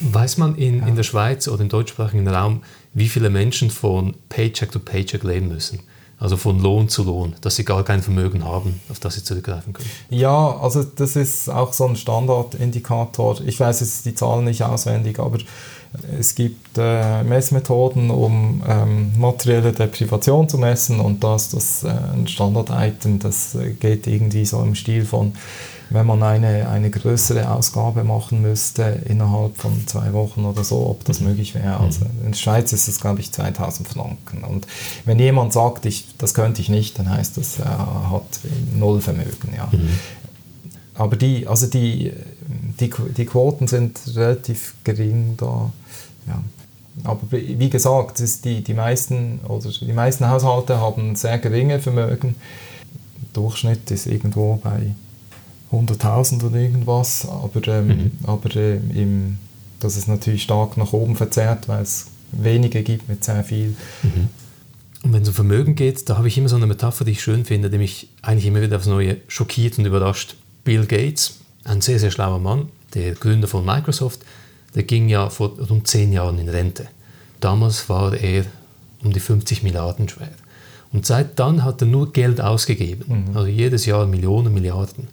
Weiß 0.00 0.38
man 0.38 0.54
in, 0.54 0.78
ja. 0.78 0.86
in 0.86 0.96
der 0.96 1.02
Schweiz 1.02 1.46
oder 1.46 1.60
im 1.60 1.68
deutschsprachigen 1.68 2.26
Raum, 2.26 2.62
wie 2.94 3.08
viele 3.08 3.28
Menschen 3.28 3.70
von 3.70 4.14
Paycheck 4.30 4.72
to 4.72 4.78
Paycheck 4.78 5.22
leben 5.24 5.48
müssen? 5.48 5.80
Also 6.20 6.36
von 6.36 6.60
Lohn 6.60 6.90
zu 6.90 7.02
Lohn, 7.02 7.34
dass 7.40 7.56
sie 7.56 7.64
gar 7.64 7.82
kein 7.82 8.02
Vermögen 8.02 8.44
haben, 8.44 8.78
auf 8.90 9.00
das 9.00 9.14
sie 9.14 9.24
zurückgreifen 9.24 9.72
können. 9.72 9.88
Ja, 10.10 10.58
also 10.60 10.84
das 10.84 11.16
ist 11.16 11.48
auch 11.48 11.72
so 11.72 11.86
ein 11.86 11.96
Standardindikator. 11.96 13.40
Ich 13.46 13.58
weiß 13.58 13.80
jetzt 13.80 14.04
die 14.04 14.14
Zahlen 14.14 14.44
nicht 14.44 14.62
auswendig, 14.62 15.18
aber 15.18 15.38
es 16.18 16.34
gibt 16.34 16.76
äh, 16.76 17.22
Messmethoden, 17.24 18.10
um 18.10 18.62
ähm, 18.68 19.18
materielle 19.18 19.72
Deprivation 19.72 20.46
zu 20.46 20.58
messen 20.58 21.00
und 21.00 21.24
das, 21.24 21.50
das 21.50 21.84
äh, 21.84 21.88
ein 21.88 22.28
Standard-Item, 22.28 23.18
das 23.18 23.54
äh, 23.54 23.70
geht 23.70 24.06
irgendwie 24.06 24.44
so 24.44 24.62
im 24.62 24.74
Stil 24.74 25.06
von 25.06 25.32
wenn 25.90 26.06
man 26.06 26.22
eine, 26.22 26.68
eine 26.68 26.88
größere 26.88 27.50
Ausgabe 27.50 28.04
machen 28.04 28.42
müsste 28.42 29.02
innerhalb 29.06 29.56
von 29.56 29.86
zwei 29.86 30.12
Wochen 30.12 30.44
oder 30.44 30.62
so, 30.62 30.88
ob 30.88 31.04
das 31.04 31.20
möglich 31.20 31.54
wäre. 31.54 31.78
Mhm. 31.78 31.84
Also 31.84 32.00
in 32.24 32.30
der 32.30 32.38
Schweiz 32.38 32.72
ist 32.72 32.86
es, 32.86 33.00
glaube 33.00 33.20
ich, 33.20 33.32
2000 33.32 33.88
Franken. 33.88 34.44
Und 34.44 34.66
wenn 35.04 35.18
jemand 35.18 35.52
sagt, 35.52 35.86
ich, 35.86 36.06
das 36.16 36.32
könnte 36.34 36.60
ich 36.62 36.68
nicht, 36.68 36.98
dann 36.98 37.10
heißt 37.10 37.36
das, 37.36 37.58
er 37.58 38.10
hat 38.10 38.40
null 38.78 39.00
Vermögen. 39.00 39.52
Ja. 39.56 39.68
Mhm. 39.72 39.88
Aber 40.94 41.16
die, 41.16 41.48
also 41.48 41.66
die, 41.66 42.12
die, 42.78 42.90
die 43.16 43.26
Quoten 43.26 43.66
sind 43.66 44.00
relativ 44.14 44.74
gering 44.84 45.34
da. 45.36 45.72
Ja. 46.26 46.42
aber 47.04 47.20
wie 47.30 47.70
gesagt, 47.70 48.22
die, 48.44 48.62
die, 48.62 48.74
meisten, 48.74 49.40
oder 49.48 49.70
die 49.70 49.92
meisten 49.92 50.28
Haushalte 50.28 50.80
haben 50.80 51.16
sehr 51.16 51.38
geringe 51.38 51.80
Vermögen. 51.80 52.36
Der 53.22 53.28
Durchschnitt 53.32 53.90
ist 53.90 54.06
irgendwo 54.06 54.56
bei 54.56 54.94
100.000 55.72 56.44
oder 56.44 56.56
irgendwas, 56.56 57.28
aber, 57.28 57.66
ähm, 57.68 57.86
mhm. 57.86 58.10
aber 58.24 58.54
äh, 58.56 58.76
im, 58.76 59.38
das 59.78 59.96
ist 59.96 60.08
natürlich 60.08 60.42
stark 60.42 60.76
nach 60.76 60.92
oben 60.92 61.16
verzerrt, 61.16 61.68
weil 61.68 61.82
es 61.82 62.06
wenige 62.32 62.82
gibt 62.82 63.08
mit 63.08 63.24
sehr 63.24 63.44
viel. 63.44 63.76
Mhm. 64.02 64.28
Und 65.02 65.12
wenn 65.12 65.22
es 65.22 65.28
um 65.28 65.34
Vermögen 65.34 65.74
geht, 65.76 66.08
da 66.08 66.18
habe 66.18 66.28
ich 66.28 66.36
immer 66.36 66.48
so 66.48 66.56
eine 66.56 66.66
Metapher, 66.66 67.04
die 67.04 67.12
ich 67.12 67.22
schön 67.22 67.44
finde, 67.44 67.70
die 67.70 67.78
mich 67.78 68.08
eigentlich 68.20 68.46
immer 68.46 68.60
wieder 68.60 68.76
aufs 68.76 68.86
Neue 68.86 69.18
schockiert 69.28 69.78
und 69.78 69.86
überrascht. 69.86 70.36
Bill 70.64 70.84
Gates, 70.84 71.38
ein 71.64 71.80
sehr, 71.80 71.98
sehr 71.98 72.10
schlauer 72.10 72.38
Mann, 72.38 72.68
der 72.94 73.14
Gründer 73.14 73.48
von 73.48 73.64
Microsoft, 73.64 74.20
der 74.74 74.82
ging 74.82 75.08
ja 75.08 75.30
vor 75.30 75.58
rund 75.58 75.86
zehn 75.88 76.12
Jahren 76.12 76.38
in 76.38 76.48
Rente. 76.48 76.88
Damals 77.40 77.88
war 77.88 78.14
er 78.14 78.44
um 79.02 79.12
die 79.12 79.20
50 79.20 79.62
Milliarden 79.62 80.08
schwer. 80.08 80.30
Und 80.92 81.06
seit 81.06 81.38
dann 81.38 81.64
hat 81.64 81.80
er 81.80 81.86
nur 81.86 82.12
Geld 82.12 82.40
ausgegeben, 82.40 83.30
mhm. 83.30 83.36
also 83.36 83.48
jedes 83.48 83.86
Jahr 83.86 84.06
Millionen, 84.06 84.52
Milliarden. 84.52 85.08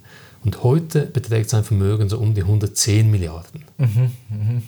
Und 0.48 0.64
heute 0.64 1.02
beträgt 1.02 1.50
sein 1.50 1.66
Vermögen 1.66 2.08
so 2.08 2.20
um 2.20 2.34
die 2.34 2.40
110 2.40 3.12
Milliarden. 3.12 3.66
Mhm. 3.78 4.12
Mhm. 4.30 4.64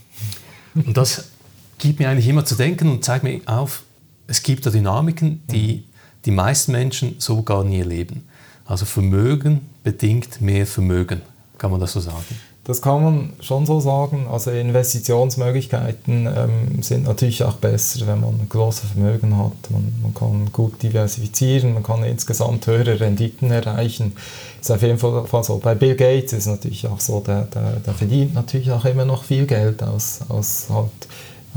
Und 0.74 0.98
das 0.98 1.30
gibt 1.78 2.00
mir 2.00 2.10
eigentlich 2.10 2.28
immer 2.28 2.44
zu 2.44 2.56
denken 2.56 2.90
und 2.90 3.06
zeigt 3.06 3.24
mir 3.24 3.40
auf, 3.46 3.84
es 4.28 4.44
gibt 4.44 4.66
da 4.66 4.72
Dynamiken, 4.72 5.42
die 5.50 5.86
die 6.26 6.32
meisten 6.32 6.74
Menschen 6.74 7.16
so 7.20 7.44
gar 7.44 7.64
nie 7.64 7.80
erleben. 7.80 8.26
Also 8.66 8.84
Vermögen 8.84 9.70
bedingt 9.82 10.42
mehr 10.42 10.68
Vermögen, 10.68 11.22
kann 11.58 11.72
man 11.72 11.80
das 11.80 11.94
so 11.94 12.02
sagen? 12.02 12.26
Das 12.70 12.84
kann 12.84 13.04
man 13.04 13.34
schon 13.40 13.66
so 13.66 13.80
sagen. 13.80 14.28
Also 14.32 14.52
Investitionsmöglichkeiten 14.52 16.28
ähm, 16.28 16.84
sind 16.84 17.06
natürlich 17.06 17.44
auch 17.44 17.56
besser, 17.56 18.06
wenn 18.06 18.20
man 18.20 18.48
große 18.48 18.86
Vermögen 18.86 19.36
hat. 19.40 19.72
Man, 19.72 19.92
man, 20.04 20.14
kann 20.14 20.50
gut 20.54 20.84
diversifizieren, 20.84 21.74
man 21.74 21.82
kann 21.82 22.04
insgesamt 22.04 22.68
höhere 22.68 23.00
Renditen 23.00 23.50
erreichen. 23.50 24.16
Ist 24.62 24.70
auf 24.70 24.84
jeden 24.84 25.00
Fall 25.00 25.44
so. 25.44 25.58
Bei 25.58 25.74
Bill 25.74 25.96
Gates 25.96 26.34
ist 26.34 26.46
natürlich 26.46 26.86
auch 26.86 27.00
so, 27.00 27.22
der, 27.22 27.46
der, 27.46 27.78
der 27.84 27.94
verdient 27.96 28.36
natürlich 28.36 28.72
auch 28.72 28.86
immer 28.86 29.06
noch 29.06 29.24
viel 29.24 29.48
Geld 29.48 29.82
aus, 29.82 30.20
aus 30.30 30.68
halt 30.70 30.92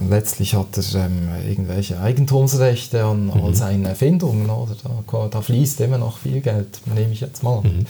letztlich 0.08 0.54
hat 0.54 0.76
er 0.76 1.04
ähm, 1.04 1.28
irgendwelche 1.46 2.00
Eigentumsrechte 2.00 3.04
an 3.04 3.26
mhm. 3.26 3.32
all 3.32 3.54
seinen 3.54 3.84
Erfindungen. 3.84 4.48
Oder? 4.48 4.76
Da, 4.82 5.28
da, 5.28 5.42
fließt 5.42 5.80
immer 5.82 5.98
noch 5.98 6.18
viel 6.18 6.40
Geld, 6.40 6.80
nehme 6.86 7.12
ich 7.12 7.20
jetzt 7.20 7.42
mal. 7.42 7.60
Mhm. 7.60 7.86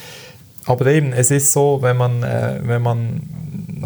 Aber 0.65 0.87
eben, 0.87 1.13
es 1.13 1.31
ist 1.31 1.53
so, 1.53 1.79
wenn 1.83 1.97
man, 1.97 2.23
äh, 2.23 2.61
wenn 2.63 2.83
man 2.83 3.23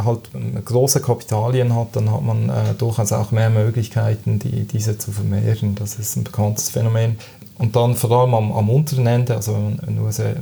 halt 0.05 0.31
große 0.65 1.01
Kapitalien 1.01 1.75
hat, 1.75 1.97
dann 1.97 2.13
hat 2.13 2.23
man 2.23 2.51
äh, 2.51 2.75
durchaus 2.77 3.13
auch 3.13 3.31
mehr 3.31 3.51
Möglichkeiten, 3.51 4.39
die, 4.39 4.65
diese 4.65 4.99
zu 4.99 5.11
vermehren. 5.11 5.75
Das 5.75 5.99
ist 5.99 6.17
ein 6.17 6.25
bekanntes 6.25 6.69
Phänomen. 6.69 7.17
Und 7.59 7.75
dann 7.75 7.95
vor 7.95 8.11
allem 8.11 8.35
am, 8.35 8.53
am 8.53 8.69
unteren 8.69 9.07
Ende, 9.07 9.35
also 9.35 9.55
wenn 9.55 9.77
man 9.77 9.95
nur 9.95 10.13
sehr, 10.13 10.37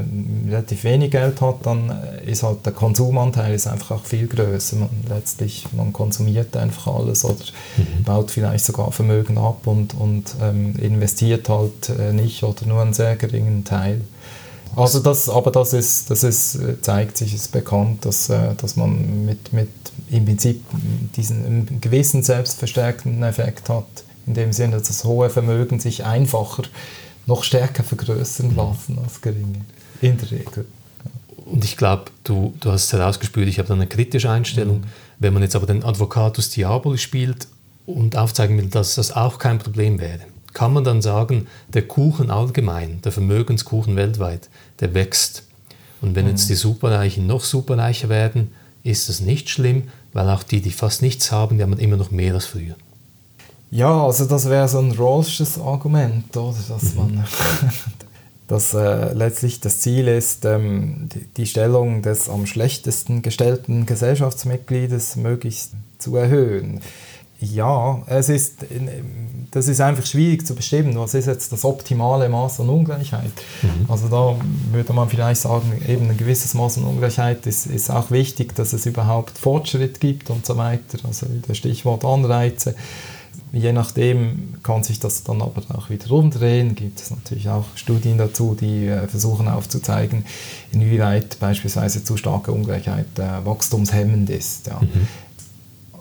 relativ 0.48 0.82
wenig 0.82 1.12
Geld 1.12 1.40
hat, 1.40 1.64
dann 1.64 1.90
äh, 1.90 2.28
ist 2.28 2.42
halt 2.42 2.66
der 2.66 2.72
Konsumanteil 2.72 3.54
ist 3.54 3.68
einfach 3.68 3.92
auch 3.92 4.04
viel 4.04 4.26
größer. 4.26 4.76
Man, 4.76 4.88
letztlich, 5.08 5.66
man 5.76 5.92
konsumiert 5.92 6.56
einfach 6.56 6.92
alles 6.92 7.24
oder 7.24 7.36
mhm. 7.76 8.02
baut 8.04 8.32
vielleicht 8.32 8.64
sogar 8.64 8.90
Vermögen 8.90 9.38
ab 9.38 9.66
und, 9.66 9.94
und 9.94 10.34
ähm, 10.42 10.74
investiert 10.80 11.48
halt 11.48 11.88
äh, 11.90 12.12
nicht 12.12 12.42
oder 12.42 12.66
nur 12.66 12.82
einen 12.82 12.94
sehr 12.94 13.14
geringen 13.14 13.62
Teil. 13.62 14.00
Also 14.76 15.00
das, 15.00 15.28
aber 15.28 15.50
das 15.50 15.72
ist, 15.72 16.10
das 16.10 16.24
ist, 16.24 16.56
äh, 16.56 16.80
zeigt 16.80 17.16
sich, 17.16 17.34
ist 17.34 17.52
bekannt, 17.52 18.04
dass, 18.04 18.28
äh, 18.28 18.54
dass 18.56 18.76
man 18.76 19.24
mit, 19.24 19.52
mit 19.52 19.68
im 20.10 20.24
Prinzip 20.24 20.64
diesen 21.16 21.80
gewissen 21.80 22.22
selbstverstärkenden 22.22 23.22
Effekt 23.22 23.68
hat, 23.68 23.86
in 24.26 24.34
dem 24.34 24.52
Sinne, 24.52 24.78
dass 24.78 24.88
das 24.88 25.04
hohe 25.04 25.30
Vermögen 25.30 25.80
sich 25.80 26.04
einfacher 26.04 26.64
noch 27.26 27.44
stärker 27.44 27.82
vergrößern 27.82 28.54
lassen 28.54 28.98
als 29.02 29.20
geringe. 29.20 29.62
In 30.00 30.18
der 30.18 30.30
Regel. 30.30 30.66
Und 31.46 31.64
ich 31.64 31.76
glaube, 31.76 32.04
du, 32.24 32.54
du 32.60 32.70
hast 32.70 32.84
es 32.84 32.92
herausgespürt, 32.92 33.48
ich 33.48 33.58
habe 33.58 33.68
da 33.68 33.74
eine 33.74 33.86
kritische 33.86 34.30
Einstellung. 34.30 34.78
Mhm. 34.78 34.84
Wenn 35.18 35.34
man 35.34 35.42
jetzt 35.42 35.56
aber 35.56 35.66
den 35.66 35.84
Advocatus 35.84 36.50
Diaboli 36.50 36.98
spielt 36.98 37.48
und 37.86 38.16
aufzeigen 38.16 38.56
will, 38.58 38.66
dass 38.66 38.94
das 38.96 39.12
auch 39.12 39.38
kein 39.38 39.58
Problem 39.58 40.00
wäre, 40.00 40.20
kann 40.54 40.72
man 40.72 40.84
dann 40.84 41.02
sagen, 41.02 41.46
der 41.68 41.82
Kuchen 41.82 42.30
allgemein, 42.30 43.02
der 43.02 43.12
Vermögenskuchen 43.12 43.96
weltweit, 43.96 44.48
der 44.80 44.94
wächst. 44.94 45.44
Und 46.00 46.14
wenn 46.14 46.24
mhm. 46.24 46.32
jetzt 46.32 46.48
die 46.48 46.54
Superreichen 46.54 47.26
noch 47.26 47.44
superreicher 47.44 48.08
werden, 48.08 48.52
ist 48.82 49.08
das 49.08 49.20
nicht 49.20 49.48
schlimm, 49.48 49.84
weil 50.12 50.28
auch 50.28 50.42
die, 50.42 50.60
die 50.60 50.70
fast 50.70 51.02
nichts 51.02 51.32
haben, 51.32 51.56
die 51.56 51.62
haben 51.62 51.78
immer 51.78 51.96
noch 51.96 52.10
mehr 52.10 52.34
als 52.34 52.46
früher. 52.46 52.74
Ja, 53.70 54.04
also 54.04 54.26
das 54.26 54.48
wäre 54.48 54.68
so 54.68 54.78
ein 54.78 54.92
Rawlsches 54.92 55.58
Argument, 55.58 56.36
oder? 56.36 56.54
Dass 56.68 56.94
mhm. 56.94 56.96
man 56.96 57.24
dass 58.46 58.74
äh, 58.74 59.12
letztlich 59.14 59.60
das 59.60 59.80
Ziel 59.80 60.06
ist, 60.06 60.44
ähm, 60.44 61.08
die, 61.12 61.26
die, 61.36 61.46
Stellung 61.46 62.02
des 62.02 62.28
am 62.28 62.46
schlechtesten 62.46 63.22
gestellten 63.22 63.86
Gesellschaftsmitgliedes 63.86 65.16
möglichst 65.16 65.72
zu 65.98 66.16
erhöhen. 66.16 66.80
Ja, 67.52 68.02
es 68.06 68.28
ist, 68.28 68.64
das 69.50 69.68
ist 69.68 69.80
einfach 69.80 70.06
schwierig 70.06 70.46
zu 70.46 70.54
bestimmen, 70.54 70.98
was 70.98 71.14
ist 71.14 71.26
jetzt 71.26 71.52
das 71.52 71.64
optimale 71.64 72.28
Maß 72.28 72.60
an 72.60 72.68
Ungleichheit. 72.68 73.32
Mhm. 73.62 73.86
Also 73.88 74.08
da 74.08 74.36
würde 74.72 74.92
man 74.92 75.08
vielleicht 75.08 75.42
sagen, 75.42 75.72
eben 75.86 76.10
ein 76.10 76.16
gewisses 76.16 76.54
Maß 76.54 76.78
an 76.78 76.84
Ungleichheit 76.84 77.46
ist, 77.46 77.66
ist 77.66 77.90
auch 77.90 78.10
wichtig, 78.10 78.54
dass 78.54 78.72
es 78.72 78.86
überhaupt 78.86 79.38
Fortschritt 79.38 80.00
gibt 80.00 80.30
und 80.30 80.46
so 80.46 80.56
weiter. 80.56 80.98
Also 81.06 81.26
das 81.46 81.56
Stichwort 81.56 82.04
Anreize. 82.04 82.74
Je 83.52 83.72
nachdem 83.72 84.54
kann 84.64 84.82
sich 84.82 84.98
das 84.98 85.22
dann 85.22 85.40
aber 85.40 85.62
auch 85.76 85.88
wieder 85.88 86.10
umdrehen. 86.10 86.74
Gibt 86.74 87.00
es 87.00 87.10
natürlich 87.10 87.48
auch 87.48 87.64
Studien 87.76 88.18
dazu, 88.18 88.56
die 88.60 88.86
äh, 88.86 89.06
versuchen 89.06 89.46
aufzuzeigen, 89.46 90.24
inwieweit 90.72 91.38
beispielsweise 91.38 92.02
zu 92.02 92.16
starke 92.16 92.50
Ungleichheit 92.50 93.06
äh, 93.18 93.44
wachstumshemmend 93.44 94.30
ist. 94.30 94.66
Ja. 94.66 94.80
Mhm. 94.80 95.06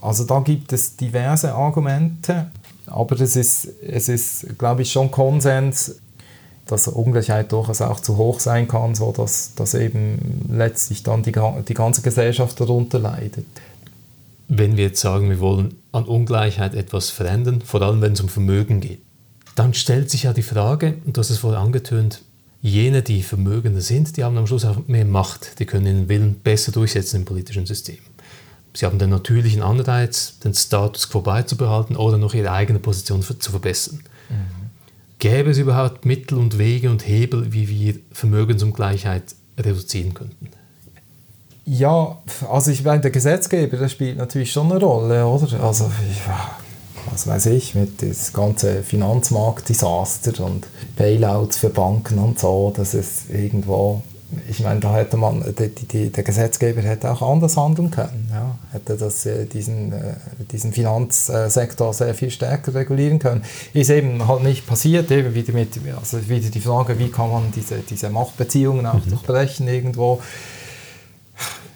Also 0.03 0.25
da 0.25 0.41
gibt 0.41 0.73
es 0.73 0.97
diverse 0.97 1.55
Argumente, 1.55 2.47
aber 2.87 3.19
es 3.21 3.37
ist, 3.37 3.69
es 3.81 4.09
ist, 4.09 4.59
glaube 4.59 4.81
ich, 4.81 4.91
schon 4.91 5.09
Konsens, 5.11 5.95
dass 6.65 6.89
Ungleichheit 6.89 7.53
durchaus 7.53 7.81
auch 7.81 8.01
zu 8.01 8.17
hoch 8.17 8.41
sein 8.41 8.67
kann, 8.67 8.95
sodass 8.95 9.53
dass 9.55 9.73
eben 9.75 10.45
letztlich 10.49 11.03
dann 11.03 11.23
die, 11.23 11.33
die 11.67 11.73
ganze 11.73 12.01
Gesellschaft 12.01 12.59
darunter 12.59 12.99
leidet. 12.99 13.45
Wenn 14.49 14.75
wir 14.75 14.85
jetzt 14.85 14.99
sagen, 14.99 15.29
wir 15.29 15.39
wollen 15.39 15.75
an 15.93 16.03
Ungleichheit 16.03 16.75
etwas 16.75 17.09
verändern, 17.09 17.61
vor 17.61 17.81
allem 17.81 18.01
wenn 18.01 18.11
es 18.11 18.19
um 18.19 18.27
Vermögen 18.27 18.81
geht, 18.81 19.01
dann 19.55 19.73
stellt 19.73 20.11
sich 20.11 20.23
ja 20.23 20.33
die 20.33 20.43
Frage, 20.43 20.95
und 21.05 21.17
hast 21.17 21.29
es 21.29 21.37
vorher 21.37 21.61
angetönt, 21.61 22.21
jene, 22.61 23.03
die 23.03 23.23
Vermögende 23.23 23.79
sind, 23.79 24.17
die 24.17 24.25
haben 24.25 24.37
am 24.37 24.47
Schluss 24.47 24.65
auch 24.65 24.85
mehr 24.87 25.05
Macht, 25.05 25.59
die 25.59 25.65
können 25.65 25.85
ihren 25.85 26.09
Willen 26.09 26.35
besser 26.35 26.73
durchsetzen 26.73 27.21
im 27.21 27.25
politischen 27.25 27.65
System. 27.65 27.99
Sie 28.75 28.85
haben 28.85 28.97
den 28.97 29.11
natürlichen 29.11 29.61
Anreiz, 29.61 30.39
den 30.39 30.53
Status 30.53 31.09
quo 31.09 31.21
beizubehalten 31.21 31.95
oder 31.95 32.17
noch 32.17 32.33
ihre 32.33 32.51
eigene 32.51 32.79
Position 32.79 33.21
zu 33.21 33.51
verbessern. 33.51 34.01
Mhm. 34.29 34.63
Gäbe 35.19 35.51
es 35.51 35.57
überhaupt 35.57 36.05
Mittel 36.05 36.37
und 36.37 36.57
Wege 36.57 36.89
und 36.89 37.07
Hebel, 37.07 37.53
wie 37.53 37.69
wir 37.69 37.95
Vermögensungleichheit 38.11 39.35
reduzieren 39.57 40.13
könnten? 40.13 40.49
Ja, 41.65 42.17
also 42.49 42.71
ich 42.71 42.83
meine, 42.83 43.01
der 43.01 43.11
Gesetzgeber, 43.11 43.77
der 43.77 43.87
spielt 43.87 44.17
natürlich 44.17 44.51
schon 44.51 44.69
eine 44.69 44.83
Rolle, 44.83 45.25
oder? 45.25 45.63
Also, 45.63 45.89
was 47.09 47.27
weiß 47.27 47.45
ich, 47.47 47.73
mit 47.73 48.01
das 48.01 48.33
ganze 48.33 48.83
Finanzmarktdesaster 48.83 50.43
und 50.43 50.67
Bailouts 50.97 51.57
für 51.57 51.69
Banken 51.69 52.19
und 52.19 52.37
so, 52.37 52.73
das 52.75 52.93
ist 52.93 53.29
irgendwo, 53.29 54.03
ich 54.49 54.59
meine, 54.61 54.79
da 54.79 54.95
hätte 54.95 55.17
man, 55.17 55.43
die, 55.57 55.69
die, 55.69 56.09
der 56.09 56.23
Gesetzgeber 56.23 56.81
hätte 56.81 57.11
auch 57.11 57.21
anders 57.21 57.57
handeln 57.57 57.91
können, 57.91 58.29
ja? 58.31 58.55
hätte 58.71 58.95
das, 58.95 59.25
äh, 59.25 59.45
diesen, 59.45 59.91
äh, 59.91 60.15
diesen 60.51 60.73
Finanzsektor 60.73 61.93
sehr 61.93 62.13
viel 62.13 62.29
stärker 62.29 62.73
regulieren 62.73 63.19
können. 63.19 63.43
Ist 63.73 63.89
eben 63.89 64.27
halt 64.27 64.43
nicht 64.43 64.67
passiert, 64.67 65.11
eben 65.11 65.33
wieder, 65.33 65.53
mit, 65.53 65.79
also 65.99 66.29
wieder 66.29 66.49
die 66.49 66.59
Frage, 66.59 66.99
wie 66.99 67.09
kann 67.09 67.31
man 67.31 67.51
diese, 67.55 67.77
diese 67.79 68.09
Machtbeziehungen 68.09 68.85
auch 68.85 69.05
mhm. 69.05 69.09
durchbrechen 69.09 69.67
irgendwo 69.67 70.21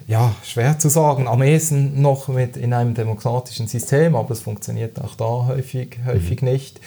ja, 0.08 0.34
schwer 0.44 0.80
zu 0.80 0.90
sagen. 0.90 1.28
Am 1.28 1.42
ehesten 1.42 2.02
noch 2.02 2.30
mit 2.30 2.56
in 2.58 2.74
einem 2.74 2.94
demokratischen 2.94 3.68
System, 3.68 4.16
aber 4.16 4.32
es 4.32 4.40
funktioniert 4.40 5.00
auch 5.02 5.16
da 5.16 5.48
häufig, 5.48 6.00
häufig 6.06 6.42
mhm. 6.42 6.50
nicht. 6.50 6.80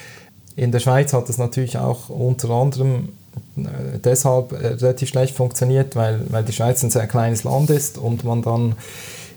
In 0.57 0.73
der 0.73 0.81
Schweiz 0.81 1.13
hat 1.13 1.29
es 1.29 1.39
natürlich 1.39 1.79
auch 1.79 2.09
unter 2.09 2.51
anderem 2.51 3.11
deshalb 4.05 4.53
äh, 4.53 4.69
relativ 4.69 5.09
schlecht 5.09 5.37
funktioniert, 5.37 5.97
weil, 5.97 6.21
weil 6.31 6.45
die 6.45 6.53
Schweiz 6.53 6.83
ein 6.83 6.91
sehr 6.91 7.07
kleines 7.07 7.45
Land 7.45 7.71
ist 7.71 7.99
und 7.99 8.25
man 8.25 8.43
dann 8.43 8.75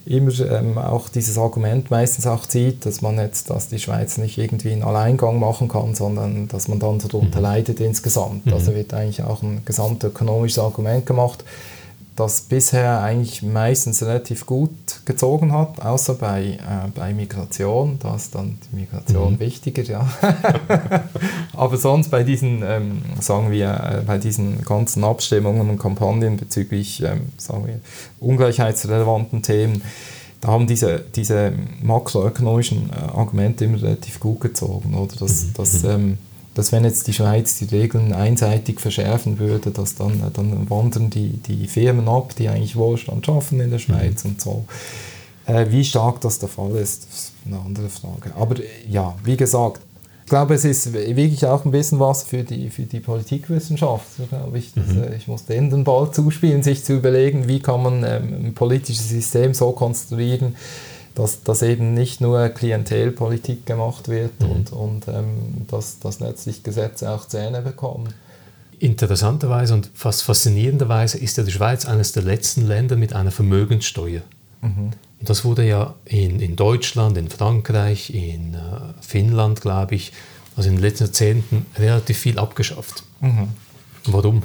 immer 0.05 0.31
ähm, 0.51 0.77
auch 0.77 1.07
dieses 1.07 1.37
Argument 1.37 1.89
meistens 1.89 2.27
auch 2.27 2.45
zieht, 2.45 2.85
dass 2.85 3.01
man 3.01 3.17
jetzt, 3.17 3.49
dass 3.49 3.69
die 3.69 3.79
Schweiz 3.79 4.17
nicht 4.17 4.37
irgendwie 4.37 4.73
einen 4.73 4.83
Alleingang 4.83 5.39
machen 5.39 5.69
kann, 5.69 5.95
sondern 5.95 6.47
dass 6.49 6.67
man 6.67 6.79
dann 6.79 6.99
darunter 6.99 7.39
mhm. 7.39 7.43
leidet 7.43 7.79
insgesamt. 7.79 8.45
Also 8.45 8.49
mhm. 8.49 8.53
Also 8.53 8.75
wird 8.75 8.93
eigentlich 8.93 9.23
auch 9.23 9.41
ein 9.43 9.61
gesamtökonomisches 9.65 10.59
Argument 10.59 11.05
gemacht 11.05 11.43
das 12.16 12.41
bisher 12.41 13.01
eigentlich 13.01 13.41
meistens 13.41 14.03
relativ 14.03 14.45
gut 14.45 14.70
gezogen 15.05 15.51
hat, 15.51 15.82
außer 15.82 16.14
bei, 16.14 16.43
äh, 16.43 16.89
bei 16.93 17.14
Migration, 17.14 17.97
da 17.99 18.16
ist 18.16 18.36
dann 18.36 18.59
die 18.72 18.76
Migration 18.76 19.34
mhm. 19.34 19.39
wichtiger, 19.39 19.84
ja. 19.84 20.07
Aber 21.53 21.78
sonst 21.78 22.09
bei 22.09 22.24
diesen, 22.24 22.61
ähm, 22.64 23.01
sagen 23.20 23.51
wir, 23.51 24.01
äh, 24.01 24.03
bei 24.05 24.18
diesen 24.20 24.64
ganzen 24.64 25.03
Abstimmungen 25.03 25.70
und 25.70 25.80
Kampagnen 25.80 26.38
bezüglich, 26.38 27.01
ähm, 27.01 27.30
sagen 27.38 27.66
wir, 27.66 27.80
ungleichheitsrelevanten 28.20 29.41
Themen, 29.41 29.82
da 30.41 30.49
haben 30.49 30.68
diese, 30.68 31.03
diese 31.16 31.53
makroökonomischen 31.82 32.91
äh, 32.91 33.18
Argumente 33.18 33.66
immer 33.66 33.82
relativ 33.82 34.20
gut 34.20 34.41
gezogen, 34.41 34.93
oder? 34.93 35.16
Dass, 35.16 35.45
mhm. 35.45 35.53
dass, 35.55 35.84
mhm. 35.84 35.89
ähm, 35.89 36.18
dass 36.56 36.72
wenn 36.72 36.84
jetzt 36.84 37.08
die 37.08 37.14
Schweiz 37.14 37.58
die 37.58 37.66
Regeln 37.66 38.14
einseitig 38.14 38.80
verschärfen 38.80 39.39
würde, 39.39 39.72
dass 39.72 39.95
dann, 39.95 40.14
äh, 40.20 40.32
dann 40.34 40.70
wandern 40.70 41.10
die, 41.10 41.30
die 41.30 41.68
Firmen 41.68 42.08
ab, 42.08 42.36
die 42.38 42.49
eigentlich 42.49 42.76
Wohlstand 42.76 43.26
schaffen 43.26 43.60
in 43.60 43.70
der 43.70 43.80
mhm. 43.80 43.84
Schweiz 43.84 44.24
mhm. 44.24 44.32
und 44.32 44.41
so. 44.41 44.66
Äh, 45.45 45.66
wie 45.70 45.84
stark 45.84 46.22
das 46.22 46.39
der 46.39 46.49
Fall 46.49 46.76
ist, 46.76 47.08
ist 47.12 47.34
eine 47.45 47.60
andere 47.60 47.89
Frage. 47.89 48.36
Aber 48.36 48.60
äh, 48.60 48.66
ja, 48.89 49.16
wie 49.24 49.38
gesagt, 49.38 49.82
ich 50.24 50.30
glaube, 50.30 50.54
es 50.54 50.64
ist 50.64 50.93
wirklich 50.93 51.45
auch 51.45 51.66
ein 51.66 51.72
bisschen 51.72 51.99
was 51.99 52.24
für 52.24 52.43
die, 52.43 52.70
für 52.70 52.84
die 52.84 53.01
Politikwissenschaft. 53.01 54.06
Ich, 54.54 54.76
mhm. 54.76 55.04
ich 55.18 55.28
muss 55.28 55.45
denen 55.45 55.70
den 55.70 55.84
Ball 55.84 56.12
zuspielen, 56.12 56.64
sich 56.64 56.84
zu 56.84 56.93
überlegen, 56.93 57.49
wie 57.49 57.60
kann 57.60 57.84
man 57.84 58.06
ähm, 58.06 58.45
ein 58.45 58.54
politisches 58.54 59.10
System 59.10 59.54
so 59.54 59.74
konstruieren, 59.74 60.56
dass, 61.16 61.43
dass 61.43 61.61
eben 61.61 61.93
nicht 61.93 62.22
nur 62.22 62.49
Klientelpolitik 62.49 63.66
gemacht 63.66 64.07
wird 64.07 64.39
mhm. 64.41 64.51
und, 64.51 64.72
und 64.72 65.07
ähm, 65.07 65.66
dass, 65.68 65.99
dass 65.99 66.20
letztlich 66.20 66.64
Gesetze 66.64 67.11
auch 67.11 67.28
Zähne 67.28 67.61
bekommen. 67.61 68.14
Interessanterweise 68.80 69.74
und 69.76 69.89
fast 69.93 70.24
faszinierenderweise 70.24 71.18
ist 71.18 71.38
ja 71.38 71.43
die 71.43 71.51
Schweiz 71.51 71.86
eines 71.86 72.11
der 72.11 72.24
letzten 72.24 72.68
Länder 72.68 72.95
mit 72.95 73.14
einer 73.14 73.32
Vermögenssteuer. 73.32 74.22
Mhm. 74.61 74.91
Und 75.20 75.30
das 75.30 75.45
wurde 75.45 75.66
ja 75.66 75.93
in, 76.05 76.39
in 76.39 76.55
Deutschland, 76.55 77.18
in 77.18 77.30
Frankreich, 77.30 78.14
in 78.14 78.55
äh, 78.55 78.57
Finnland, 79.01 79.61
glaube 79.61 79.95
ich, 79.95 80.11
also 80.55 80.70
in 80.70 80.76
den 80.76 80.82
letzten 80.82 81.05
Jahrzehnten 81.05 81.66
relativ 81.78 82.18
viel 82.18 82.38
abgeschafft. 82.38 83.03
Mhm. 83.22 83.49
Warum? 84.05 84.43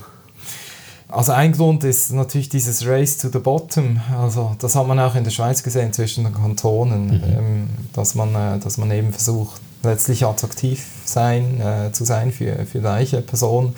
Also 1.11 1.33
ein 1.33 1.53
Grund 1.53 1.85
ist 1.85 2.13
natürlich 2.13 2.51
dieses 2.51 2.87
Race 2.87 3.17
to 3.17 3.29
the 3.33 3.39
Bottom. 3.39 4.01
Also 4.21 4.55
das 4.59 4.75
hat 4.75 4.87
man 4.87 5.01
auch 5.01 5.15
in 5.15 5.25
der 5.25 5.31
Schweiz 5.31 5.63
gesehen 5.63 5.93
zwischen 5.93 6.25
den 6.25 6.35
Kantonen, 6.35 7.07
mhm. 7.07 7.23
ähm, 7.25 7.69
dass, 7.95 8.15
man, 8.15 8.35
äh, 8.35 8.59
dass 8.59 8.77
man 8.77 8.91
eben 8.91 9.13
versucht, 9.13 9.61
letztlich 9.83 10.27
attraktiv 10.27 10.85
sein, 11.05 11.61
äh, 11.61 11.93
zu 11.93 12.05
sein 12.05 12.31
für, 12.31 12.67
für 12.67 12.83
reiche 12.83 13.23
Personen, 13.23 13.75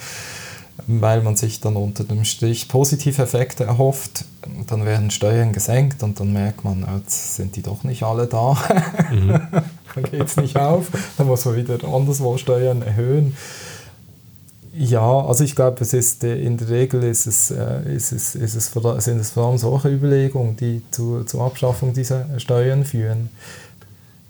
weil 0.87 1.21
man 1.21 1.37
sich 1.37 1.61
dann 1.61 1.75
unter 1.75 2.03
dem 2.03 2.25
Strich 2.25 2.67
positive 2.67 3.21
Effekte 3.21 3.63
erhofft. 3.63 4.25
Dann 4.67 4.85
werden 4.85 5.11
Steuern 5.11 5.53
gesenkt 5.53 6.03
und 6.03 6.19
dann 6.19 6.33
merkt 6.33 6.65
man, 6.65 6.85
jetzt 6.97 7.35
sind 7.35 7.55
die 7.55 7.61
doch 7.61 7.83
nicht 7.83 8.03
alle 8.03 8.27
da. 8.27 8.57
Mhm. 9.09 9.29
dann 9.95 10.03
geht 10.09 10.25
es 10.25 10.35
nicht 10.35 10.57
auf, 10.57 10.87
dann 11.17 11.27
muss 11.27 11.45
man 11.45 11.55
wieder 11.55 11.77
anderswo 11.83 12.37
Steuern 12.37 12.81
erhöhen. 12.81 13.37
Ja, 14.73 15.01
also 15.01 15.43
ich 15.43 15.55
glaube, 15.55 15.81
es 15.81 15.93
ist 15.93 16.23
äh, 16.23 16.41
in 16.41 16.57
der 16.57 16.69
Regel 16.69 17.03
ist 17.03 17.27
es, 17.27 17.51
äh, 17.51 17.93
ist 17.93 18.11
es, 18.11 18.35
ist 18.35 18.55
es 18.55 18.71
sind 19.03 19.19
es 19.19 19.31
vor 19.31 19.47
allem 19.47 19.57
solche 19.57 19.89
Überlegungen, 19.89 20.55
die 20.55 20.81
zu, 20.91 21.23
zur 21.25 21.41
Abschaffung 21.41 21.93
dieser 21.93 22.39
Steuern 22.39 22.85
führen. 22.85 23.29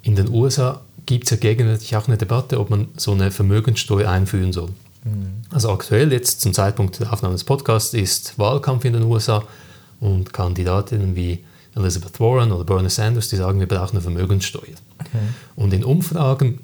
In 0.01 0.15
den 0.15 0.29
USA 0.29 0.81
gibt 1.05 1.25
es 1.25 1.31
ja 1.31 1.37
gegenwärtig 1.37 1.95
auch 1.95 2.07
eine 2.07 2.17
Debatte, 2.17 2.59
ob 2.59 2.69
man 2.69 2.87
so 2.97 3.11
eine 3.11 3.29
Vermögenssteuer 3.29 4.09
einführen 4.09 4.51
soll. 4.51 4.69
Mhm. 5.03 5.43
Also 5.51 5.69
aktuell 5.71 6.11
jetzt 6.11 6.41
zum 6.41 6.53
Zeitpunkt 6.53 6.99
der 6.99 7.13
Aufnahme 7.13 7.35
des 7.35 7.43
Podcasts 7.43 7.93
ist 7.93 8.37
Wahlkampf 8.39 8.85
in 8.85 8.93
den 8.93 9.03
USA 9.03 9.43
und 9.99 10.33
Kandidatinnen 10.33 11.15
wie 11.15 11.43
Elizabeth 11.75 12.19
Warren 12.19 12.51
oder 12.51 12.63
Bernie 12.63 12.89
Sanders, 12.89 13.29
die 13.29 13.37
sagen, 13.37 13.59
wir 13.59 13.67
brauchen 13.67 13.91
eine 13.91 14.01
Vermögenssteuer. 14.01 14.75
Okay. 14.99 15.17
Und 15.55 15.73
in 15.73 15.83
Umfragen 15.83 16.59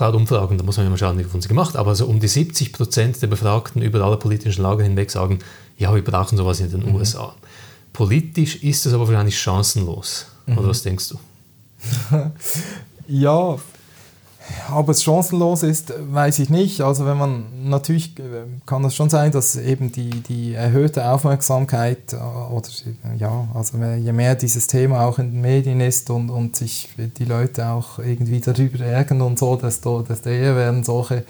laut 0.00 0.14
Umfragen, 0.14 0.58
da 0.58 0.64
muss 0.64 0.76
man 0.76 0.86
ja 0.86 0.90
mal 0.90 0.98
schauen, 0.98 1.18
wie 1.18 1.24
wurden 1.24 1.40
sie 1.40 1.48
gemacht, 1.48 1.76
aber 1.76 1.94
so 1.94 2.06
um 2.06 2.20
die 2.20 2.28
70 2.28 2.72
Prozent 2.72 3.20
der 3.22 3.26
Befragten 3.26 3.82
über 3.82 4.00
alle 4.02 4.16
politischen 4.16 4.62
Lager 4.62 4.82
hinweg 4.82 5.10
sagen, 5.10 5.38
ja, 5.78 5.94
wir 5.94 6.04
brauchen 6.04 6.36
sowas 6.36 6.60
in 6.60 6.70
den 6.70 6.88
mhm. 6.88 6.94
USA. 6.96 7.34
Politisch 7.92 8.62
ist 8.62 8.86
es 8.86 8.92
aber 8.92 9.08
wahrscheinlich 9.08 9.38
chancenlos. 9.38 10.26
Mhm. 10.46 10.58
Oder 10.58 10.68
was 10.68 10.82
denkst 10.82 11.10
du? 11.10 11.18
ja, 13.08 13.56
ob 14.74 14.88
es 14.88 15.02
chancenlos 15.02 15.62
ist, 15.62 15.92
weiß 16.10 16.38
ich 16.38 16.50
nicht. 16.50 16.80
Also 16.80 17.06
wenn 17.06 17.16
man 17.16 17.44
natürlich 17.64 18.14
kann 18.66 18.84
es 18.84 18.94
schon 18.94 19.10
sein, 19.10 19.32
dass 19.32 19.56
eben 19.56 19.92
die, 19.92 20.10
die 20.10 20.54
erhöhte 20.54 21.08
Aufmerksamkeit 21.08 22.12
äh, 22.12 22.16
oder 22.16 22.68
ja, 23.18 23.48
also 23.54 23.78
je 23.78 24.12
mehr 24.12 24.34
dieses 24.34 24.66
Thema 24.66 25.06
auch 25.06 25.18
in 25.18 25.32
den 25.32 25.40
Medien 25.40 25.80
ist 25.80 26.10
und, 26.10 26.30
und 26.30 26.56
sich 26.56 26.90
die 27.18 27.24
Leute 27.24 27.66
auch 27.68 27.98
irgendwie 27.98 28.40
darüber 28.40 28.84
ärgern 28.84 29.22
und 29.22 29.38
so, 29.38 29.56
desto, 29.56 30.02
desto 30.02 30.30
eher 30.30 30.56
werden 30.56 30.84
solche 30.84 31.24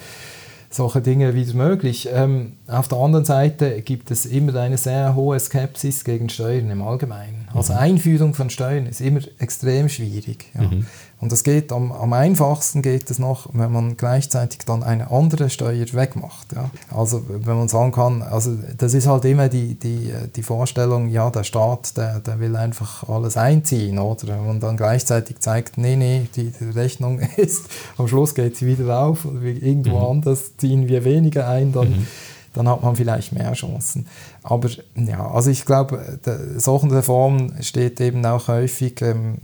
solche 0.75 1.01
Dinge 1.01 1.35
wieder 1.35 1.55
möglich. 1.55 2.09
Ähm, 2.13 2.55
auf 2.67 2.89
der 2.89 2.99
anderen 2.99 3.25
Seite 3.25 3.81
gibt 3.83 4.11
es 4.11 4.27
immer 4.27 4.57
eine 4.57 4.77
sehr 4.77 5.15
hohe 5.15 5.39
Skepsis 5.39 6.05
gegen 6.05 6.29
Steuern 6.29 6.71
im 6.71 6.83
Allgemeinen. 6.83 7.44
Also 7.55 7.73
mhm. 7.73 7.79
Einführung 7.79 8.35
von 8.35 8.51
Steuern 8.51 8.87
ist 8.87 9.01
immer 9.01 9.21
extrem 9.39 9.89
schwierig. 9.89 10.47
Ja. 10.55 10.63
Mhm. 10.63 10.87
Und 11.21 11.33
das 11.33 11.43
geht 11.43 11.73
am, 11.73 11.91
am, 11.91 12.13
einfachsten 12.13 12.83
geht 12.83 13.11
es 13.11 13.19
noch, 13.19 13.49
wenn 13.55 13.73
man 13.73 13.97
gleichzeitig 13.97 14.59
dann 14.67 14.83
eine 14.83 15.11
andere 15.11 15.49
Steuer 15.49 15.87
wegmacht. 15.93 16.53
Ja. 16.55 16.71
Also 16.95 17.25
wenn 17.29 17.57
man 17.57 17.69
sagen 17.69 17.93
kann, 17.93 18.21
also 18.21 18.59
das 18.77 18.93
ist 18.93 19.07
halt 19.07 19.25
immer 19.25 19.49
die, 19.49 19.75
die, 19.75 20.13
die 20.35 20.43
Vorstellung, 20.43 21.09
ja, 21.09 21.31
der 21.31 21.45
Staat, 21.45 21.97
der, 21.97 22.21
der 22.21 22.41
will 22.41 22.57
einfach 22.57 23.09
alles 23.09 23.39
einziehen, 23.39 23.99
oder? 23.99 24.29
Wenn 24.29 24.47
man 24.47 24.61
dann 24.61 24.77
gleichzeitig 24.77 25.39
zeigt, 25.39 25.79
nee, 25.79 25.97
nee, 25.97 26.27
die, 26.37 26.51
die 26.51 26.71
Rechnung 26.79 27.21
ist, 27.37 27.67
am 27.97 28.09
Schluss 28.09 28.35
geht 28.35 28.57
sie 28.57 28.67
wieder 28.67 29.01
auf 29.01 29.25
irgendwo 29.25 29.99
mhm. 29.99 30.17
anders 30.17 30.57
ziehen 30.59 30.89
wir 30.89 31.05
weniger 31.05 31.49
ein, 31.49 31.73
dann 31.73 31.91
mhm 31.91 32.07
dann 32.55 32.69
hat 32.69 32.83
man 32.83 32.97
vielleicht 32.97 33.33
mehr 33.33 33.53
Chancen. 33.53 34.07
Aber 34.43 34.71
ja, 34.97 35.29
also 35.31 35.51
ich 35.51 35.65
glaube, 35.65 36.19
solchen 36.57 36.91
Reformen 36.91 37.63
steht 37.63 38.01
eben 38.01 38.25
auch 38.25 38.49
häufig 38.49 39.03
ähm, 39.03 39.39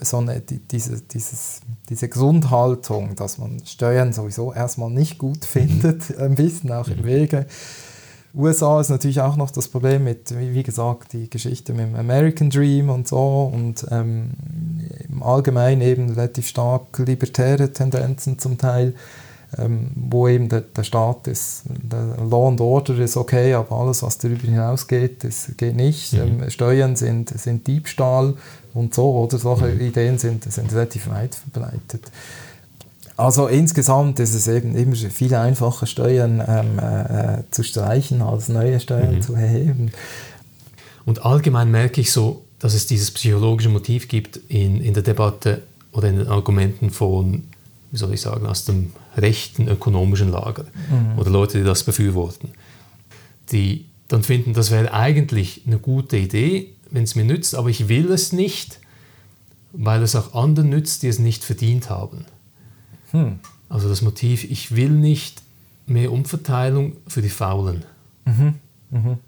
so 0.00 0.18
eine, 0.18 0.40
die, 0.40 0.58
diese, 0.58 1.00
dieses, 1.02 1.60
diese 1.88 2.08
Grundhaltung, 2.08 3.14
dass 3.14 3.38
man 3.38 3.64
Steuern 3.64 4.12
sowieso 4.12 4.52
erstmal 4.52 4.90
nicht 4.90 5.18
gut 5.18 5.40
mhm. 5.40 5.42
findet, 5.42 6.18
ein 6.18 6.34
bisschen 6.34 6.72
auch 6.72 6.88
im 6.88 7.00
mhm. 7.00 7.04
Wege. 7.04 7.46
USA 8.34 8.80
ist 8.80 8.88
natürlich 8.88 9.20
auch 9.20 9.36
noch 9.36 9.50
das 9.50 9.68
Problem 9.68 10.04
mit, 10.04 10.34
wie 10.34 10.62
gesagt, 10.62 11.12
die 11.12 11.28
Geschichte 11.28 11.74
mit 11.74 11.88
dem 11.88 11.96
American 11.96 12.48
Dream 12.48 12.88
und 12.88 13.06
so 13.06 13.50
und 13.52 13.86
ähm, 13.90 14.30
im 15.06 15.22
Allgemeinen 15.22 15.82
eben 15.82 16.08
relativ 16.08 16.48
stark 16.48 16.98
libertäre 16.98 17.74
Tendenzen 17.74 18.38
zum 18.38 18.56
Teil 18.56 18.94
ähm, 19.58 19.90
wo 19.94 20.28
eben 20.28 20.48
der, 20.48 20.62
der 20.62 20.84
Staat 20.84 21.26
ist, 21.26 21.62
der 21.66 22.16
Law 22.24 22.48
and 22.48 22.60
Order 22.60 22.98
ist 22.98 23.16
okay, 23.16 23.54
aber 23.54 23.76
alles, 23.76 24.02
was 24.02 24.18
darüber 24.18 24.42
hinausgeht, 24.42 25.24
das 25.24 25.50
geht 25.56 25.76
nicht. 25.76 26.12
Mhm. 26.12 26.42
Ähm, 26.42 26.50
Steuern 26.50 26.96
sind, 26.96 27.28
sind 27.30 27.66
Diebstahl 27.66 28.34
und 28.74 28.94
so, 28.94 29.12
oder 29.12 29.38
solche 29.38 29.66
mhm. 29.66 29.80
Ideen 29.80 30.18
sind, 30.18 30.50
sind 30.50 30.72
relativ 30.72 31.08
weit 31.10 31.34
verbreitet. 31.34 32.10
Also 33.16 33.46
insgesamt 33.46 34.18
ist 34.20 34.34
es 34.34 34.48
eben 34.48 34.74
immer 34.74 34.96
viel 34.96 35.34
einfacher, 35.34 35.86
Steuern 35.86 36.42
ähm, 36.46 36.78
äh, 36.78 37.42
zu 37.50 37.62
streichen, 37.62 38.22
als 38.22 38.48
neue 38.48 38.80
Steuern 38.80 39.16
mhm. 39.16 39.22
zu 39.22 39.34
erheben. 39.34 39.92
Und 41.04 41.24
allgemein 41.24 41.70
merke 41.70 42.00
ich 42.00 42.10
so, 42.10 42.42
dass 42.58 42.74
es 42.74 42.86
dieses 42.86 43.10
psychologische 43.10 43.68
Motiv 43.68 44.08
gibt 44.08 44.38
in, 44.48 44.80
in 44.80 44.94
der 44.94 45.02
Debatte 45.02 45.62
oder 45.92 46.08
in 46.08 46.16
den 46.16 46.28
Argumenten 46.28 46.90
von 46.90 47.44
wie 47.92 47.98
soll 47.98 48.14
ich 48.14 48.22
sagen, 48.22 48.46
aus 48.46 48.64
dem 48.64 48.92
rechten 49.16 49.68
ökonomischen 49.68 50.30
Lager 50.30 50.64
mhm. 50.90 51.18
oder 51.18 51.30
Leute, 51.30 51.58
die 51.58 51.64
das 51.64 51.84
befürworten, 51.84 52.50
die 53.50 53.86
dann 54.08 54.22
finden, 54.22 54.52
das 54.52 54.70
wäre 54.70 54.92
eigentlich 54.92 55.62
eine 55.66 55.78
gute 55.78 56.16
Idee, 56.16 56.74
wenn 56.90 57.04
es 57.04 57.14
mir 57.14 57.24
nützt, 57.24 57.54
aber 57.54 57.68
ich 57.68 57.88
will 57.88 58.10
es 58.10 58.32
nicht, 58.32 58.80
weil 59.72 60.02
es 60.02 60.14
auch 60.14 60.34
anderen 60.34 60.70
nützt, 60.70 61.02
die 61.02 61.08
es 61.08 61.18
nicht 61.18 61.44
verdient 61.44 61.88
haben. 61.88 62.26
Hm. 63.12 63.38
Also 63.68 63.88
das 63.88 64.02
Motiv, 64.02 64.44
ich 64.44 64.76
will 64.76 64.90
nicht 64.90 65.42
mehr 65.86 66.12
Umverteilung 66.12 66.96
für 67.06 67.22
die 67.22 67.30
Faulen. 67.30 67.84
Mhm. 68.26 68.54
Mhm 68.90 69.18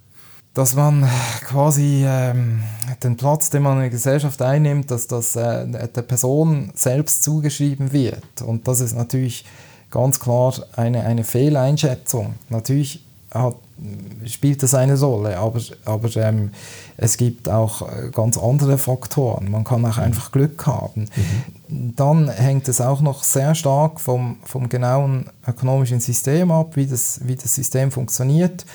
dass 0.54 0.76
man 0.76 1.08
quasi 1.44 2.04
ähm, 2.06 2.62
den 3.02 3.16
Platz, 3.16 3.50
den 3.50 3.64
man 3.64 3.74
in 3.74 3.80
der 3.80 3.90
Gesellschaft 3.90 4.40
einnimmt, 4.40 4.90
dass 4.90 5.08
das 5.08 5.34
äh, 5.34 5.66
der 5.66 6.02
Person 6.02 6.70
selbst 6.74 7.24
zugeschrieben 7.24 7.92
wird. 7.92 8.40
Und 8.40 8.68
das 8.68 8.80
ist 8.80 8.94
natürlich 8.94 9.44
ganz 9.94 10.18
klar 10.18 10.52
eine, 10.74 11.04
eine 11.04 11.22
Fehleinschätzung. 11.22 12.34
Natürlich 12.50 13.00
hat, 13.30 13.54
spielt 14.26 14.62
das 14.62 14.74
eine 14.74 15.00
Rolle, 15.00 15.38
aber, 15.38 15.60
aber 15.84 16.16
ähm, 16.16 16.50
es 16.96 17.16
gibt 17.16 17.48
auch 17.48 17.82
äh, 17.82 18.10
ganz 18.10 18.36
andere 18.36 18.76
Faktoren. 18.76 19.50
Man 19.50 19.62
kann 19.62 19.86
auch 19.86 19.96
mhm. 19.96 20.02
einfach 20.02 20.32
Glück 20.32 20.66
haben. 20.66 21.08
Mhm. 21.68 21.94
Dann 21.96 22.28
hängt 22.28 22.68
es 22.68 22.80
auch 22.80 23.00
noch 23.00 23.22
sehr 23.22 23.54
stark 23.54 24.00
vom, 24.00 24.38
vom 24.44 24.68
genauen 24.68 25.26
ökonomischen 25.46 26.00
System 26.00 26.50
ab, 26.50 26.74
wie 26.74 26.86
das, 26.86 27.20
wie 27.22 27.36
das 27.36 27.54
System 27.54 27.92
funktioniert 27.92 28.66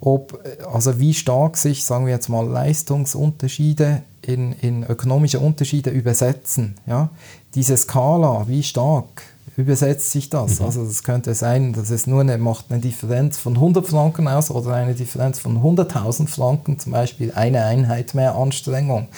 ob, 0.00 0.38
also 0.72 1.00
wie 1.00 1.12
stark 1.12 1.56
sich, 1.56 1.84
sagen 1.84 2.06
wir 2.06 2.12
jetzt 2.12 2.28
mal, 2.28 2.46
Leistungsunterschiede 2.46 4.02
in, 4.22 4.52
in 4.52 4.84
ökonomische 4.84 5.40
Unterschiede 5.40 5.90
übersetzen. 5.90 6.76
Ja? 6.86 7.10
Diese 7.54 7.76
Skala, 7.76 8.46
wie 8.46 8.62
stark 8.62 9.22
übersetzt 9.58 10.12
sich 10.12 10.30
das? 10.30 10.60
Mhm. 10.60 10.66
Also 10.66 10.82
es 10.84 11.02
könnte 11.02 11.34
sein, 11.34 11.72
dass 11.72 11.90
es 11.90 12.06
nur 12.06 12.20
eine, 12.20 12.38
macht 12.38 12.66
eine 12.70 12.80
Differenz 12.80 13.38
von 13.38 13.54
100 13.54 13.86
Franken 13.86 14.28
aus 14.28 14.50
oder 14.50 14.74
eine 14.74 14.94
Differenz 14.94 15.40
von 15.40 15.58
100.000 15.58 16.28
Franken, 16.28 16.78
zum 16.78 16.92
Beispiel 16.92 17.32
eine 17.32 17.64
Einheit 17.64 18.14
mehr 18.14 18.36
Anstrengung. 18.36 19.08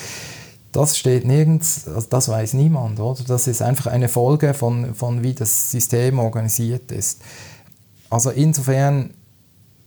Das 0.72 0.96
steht 0.96 1.26
nirgends, 1.26 1.86
also 1.86 2.06
das 2.08 2.28
weiß 2.28 2.54
niemand, 2.54 3.00
oder? 3.00 3.22
Das 3.26 3.46
ist 3.48 3.60
einfach 3.60 3.88
eine 3.88 4.08
Folge 4.08 4.54
von, 4.54 4.94
von 4.94 5.22
wie 5.22 5.34
das 5.34 5.70
System 5.70 6.18
organisiert 6.18 6.90
ist. 6.90 7.20
Also 8.08 8.30
insofern 8.30 9.10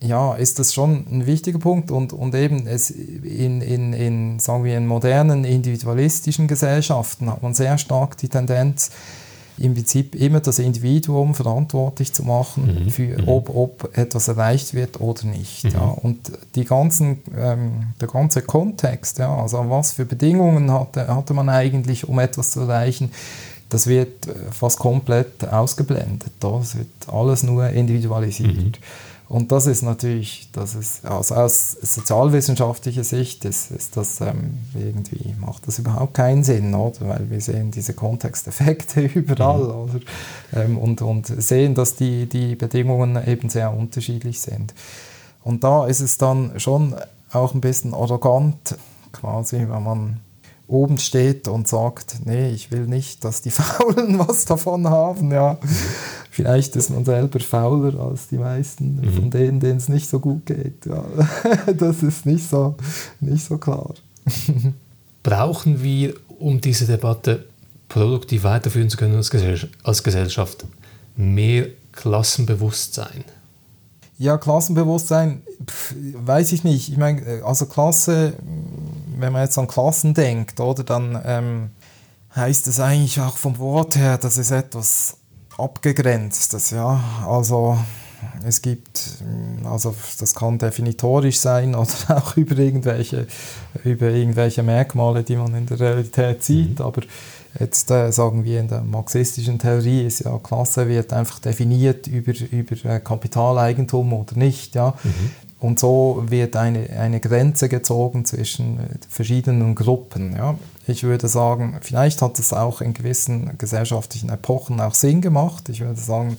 ja, 0.04 0.36
ist 0.36 0.60
das 0.60 0.74
schon 0.74 1.08
ein 1.10 1.26
wichtiger 1.26 1.60
Punkt 1.60 1.90
und, 1.90 2.14
und 2.14 2.36
eben 2.36 2.68
es 2.68 2.92
in, 2.92 3.62
in, 3.62 3.94
in, 3.94 4.40
sagen 4.40 4.66
wir, 4.66 4.78
in 4.78 4.86
modernen 4.86 5.46
individualistischen 5.46 6.48
Gesellschaften 6.48 7.32
hat 7.32 7.42
man 7.42 7.54
sehr 7.54 7.78
stark 7.78 8.18
die 8.18 8.28
Tendenz, 8.28 8.92
im 9.58 9.74
Prinzip 9.74 10.16
immer 10.16 10.40
das 10.40 10.60
Individuum 10.60 11.36
verantwortlich 11.36 12.14
zu 12.14 12.24
machen, 12.24 12.86
mhm. 12.86 12.90
für, 12.90 13.22
mhm. 13.22 13.28
ob, 13.28 13.56
ob 13.56 13.98
etwas 13.98 14.28
erreicht 14.28 14.74
wird 14.74 15.00
oder 15.00 15.26
nicht. 15.26 15.66
Mhm. 15.66 15.72
Ja. 15.72 15.82
Und 15.82 16.32
die 16.56 16.66
ganzen, 16.66 17.22
ähm, 17.38 17.94
der 18.02 18.08
ganze 18.08 18.42
Kontext, 18.42 19.20
ja, 19.20 19.36
also 19.36 19.70
was 19.70 19.94
für 19.94 20.06
Bedingungen 20.06 20.72
hatte, 20.72 21.08
hatte 21.08 21.34
man 21.34 21.50
eigentlich, 21.50 22.08
um 22.08 22.20
etwas 22.20 22.52
zu 22.52 22.62
erreichen, 22.62 23.12
das 23.70 23.88
wird 23.88 24.28
fast 24.52 24.78
komplett 24.78 25.48
ausgeblendet. 25.48 26.32
Das 26.40 26.78
wird 26.78 26.88
alles 27.08 27.42
nur 27.42 27.70
individualisiert. 27.70 28.56
Mhm. 28.56 28.72
Und 29.30 29.52
das 29.52 29.68
ist 29.68 29.82
natürlich, 29.82 30.50
das 30.52 30.76
ist, 30.76 31.06
also 31.06 31.36
aus 31.36 31.72
sozialwissenschaftlicher 31.72 33.04
Sicht 33.04 33.46
ist, 33.46 33.72
ist 33.72 33.98
das 33.98 34.22
ähm, 34.22 34.60
irgendwie, 34.76 35.34
macht 35.40 35.68
das 35.68 35.80
überhaupt 35.80 36.14
keinen 36.14 36.44
Sinn, 36.44 36.76
oder? 36.76 37.08
Weil 37.08 37.30
wir 37.30 37.42
sehen 37.42 37.72
diese 37.72 37.94
Kontexteffekte 37.94 39.02
überall, 39.16 39.64
mhm. 39.64 39.70
oder? 39.70 40.00
Ähm, 40.54 40.78
und, 40.78 41.02
und 41.02 41.28
sehen, 41.28 41.74
dass 41.74 41.96
die, 41.96 42.28
die 42.28 42.56
Bedingungen 42.56 43.26
eben 43.26 43.50
sehr 43.50 43.74
unterschiedlich 43.74 44.40
sind. 44.40 44.74
Und 45.44 45.64
da 45.64 45.88
ist 45.88 46.02
es 46.02 46.18
dann 46.18 46.60
schon 46.60 46.96
auch 47.32 47.54
ein 47.54 47.62
bisschen 47.62 47.94
arrogant, 47.94 48.78
quasi, 49.12 49.60
wenn 49.60 49.84
man 49.84 50.20
oben 50.68 50.98
steht 50.98 51.48
und 51.48 51.68
sagt, 51.68 52.18
nee, 52.26 52.50
ich 52.52 52.72
will 52.72 52.88
nicht, 52.88 53.24
dass 53.24 53.42
die 53.42 53.52
Faulen 53.52 54.20
was 54.20 54.46
davon 54.46 54.90
haben. 54.90 55.32
Ja, 55.32 55.58
vielleicht 56.34 56.76
ist 56.76 56.90
man 56.90 57.06
selber 57.06 57.40
fauler 57.40 58.00
als 58.00 58.28
die 58.28 58.38
meisten 58.38 58.96
mhm. 58.96 59.14
von 59.14 59.30
denen, 59.30 59.60
denen 59.60 59.78
es 59.78 59.90
nicht 59.90 60.10
so 60.10 60.20
gut 60.20 60.46
geht. 60.46 60.86
Ja, 60.86 61.04
das 61.74 62.04
ist 62.04 62.26
nicht 62.26 62.48
so, 62.48 62.76
nicht 63.20 63.46
so 63.46 63.58
klar. 63.58 63.94
Brauchen 65.24 65.82
wir, 65.84 66.14
um 66.40 66.60
diese 66.60 66.86
Debatte 66.86 67.46
produktiv 67.88 68.44
weiterführen 68.44 68.90
zu 68.90 68.98
können 68.98 69.16
als 69.16 70.04
Gesellschaft, 70.04 70.66
mehr 71.16 71.68
Klassenbewusstsein? 71.92 73.24
Ja, 74.18 74.38
Klassenbewusstsein, 74.38 75.42
pf, 75.66 75.96
weiß 76.14 76.52
ich 76.54 76.64
nicht. 76.64 76.90
Ich 76.90 76.98
meine, 76.98 77.44
also 77.44 77.66
Klasse 77.66 78.34
wenn 79.18 79.34
man 79.34 79.44
jetzt 79.44 79.58
an 79.58 79.68
Klassen 79.68 80.14
denkt, 80.14 80.60
oder, 80.60 80.84
dann 80.84 81.20
ähm, 81.26 81.70
heißt 82.36 82.68
es 82.68 82.80
eigentlich 82.80 83.20
auch 83.20 83.38
vom 83.38 83.58
Wort 83.60 83.96
her, 83.96 84.18
dass 84.18 84.38
es 84.38 84.52
etwas 84.52 85.18
abgegrenztes, 85.58 86.72
ja. 86.72 87.04
Also 87.28 87.78
es 88.46 88.62
gibt, 88.62 89.24
also 89.64 89.96
das 90.20 90.34
kann 90.34 90.58
definitorisch 90.58 91.40
sein 91.40 91.76
oder 91.76 91.90
auch 92.10 92.38
über 92.38 92.58
irgendwelche, 92.58 93.28
über 93.84 94.10
irgendwelche 94.10 94.64
Merkmale, 94.64 95.24
die 95.24 95.36
man 95.36 95.56
in 95.56 95.66
der 95.66 95.80
Realität 95.80 96.44
sieht, 96.44 96.80
mhm. 96.80 96.86
aber 96.86 97.02
jetzt 97.60 97.92
äh, 97.92 98.12
sagen 98.12 98.44
wir 98.44 98.60
in 98.60 98.68
der 98.68 98.82
marxistischen 98.82 99.60
Theorie 99.60 100.06
ist 100.06 100.22
ja 100.22 100.38
Klasse 100.40 100.88
wird 100.88 101.14
einfach 101.14 101.40
definiert 101.40 102.08
über, 102.08 102.34
über 102.52 102.86
äh, 102.86 103.00
Kapitaleigentum 103.00 104.14
oder 104.14 104.36
nicht, 104.36 104.76
ja. 104.76 104.94
Mhm. 105.04 105.32
Und 105.64 105.80
so 105.80 106.26
wird 106.28 106.58
eine, 106.58 106.90
eine 106.90 107.22
Grenze 107.22 107.70
gezogen 107.70 108.26
zwischen 108.26 108.80
äh, 108.82 108.98
verschiedenen 109.08 109.76
Gruppen. 109.76 110.36
Ja. 110.36 110.56
Ich 110.88 111.04
würde 111.04 111.30
sagen, 111.30 111.78
vielleicht 111.80 112.22
hat 112.22 112.38
es 112.38 112.52
auch 112.52 112.82
in 112.82 112.94
gewissen 112.94 113.58
gesellschaftlichen 113.58 114.30
Epochen 114.30 114.82
auch 114.82 114.94
Sinn 114.94 115.22
gemacht. 115.22 115.70
Ich 115.70 115.80
würde 115.80 116.02
sagen, 116.02 116.38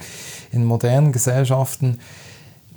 in 0.52 0.66
modernen 0.66 1.12
Gesellschaften 1.12 2.00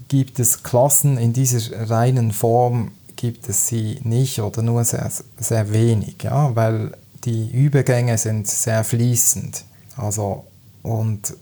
gibt 0.07 0.39
es 0.39 0.63
Klassen 0.63 1.17
in 1.17 1.33
dieser 1.33 1.89
reinen 1.89 2.31
Form, 2.31 2.91
gibt 3.17 3.49
es 3.49 3.67
sie 3.67 3.99
nicht 4.03 4.39
oder 4.39 4.61
nur 4.61 4.85
sehr, 4.85 5.11
sehr 5.37 5.73
wenig, 5.73 6.15
ja, 6.23 6.55
weil 6.55 6.91
die 7.25 7.51
Übergänge 7.51 8.17
sind 8.17 8.47
sehr 8.47 8.85
fließend. 8.85 9.65
Also, 9.97 10.45
und 10.81 11.35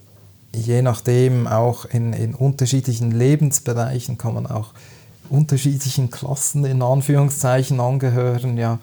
je 0.52 0.82
nachdem 0.82 1.46
auch 1.46 1.86
in, 1.86 2.14
in 2.14 2.34
unterschiedlichen 2.34 3.12
Lebensbereichen 3.12 4.18
kann 4.18 4.34
man 4.34 4.48
auch 4.48 4.74
unterschiedlichen 5.30 6.12
Klassen 6.12 6.66
in 6.66 6.82
Anführungszeichen 6.82 7.80
angehören. 7.80 8.58
Ja. 8.58 8.80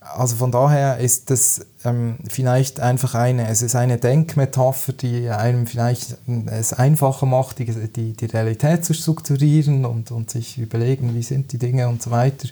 Also 0.00 0.36
von 0.36 0.50
daher 0.50 0.98
ist 0.98 1.30
das 1.30 1.66
ähm, 1.84 2.16
vielleicht 2.28 2.80
einfach 2.80 3.14
eine, 3.14 3.48
es 3.48 3.60
ist 3.60 3.76
eine 3.76 3.98
Denkmetapher, 3.98 4.92
die 4.92 5.28
einem 5.28 5.66
vielleicht 5.66 6.16
es 6.46 6.72
einfacher 6.72 7.26
macht, 7.26 7.58
die, 7.58 7.66
die, 7.66 8.14
die 8.14 8.26
Realität 8.26 8.84
zu 8.84 8.94
strukturieren 8.94 9.84
und, 9.84 10.10
und 10.10 10.30
sich 10.30 10.58
überlegen, 10.58 11.14
wie 11.14 11.22
sind 11.22 11.52
die 11.52 11.58
Dinge 11.58 11.88
und 11.88 12.02
so 12.02 12.10
weiter. 12.10 12.48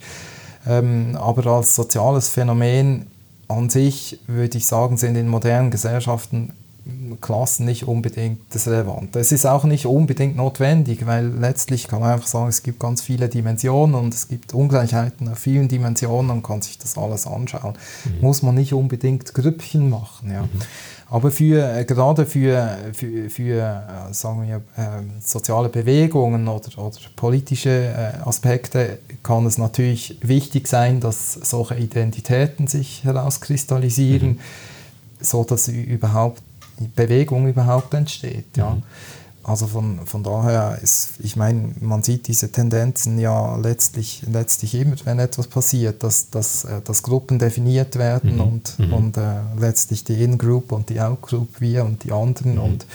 Ähm, 0.66 1.16
aber 1.18 1.46
als 1.46 1.74
soziales 1.74 2.28
Phänomen 2.28 3.06
an 3.48 3.70
sich 3.70 4.18
würde 4.26 4.58
ich 4.58 4.66
sagen, 4.66 4.96
sind 4.96 5.16
in 5.16 5.28
modernen 5.28 5.70
Gesellschaften 5.70 6.52
Klassen 7.20 7.66
nicht 7.66 7.86
unbedingt 7.88 8.40
das 8.50 8.68
Relevante. 8.68 9.18
Es 9.18 9.32
ist 9.32 9.46
auch 9.46 9.64
nicht 9.64 9.86
unbedingt 9.86 10.36
notwendig, 10.36 11.06
weil 11.06 11.26
letztlich 11.26 11.88
kann 11.88 12.00
man 12.00 12.12
einfach 12.12 12.26
sagen, 12.26 12.48
es 12.48 12.62
gibt 12.62 12.78
ganz 12.78 13.02
viele 13.02 13.28
Dimensionen 13.28 13.94
und 13.94 14.14
es 14.14 14.28
gibt 14.28 14.54
Ungleichheiten 14.54 15.28
auf 15.28 15.38
vielen 15.38 15.68
Dimensionen 15.68 16.30
und 16.30 16.42
kann 16.42 16.62
sich 16.62 16.78
das 16.78 16.96
alles 16.96 17.26
anschauen. 17.26 17.74
Mhm. 18.04 18.20
Muss 18.20 18.42
man 18.42 18.54
nicht 18.54 18.72
unbedingt 18.72 19.34
Grüppchen 19.34 19.90
machen. 19.90 20.30
Ja. 20.30 20.42
Mhm. 20.42 20.48
Aber 21.08 21.30
für, 21.30 21.72
äh, 21.72 21.84
gerade 21.84 22.26
für, 22.26 22.78
für, 22.92 23.30
für 23.30 23.60
äh, 24.10 24.12
sagen 24.12 24.46
wir, 24.46 24.56
äh, 24.76 25.02
soziale 25.20 25.68
Bewegungen 25.68 26.48
oder, 26.48 26.78
oder 26.78 26.96
politische 27.14 27.70
äh, 27.70 28.28
Aspekte 28.28 28.98
kann 29.22 29.46
es 29.46 29.56
natürlich 29.56 30.18
wichtig 30.20 30.66
sein, 30.66 30.98
dass 30.98 31.34
solche 31.34 31.76
Identitäten 31.76 32.66
sich 32.66 33.04
herauskristallisieren, 33.04 34.30
mhm. 34.30 34.38
so 35.20 35.44
dass 35.44 35.68
überhaupt 35.68 36.42
Bewegung 36.84 37.48
überhaupt 37.48 37.94
entsteht. 37.94 38.56
Ja. 38.56 38.70
Mhm. 38.70 38.82
Also 39.42 39.68
von, 39.68 40.00
von 40.06 40.24
daher 40.24 40.76
ist, 40.82 41.20
ich 41.20 41.36
meine, 41.36 41.70
man 41.80 42.02
sieht 42.02 42.26
diese 42.26 42.50
Tendenzen 42.50 43.20
ja 43.20 43.54
letztlich, 43.56 44.22
letztlich 44.28 44.74
immer, 44.74 44.96
wenn 45.04 45.20
etwas 45.20 45.46
passiert, 45.46 46.02
dass, 46.02 46.30
dass, 46.30 46.64
äh, 46.64 46.80
dass 46.84 47.04
Gruppen 47.04 47.38
definiert 47.38 47.94
werden 47.96 48.34
mhm. 48.34 48.40
und, 48.40 48.78
mhm. 48.78 48.92
und 48.92 49.16
äh, 49.16 49.20
letztlich 49.56 50.02
die 50.02 50.20
In-Group 50.24 50.72
und 50.72 50.88
die 50.88 51.00
Out-Group, 51.00 51.60
wir 51.60 51.84
und 51.84 52.02
die 52.02 52.10
anderen 52.10 52.54
mhm. 52.54 52.60
und 52.60 52.86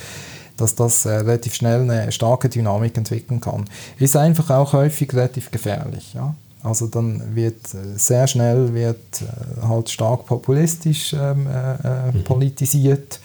dass 0.57 0.75
das 0.75 1.05
äh, 1.05 1.11
relativ 1.11 1.55
schnell 1.55 1.89
eine 1.89 2.11
starke 2.11 2.49
Dynamik 2.49 2.97
entwickeln 2.97 3.39
kann. 3.39 3.65
Ist 3.97 4.17
einfach 4.17 4.49
auch 4.49 4.73
häufig 4.73 5.13
relativ 5.13 5.51
gefährlich. 5.51 6.13
Ja? 6.13 6.35
Also 6.63 6.87
dann 6.87 7.35
wird 7.35 7.73
äh, 7.73 7.97
sehr 7.97 8.27
schnell 8.27 8.73
wird 8.73 9.21
äh, 9.21 9.65
halt 9.65 9.89
stark 9.89 10.25
populistisch 10.25 11.13
ähm, 11.13 11.47
äh, 11.47 12.11
mhm. 12.11 12.23
politisiert 12.25 13.21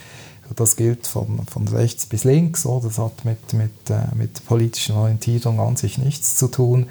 das 0.54 0.76
gilt 0.76 1.06
von, 1.06 1.46
von 1.46 1.68
rechts 1.68 2.06
bis 2.06 2.24
links. 2.24 2.62
So. 2.62 2.80
Das 2.82 2.98
hat 2.98 3.24
mit, 3.24 3.52
mit, 3.52 3.90
äh, 3.90 4.14
mit 4.14 4.44
politischer 4.46 4.96
Orientierung 4.96 5.60
an 5.60 5.76
sich 5.76 5.98
nichts 5.98 6.36
zu 6.36 6.48
tun. 6.48 6.86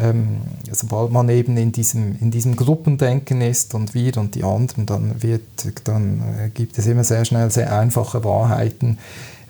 Ähm, 0.00 0.40
sobald 0.70 1.12
man 1.12 1.28
eben 1.28 1.56
in 1.56 1.70
diesem, 1.70 2.16
in 2.20 2.30
diesem 2.30 2.56
Gruppendenken 2.56 3.40
ist 3.40 3.74
und 3.74 3.94
wir 3.94 4.16
und 4.16 4.34
die 4.34 4.42
anderen, 4.42 4.86
dann, 4.86 5.22
wird, 5.22 5.42
dann 5.84 6.22
äh, 6.38 6.48
gibt 6.48 6.78
es 6.78 6.86
immer 6.86 7.04
sehr 7.04 7.24
schnell 7.24 7.50
sehr 7.50 7.78
einfache 7.78 8.24
Wahrheiten 8.24 8.98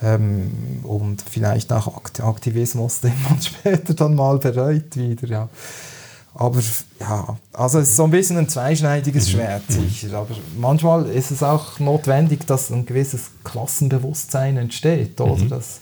ähm, 0.03 0.81
und 0.83 1.23
vielleicht 1.23 1.73
auch 1.73 2.03
Aktivismus, 2.21 3.01
den 3.03 3.15
man 3.29 3.41
später 3.41 3.95
dann 3.95 4.15
mal 4.15 4.39
bereut 4.39 4.97
wieder. 4.97 5.29
Ja. 5.29 5.49
Aber 6.35 6.61
ja, 6.99 7.37
also 7.53 7.79
es 7.79 7.91
ist 7.91 7.97
so 7.97 8.05
ein 8.05 8.11
bisschen 8.11 8.39
ein 8.39 8.49
zweischneidiges 8.49 9.29
mhm. 9.29 9.31
Schwert, 9.33 9.63
sicher. 9.69 10.19
Aber 10.19 10.35
manchmal 10.59 11.07
ist 11.07 11.31
es 11.31 11.43
auch 11.43 11.79
notwendig, 11.79 12.47
dass 12.47 12.71
ein 12.71 12.87
gewisses 12.87 13.31
Klassenbewusstsein 13.45 14.57
entsteht. 14.57 15.21
Oder? 15.21 15.45
Mhm. 15.45 15.49
Das, 15.51 15.81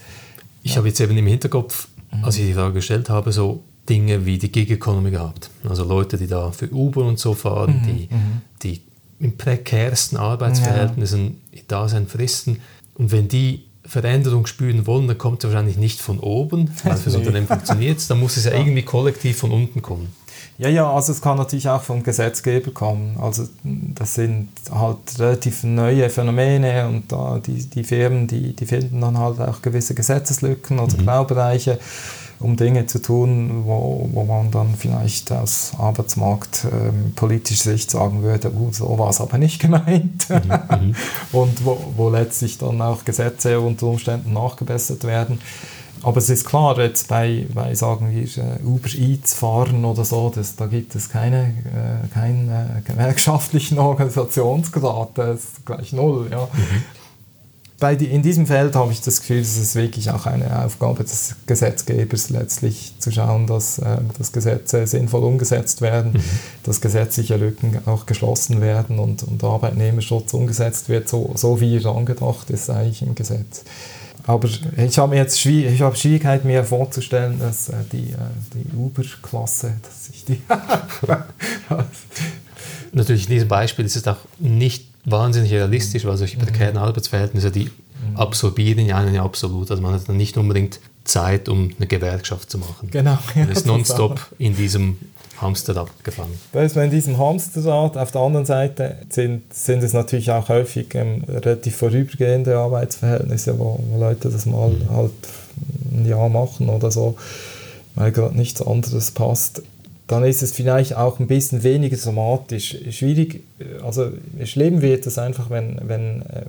ich 0.62 0.72
ja. 0.72 0.78
habe 0.78 0.88
jetzt 0.88 1.00
eben 1.00 1.16
im 1.16 1.26
Hinterkopf, 1.26 1.88
mhm. 2.12 2.24
als 2.24 2.36
ich 2.36 2.46
die 2.46 2.54
Frage 2.54 2.74
gestellt 2.74 3.08
habe, 3.08 3.30
so 3.30 3.62
Dinge 3.88 4.26
wie 4.26 4.38
die 4.38 4.50
Gig 4.50 4.70
Economy 4.70 5.10
gehabt. 5.10 5.50
Also 5.68 5.84
Leute, 5.84 6.16
die 6.16 6.26
da 6.26 6.50
für 6.50 6.68
Uber 6.72 7.04
und 7.04 7.18
so 7.18 7.34
fahren, 7.34 7.82
mhm. 7.82 7.86
die, 7.86 8.08
mhm. 8.14 8.40
die 8.62 8.82
in 9.20 9.36
prekärsten 9.36 10.18
Arbeitsverhältnissen 10.18 11.40
ja. 11.52 11.60
da 11.68 11.88
sein 11.88 12.08
fristen. 12.08 12.58
Und 12.94 13.12
wenn 13.12 13.28
die 13.28 13.66
Veränderung 13.84 14.46
spüren 14.46 14.86
wollen, 14.86 15.08
dann 15.08 15.18
kommt 15.18 15.42
es 15.42 15.50
wahrscheinlich 15.50 15.76
nicht 15.76 16.00
von 16.00 16.18
oben, 16.20 16.70
weil 16.84 16.96
für 16.96 17.10
das 17.10 17.16
Unternehmen 17.16 17.46
funktioniert 17.46 18.08
dann 18.08 18.20
muss 18.20 18.36
es 18.36 18.44
ja, 18.44 18.52
ja 18.52 18.58
irgendwie 18.58 18.82
kollektiv 18.82 19.38
von 19.38 19.50
unten 19.50 19.82
kommen. 19.82 20.12
Ja, 20.60 20.68
ja, 20.68 20.92
also 20.92 21.12
es 21.12 21.22
kann 21.22 21.38
natürlich 21.38 21.70
auch 21.70 21.80
vom 21.80 22.02
Gesetzgeber 22.02 22.70
kommen. 22.70 23.16
Also 23.18 23.48
das 23.64 24.14
sind 24.14 24.50
halt 24.70 25.18
relativ 25.18 25.64
neue 25.64 26.10
Phänomene 26.10 26.86
und 26.86 27.10
da 27.10 27.38
die, 27.38 27.64
die 27.64 27.82
Firmen, 27.82 28.26
die, 28.26 28.54
die 28.54 28.66
finden 28.66 29.00
dann 29.00 29.16
halt 29.16 29.40
auch 29.40 29.62
gewisse 29.62 29.94
Gesetzeslücken 29.94 30.78
oder 30.78 30.98
mhm. 30.98 31.06
Graubereiche, 31.06 31.78
um 32.40 32.58
Dinge 32.58 32.84
zu 32.84 33.00
tun, 33.00 33.62
wo, 33.64 34.06
wo 34.12 34.24
man 34.24 34.50
dann 34.50 34.74
vielleicht 34.76 35.32
aus 35.32 35.72
Arbeitsmarkt 35.78 36.66
ähm, 36.70 37.14
Sicht 37.42 37.90
sagen 37.90 38.22
würde, 38.22 38.52
uh, 38.52 38.70
so 38.70 38.98
war 38.98 39.08
es 39.08 39.22
aber 39.22 39.38
nicht 39.38 39.62
gemeint. 39.62 40.28
Mhm. 40.28 40.88
mhm. 40.88 40.94
und 41.32 41.64
wo, 41.64 41.82
wo 41.96 42.10
letztlich 42.10 42.58
dann 42.58 42.82
auch 42.82 43.06
Gesetze 43.06 43.58
unter 43.60 43.86
Umständen 43.86 44.34
nachgebessert 44.34 45.04
werden. 45.04 45.38
Aber 46.02 46.16
es 46.16 46.30
ist 46.30 46.46
klar, 46.46 46.78
jetzt 46.78 47.08
bei, 47.08 47.46
bei 47.52 47.74
sagen 47.74 48.10
wir, 48.10 48.22
äh, 48.22 48.64
Uber 48.64 48.88
Eats 48.96 49.34
fahren 49.34 49.84
oder 49.84 50.04
so, 50.04 50.32
das, 50.34 50.56
da 50.56 50.66
gibt 50.66 50.94
es 50.94 51.10
keine, 51.10 51.54
äh, 51.64 52.08
keinen 52.14 52.48
äh, 52.48 52.80
gewerkschaftlichen 52.84 53.78
Organisationsgrad, 53.80 55.10
das 55.14 55.40
ist 55.40 55.66
gleich 55.66 55.92
null. 55.92 56.28
Ja. 56.30 56.48
Mhm. 56.52 56.84
Bei 57.80 57.96
die, 57.96 58.06
in 58.06 58.20
diesem 58.20 58.46
Feld 58.46 58.76
habe 58.76 58.92
ich 58.92 59.00
das 59.00 59.20
Gefühl, 59.20 59.40
es 59.40 59.56
ist 59.56 59.74
wirklich 59.74 60.10
auch 60.10 60.26
eine 60.26 60.64
Aufgabe 60.64 61.02
des 61.02 61.34
Gesetzgebers 61.46 62.28
letztlich 62.28 62.94
zu 62.98 63.10
schauen, 63.10 63.46
dass, 63.46 63.78
äh, 63.78 63.96
dass 64.18 64.32
Gesetze 64.32 64.86
sinnvoll 64.86 65.24
umgesetzt 65.24 65.80
werden, 65.80 66.12
mhm. 66.12 66.22
dass 66.62 66.82
gesetzliche 66.82 67.36
Lücken 67.36 67.78
auch 67.86 68.04
geschlossen 68.04 68.60
werden 68.60 68.98
und, 68.98 69.22
und 69.22 69.42
Arbeitnehmerschutz 69.42 70.34
umgesetzt 70.34 70.90
wird, 70.90 71.08
so, 71.08 71.32
so 71.34 71.60
wie 71.60 71.76
es 71.76 71.86
angedacht 71.86 72.50
ist 72.50 72.70
eigentlich 72.70 73.02
im 73.02 73.14
Gesetz. 73.14 73.64
Aber 74.26 74.48
ich 74.48 74.98
habe 74.98 75.16
jetzt 75.16 75.44
ich 75.44 75.80
habe 75.80 75.96
Schwierigkeit, 75.96 76.44
mir 76.44 76.64
vorzustellen, 76.64 77.38
dass 77.38 77.68
äh, 77.68 77.74
die, 77.92 78.10
äh, 78.10 78.16
die 78.54 78.76
Uber-Klasse, 78.76 79.74
dass 79.82 80.10
ich 80.10 80.24
die. 80.24 80.40
Natürlich, 82.92 83.28
in 83.28 83.34
diesem 83.34 83.48
Beispiel 83.48 83.84
ist 83.84 83.96
es 83.96 84.06
auch 84.06 84.18
nicht 84.38 84.86
wahnsinnig 85.04 85.52
realistisch, 85.52 86.04
weil 86.04 86.16
solche 86.16 86.36
prekären 86.38 86.74
mhm. 86.74 86.82
Arbeitsverhältnisse, 86.82 87.50
die 87.50 87.64
mhm. 87.64 88.16
absorbieren 88.16 88.86
ja 88.86 88.98
einen 88.98 89.14
ja 89.14 89.24
absolut. 89.24 89.70
Also 89.70 89.82
man 89.82 89.94
hat 89.94 90.08
dann 90.08 90.16
nicht 90.16 90.36
unbedingt 90.36 90.80
Zeit, 91.04 91.48
um 91.48 91.70
eine 91.76 91.86
Gewerkschaft 91.86 92.50
zu 92.50 92.58
machen. 92.58 92.90
Genau. 92.90 93.18
Man 93.34 93.48
ist 93.48 93.66
nonstop 93.66 94.20
in 94.38 94.54
diesem 94.54 94.98
Hamsterrad 95.40 95.88
gefangen. 96.04 96.38
Da 96.52 96.62
ist 96.62 96.76
man 96.76 96.86
in 96.86 96.90
diesem 96.90 97.18
Hamsterrad. 97.18 97.96
Auf 97.96 98.10
der 98.10 98.20
anderen 98.20 98.46
Seite 98.46 98.96
sind, 99.08 99.52
sind 99.54 99.82
es 99.82 99.92
natürlich 99.92 100.30
auch 100.30 100.48
häufig 100.48 100.94
ähm, 100.94 101.24
relativ 101.28 101.76
vorübergehende 101.76 102.56
Arbeitsverhältnisse, 102.56 103.58
wo, 103.58 103.80
wo, 103.90 103.98
Leute 103.98 104.28
das 104.28 104.46
mal 104.46 104.72
halt 104.90 105.12
ein 105.92 106.06
Jahr 106.06 106.28
machen 106.28 106.68
oder 106.68 106.90
so, 106.90 107.16
weil 107.94 108.12
gerade 108.12 108.36
nichts 108.36 108.60
anderes 108.62 109.10
passt. 109.12 109.62
Dann 110.06 110.24
ist 110.24 110.42
es 110.42 110.50
vielleicht 110.50 110.96
auch 110.96 111.20
ein 111.20 111.28
bisschen 111.28 111.62
weniger 111.62 111.96
somatisch. 111.96 112.76
Schwierig, 112.90 113.44
also 113.84 114.08
schlimm 114.44 114.82
wird 114.82 115.06
es 115.06 115.18
einfach, 115.18 115.50
wenn, 115.50 115.78
wenn, 115.84 116.22
äh, 116.22 116.42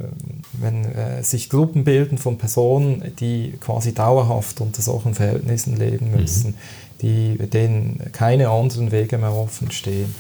wenn 0.54 0.86
äh, 0.86 1.24
sich 1.24 1.48
Gruppen 1.48 1.84
bilden 1.84 2.18
von 2.18 2.40
Personen, 2.40 3.14
die 3.20 3.54
quasi 3.62 3.94
dauerhaft 3.94 4.62
unter 4.62 4.82
solchen 4.82 5.14
Verhältnissen 5.14 5.78
leben 5.78 6.12
müssen. 6.12 6.52
Mhm 6.52 6.82
die, 7.02 7.38
denen 7.38 8.12
keine 8.12 8.50
anderen 8.50 8.92
Wege 8.92 9.18
mehr 9.18 9.34
offen 9.34 9.72
stehen. 9.72 10.14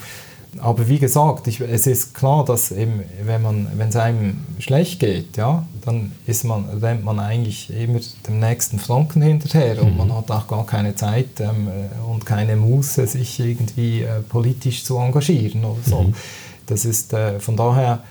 Aber 0.59 0.89
wie 0.89 0.99
gesagt, 0.99 1.47
ich, 1.47 1.61
es 1.61 1.87
ist 1.87 2.13
klar, 2.13 2.43
dass 2.43 2.71
eben, 2.71 3.03
wenn 3.23 3.41
man, 3.41 3.67
wenn 3.77 3.87
es 3.87 3.95
einem 3.95 4.43
schlecht 4.59 4.99
geht, 4.99 5.37
ja, 5.37 5.65
dann 5.85 6.11
ist 6.25 6.43
man, 6.43 6.65
rennt 6.81 7.05
man 7.05 7.19
eigentlich 7.19 7.71
immer 7.73 7.99
dem 8.27 8.39
nächsten 8.39 8.77
Franken 8.77 9.21
hinterher 9.21 9.81
und 9.81 9.93
mhm. 9.93 9.97
man 9.97 10.15
hat 10.15 10.29
auch 10.29 10.47
gar 10.47 10.65
keine 10.65 10.93
Zeit 10.95 11.39
ähm, 11.39 11.69
und 12.09 12.25
keine 12.25 12.57
Muße, 12.57 13.07
sich 13.07 13.39
irgendwie 13.39 14.01
äh, 14.01 14.19
politisch 14.27 14.83
zu 14.83 14.97
engagieren 14.97 15.63
oder 15.63 15.79
so. 15.85 16.01
Mhm. 16.03 16.15
Das 16.65 16.83
ist 16.83 17.13
äh, 17.13 17.39
von 17.39 17.55
daher 17.55 18.03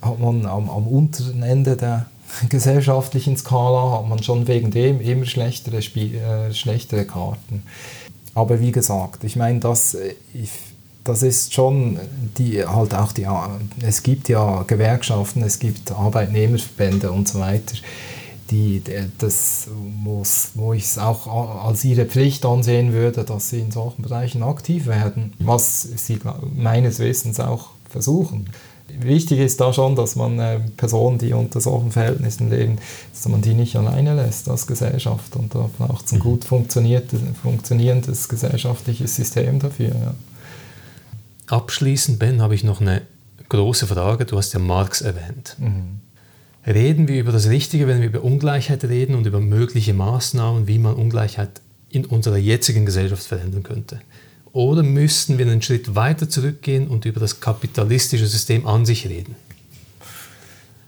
hat 0.00 0.18
man 0.18 0.46
am, 0.46 0.70
am 0.70 0.86
unteren 0.86 1.42
Ende 1.42 1.76
der 1.76 2.06
gesellschaftlichen 2.48 3.36
Skala 3.36 3.98
hat 3.98 4.08
man 4.08 4.22
schon 4.22 4.48
wegen 4.48 4.70
dem 4.70 5.00
immer 5.00 5.26
schlechtere, 5.26 5.82
Spiel, 5.82 6.16
äh, 6.16 6.52
schlechtere 6.52 7.04
Karten. 7.04 7.62
Aber 8.34 8.60
wie 8.60 8.72
gesagt, 8.72 9.24
ich 9.24 9.36
meine, 9.36 9.60
das, 9.60 9.94
äh, 9.94 10.14
das 11.04 11.22
ist 11.22 11.52
schon 11.54 11.98
die, 12.38 12.64
halt 12.66 12.94
auch 12.94 13.12
die, 13.12 13.26
es 13.82 14.02
gibt 14.02 14.28
ja 14.28 14.64
Gewerkschaften, 14.66 15.42
es 15.42 15.58
gibt 15.58 15.92
Arbeitnehmerverbände 15.92 17.12
und 17.12 17.28
so 17.28 17.40
weiter, 17.40 17.76
die, 18.50 18.82
das 19.18 19.68
muss, 20.02 20.50
wo 20.54 20.72
ich 20.72 20.84
es 20.84 20.98
auch 20.98 21.64
als 21.64 21.84
ihre 21.84 22.04
Pflicht 22.04 22.44
ansehen 22.44 22.92
würde, 22.92 23.24
dass 23.24 23.50
sie 23.50 23.60
in 23.60 23.70
solchen 23.70 24.02
Bereichen 24.02 24.42
aktiv 24.42 24.86
werden, 24.86 25.32
was 25.38 25.82
sie 25.82 26.18
meines 26.54 26.98
Wissens 26.98 27.40
auch 27.40 27.70
versuchen 27.88 28.50
wichtig 29.00 29.40
ist 29.40 29.60
da 29.60 29.72
schon, 29.72 29.96
dass 29.96 30.16
man 30.16 30.38
äh, 30.38 30.60
Personen, 30.76 31.18
die 31.18 31.32
unter 31.32 31.60
solchen 31.60 31.92
Verhältnissen 31.92 32.50
leben, 32.50 32.78
dass 33.12 33.28
man 33.28 33.42
die 33.42 33.54
nicht 33.54 33.76
alleine 33.76 34.14
lässt 34.14 34.48
als 34.48 34.66
Gesellschaft. 34.66 35.36
Und 35.36 35.54
da 35.54 35.70
braucht 35.78 36.06
es 36.06 36.12
ein 36.12 36.18
mhm. 36.18 36.22
gut 36.22 36.44
funktionierendes 36.44 38.28
gesellschaftliches 38.28 39.16
System 39.16 39.58
dafür. 39.58 39.88
Ja. 39.88 40.14
Abschließend, 41.46 42.18
Ben, 42.18 42.40
habe 42.40 42.54
ich 42.54 42.64
noch 42.64 42.80
eine 42.80 43.02
große 43.48 43.86
Frage. 43.86 44.24
Du 44.24 44.36
hast 44.36 44.52
ja 44.52 44.58
Marx 44.58 45.00
erwähnt. 45.00 45.56
Mhm. 45.58 46.00
Reden 46.66 47.08
wir 47.08 47.20
über 47.20 47.32
das 47.32 47.48
Richtige, 47.48 47.86
wenn 47.86 48.00
wir 48.00 48.08
über 48.08 48.24
Ungleichheit 48.24 48.84
reden 48.84 49.14
und 49.14 49.26
über 49.26 49.40
mögliche 49.40 49.92
Maßnahmen, 49.92 50.66
wie 50.66 50.78
man 50.78 50.94
Ungleichheit 50.94 51.60
in 51.90 52.06
unserer 52.06 52.38
jetzigen 52.38 52.86
Gesellschaft 52.86 53.24
verändern 53.24 53.62
könnte? 53.62 54.00
Oder 54.54 54.84
müssten 54.84 55.36
wir 55.36 55.46
einen 55.46 55.60
Schritt 55.62 55.96
weiter 55.96 56.28
zurückgehen 56.28 56.86
und 56.86 57.04
über 57.04 57.18
das 57.18 57.40
kapitalistische 57.40 58.28
System 58.28 58.68
an 58.68 58.86
sich 58.86 59.08
reden? 59.08 59.34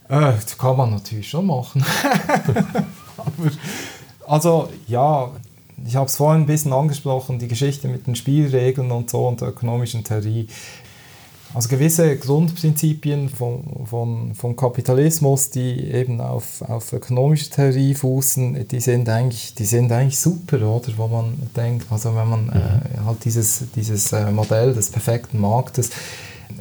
Äh, 0.09 0.35
das 0.35 0.57
kann 0.57 0.77
man 0.77 0.93
natürlich 0.93 1.29
schon 1.29 1.47
machen. 1.47 1.85
Aber, 3.17 3.51
also 4.29 4.69
ja, 4.87 5.33
ich 5.85 5.97
habe 5.97 6.07
es 6.07 6.15
vorhin 6.15 6.43
ein 6.43 6.47
bisschen 6.47 6.73
angesprochen, 6.73 7.41
die 7.41 7.49
Geschichte 7.49 7.89
mit 7.89 8.07
den 8.07 8.15
Spielregeln 8.15 8.93
und 8.93 9.11
so 9.11 9.27
und 9.27 9.41
der 9.41 9.49
ökonomischen 9.49 10.05
Theorie. 10.05 10.47
Also 11.57 11.71
gewisse 11.71 12.19
Grundprinzipien 12.19 13.31
von, 13.31 13.65
von, 13.87 14.35
von 14.35 14.57
Kapitalismus, 14.57 15.49
die 15.49 15.91
eben 15.91 16.21
auf, 16.21 16.61
auf 16.61 16.93
ökonomischer 16.93 17.51
Theorie 17.51 17.95
fußen, 17.95 18.69
die 18.69 18.79
sind, 18.79 19.09
eigentlich, 19.09 19.55
die 19.55 19.65
sind 19.65 19.91
eigentlich 19.91 20.19
super, 20.19 20.61
oder? 20.61 20.93
Wo 20.99 21.07
man 21.07 21.33
denkt, 21.57 21.87
also 21.91 22.15
wenn 22.15 22.29
man 22.29 22.49
äh, 22.51 23.01
mhm. 23.01 23.07
halt 23.07 23.25
dieses, 23.25 23.65
dieses 23.75 24.13
äh, 24.13 24.31
Modell 24.31 24.75
des 24.75 24.91
perfekten 24.91 25.41
Marktes, 25.41 25.93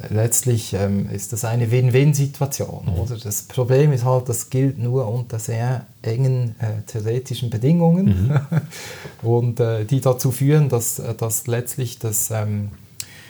letztlich 0.08 0.72
ähm, 0.72 1.10
ist 1.10 1.30
das 1.34 1.44
eine 1.44 1.70
Win-Win-Situation, 1.70 2.86
mhm. 2.86 2.98
oder? 2.98 3.18
Das 3.18 3.42
Problem 3.42 3.92
ist 3.92 4.06
halt, 4.06 4.30
das 4.30 4.48
gilt 4.48 4.78
nur 4.78 5.08
unter 5.08 5.38
sehr 5.38 5.84
engen 6.00 6.54
äh, 6.58 6.80
theoretischen 6.86 7.50
Bedingungen 7.50 8.28
mhm. 8.28 8.40
und 9.28 9.60
äh, 9.60 9.84
die 9.84 10.00
dazu 10.00 10.30
führen, 10.30 10.70
dass, 10.70 11.00
äh, 11.00 11.14
dass 11.14 11.46
letztlich 11.46 11.98
das... 11.98 12.30
Ähm, 12.30 12.70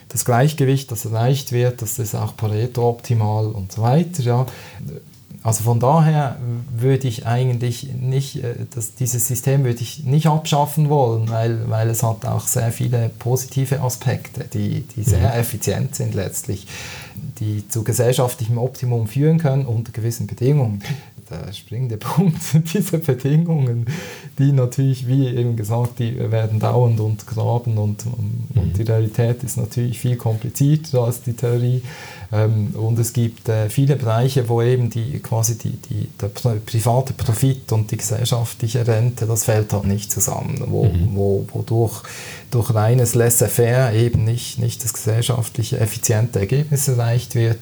das 0.09 0.24
Gleichgewicht, 0.24 0.90
das 0.90 1.04
erreicht 1.04 1.52
wird, 1.52 1.82
das 1.82 1.98
ist 1.98 2.14
auch 2.14 2.36
Pareto 2.36 2.88
optimal 2.88 3.46
und 3.46 3.72
so 3.72 3.82
weiter. 3.82 4.22
Ja. 4.22 4.46
Also 5.42 5.62
von 5.62 5.78
daher 5.78 6.38
würde 6.76 7.07
ich 7.07 7.24
eigentlich 7.24 7.88
nicht, 7.94 8.42
äh, 8.42 8.66
das, 8.74 8.96
dieses 8.96 9.28
System 9.28 9.62
würde 9.64 9.80
ich 9.80 10.04
nicht 10.04 10.26
abschaffen 10.26 10.88
wollen, 10.88 11.30
weil, 11.30 11.70
weil 11.70 11.88
es 11.88 12.02
hat 12.02 12.26
auch 12.26 12.48
sehr 12.48 12.72
viele 12.72 13.11
positive 13.18 13.80
Aspekte, 13.80 14.44
die, 14.52 14.80
die 14.80 15.04
sehr 15.04 15.34
mhm. 15.34 15.40
effizient 15.40 15.94
sind 15.94 16.14
letztlich, 16.14 16.66
die 17.38 17.68
zu 17.68 17.84
gesellschaftlichem 17.84 18.59
Optimum 18.59 19.07
führen 19.07 19.38
können 19.38 19.66
unter 19.66 19.92
gewissen 19.92 20.26
Bedingungen 20.26 20.82
der 21.30 21.52
springende 21.52 21.96
Punkt 21.98 22.42
sind 22.42 22.72
diese 22.72 22.98
Bedingungen, 22.98 23.86
die 24.38 24.52
natürlich, 24.52 25.06
wie 25.06 25.26
eben 25.28 25.56
gesagt, 25.56 25.98
die 25.98 26.18
werden 26.30 26.60
dauernd 26.60 27.00
untergraben 27.00 27.78
und, 27.78 28.06
und, 28.06 28.54
mhm. 28.54 28.62
und 28.62 28.78
die 28.78 28.82
Realität 28.82 29.42
ist 29.42 29.56
natürlich 29.56 29.98
viel 29.98 30.16
komplizierter 30.16 31.04
als 31.04 31.22
die 31.22 31.34
Theorie. 31.34 31.82
Ähm, 32.32 32.74
und 32.74 32.98
es 32.98 33.12
gibt 33.12 33.48
äh, 33.48 33.68
viele 33.70 33.96
Bereiche, 33.96 34.48
wo 34.48 34.60
eben 34.62 34.90
die, 34.90 35.20
quasi 35.20 35.56
die, 35.58 35.76
die, 35.76 36.08
der 36.20 36.28
private 36.28 37.12
Profit 37.12 37.72
und 37.72 37.90
die 37.90 37.96
gesellschaftliche 37.96 38.86
Rente, 38.86 39.26
das 39.26 39.44
fällt 39.44 39.72
halt 39.72 39.84
nicht 39.84 40.10
zusammen, 40.10 40.62
wo, 40.66 40.84
mhm. 40.84 41.10
wo, 41.14 41.46
wodurch 41.52 42.02
durch 42.50 42.74
reines 42.74 43.14
Laissez-faire 43.14 43.92
eben 43.92 44.24
nicht, 44.24 44.58
nicht 44.58 44.82
das 44.84 44.92
gesellschaftliche 44.92 45.78
effiziente 45.78 46.40
Ergebnis 46.40 46.88
erreicht 46.88 47.34
wird. 47.34 47.58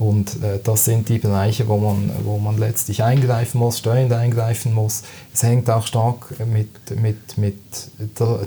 Und 0.00 0.42
äh, 0.42 0.58
das 0.64 0.86
sind 0.86 1.10
die 1.10 1.18
Bereiche, 1.18 1.68
wo 1.68 1.76
man, 1.76 2.10
wo 2.24 2.38
man 2.38 2.56
letztlich 2.56 3.02
eingreifen 3.02 3.58
muss, 3.58 3.80
steuernd 3.80 4.14
eingreifen 4.14 4.72
muss. 4.72 5.02
Es 5.34 5.42
hängt 5.42 5.68
auch 5.68 5.86
stark 5.86 6.34
mit, 6.46 6.98
mit, 6.98 7.36
mit, 7.36 7.58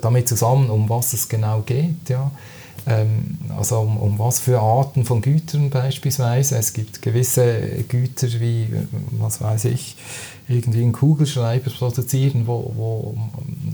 damit 0.01 0.27
zusammen, 0.27 0.71
um 0.71 0.89
was 0.89 1.13
es 1.13 1.29
genau 1.29 1.61
geht. 1.61 2.09
Ja. 2.09 2.31
ähm, 2.87 3.37
also 3.55 3.81
um, 3.81 3.97
um, 3.97 4.17
was 4.17 4.39
für 4.39 4.59
Arten 4.59 5.05
von 5.05 5.21
Gütern 5.21 5.69
beispielsweise. 5.69 6.57
Es 6.57 6.73
gibt 6.73 7.03
gewisse 7.03 7.45
Güter 7.87 8.29
wie, 8.39 8.69
was 9.11 9.39
weiß 9.39 9.65
ich, 9.65 9.95
irgendwie 10.47 10.81
einen 10.81 10.91
Kugelschreiber 10.91 11.69
produzieren, 11.69 12.47
wo, 12.47 12.73
wo 12.75 13.17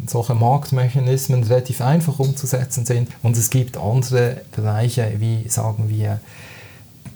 solche 0.05 0.35
Marktmechanismen 0.35 1.43
relativ 1.43 1.79
einfach 1.79 2.19
umzusetzen 2.19 2.85
sind. 2.85 3.07
Und 3.23 3.37
es 3.37 3.49
gibt 3.49 3.77
andere 3.77 4.41
Bereiche, 4.53 5.13
wie 5.19 5.47
sagen 5.47 5.85
wir, 5.87 6.19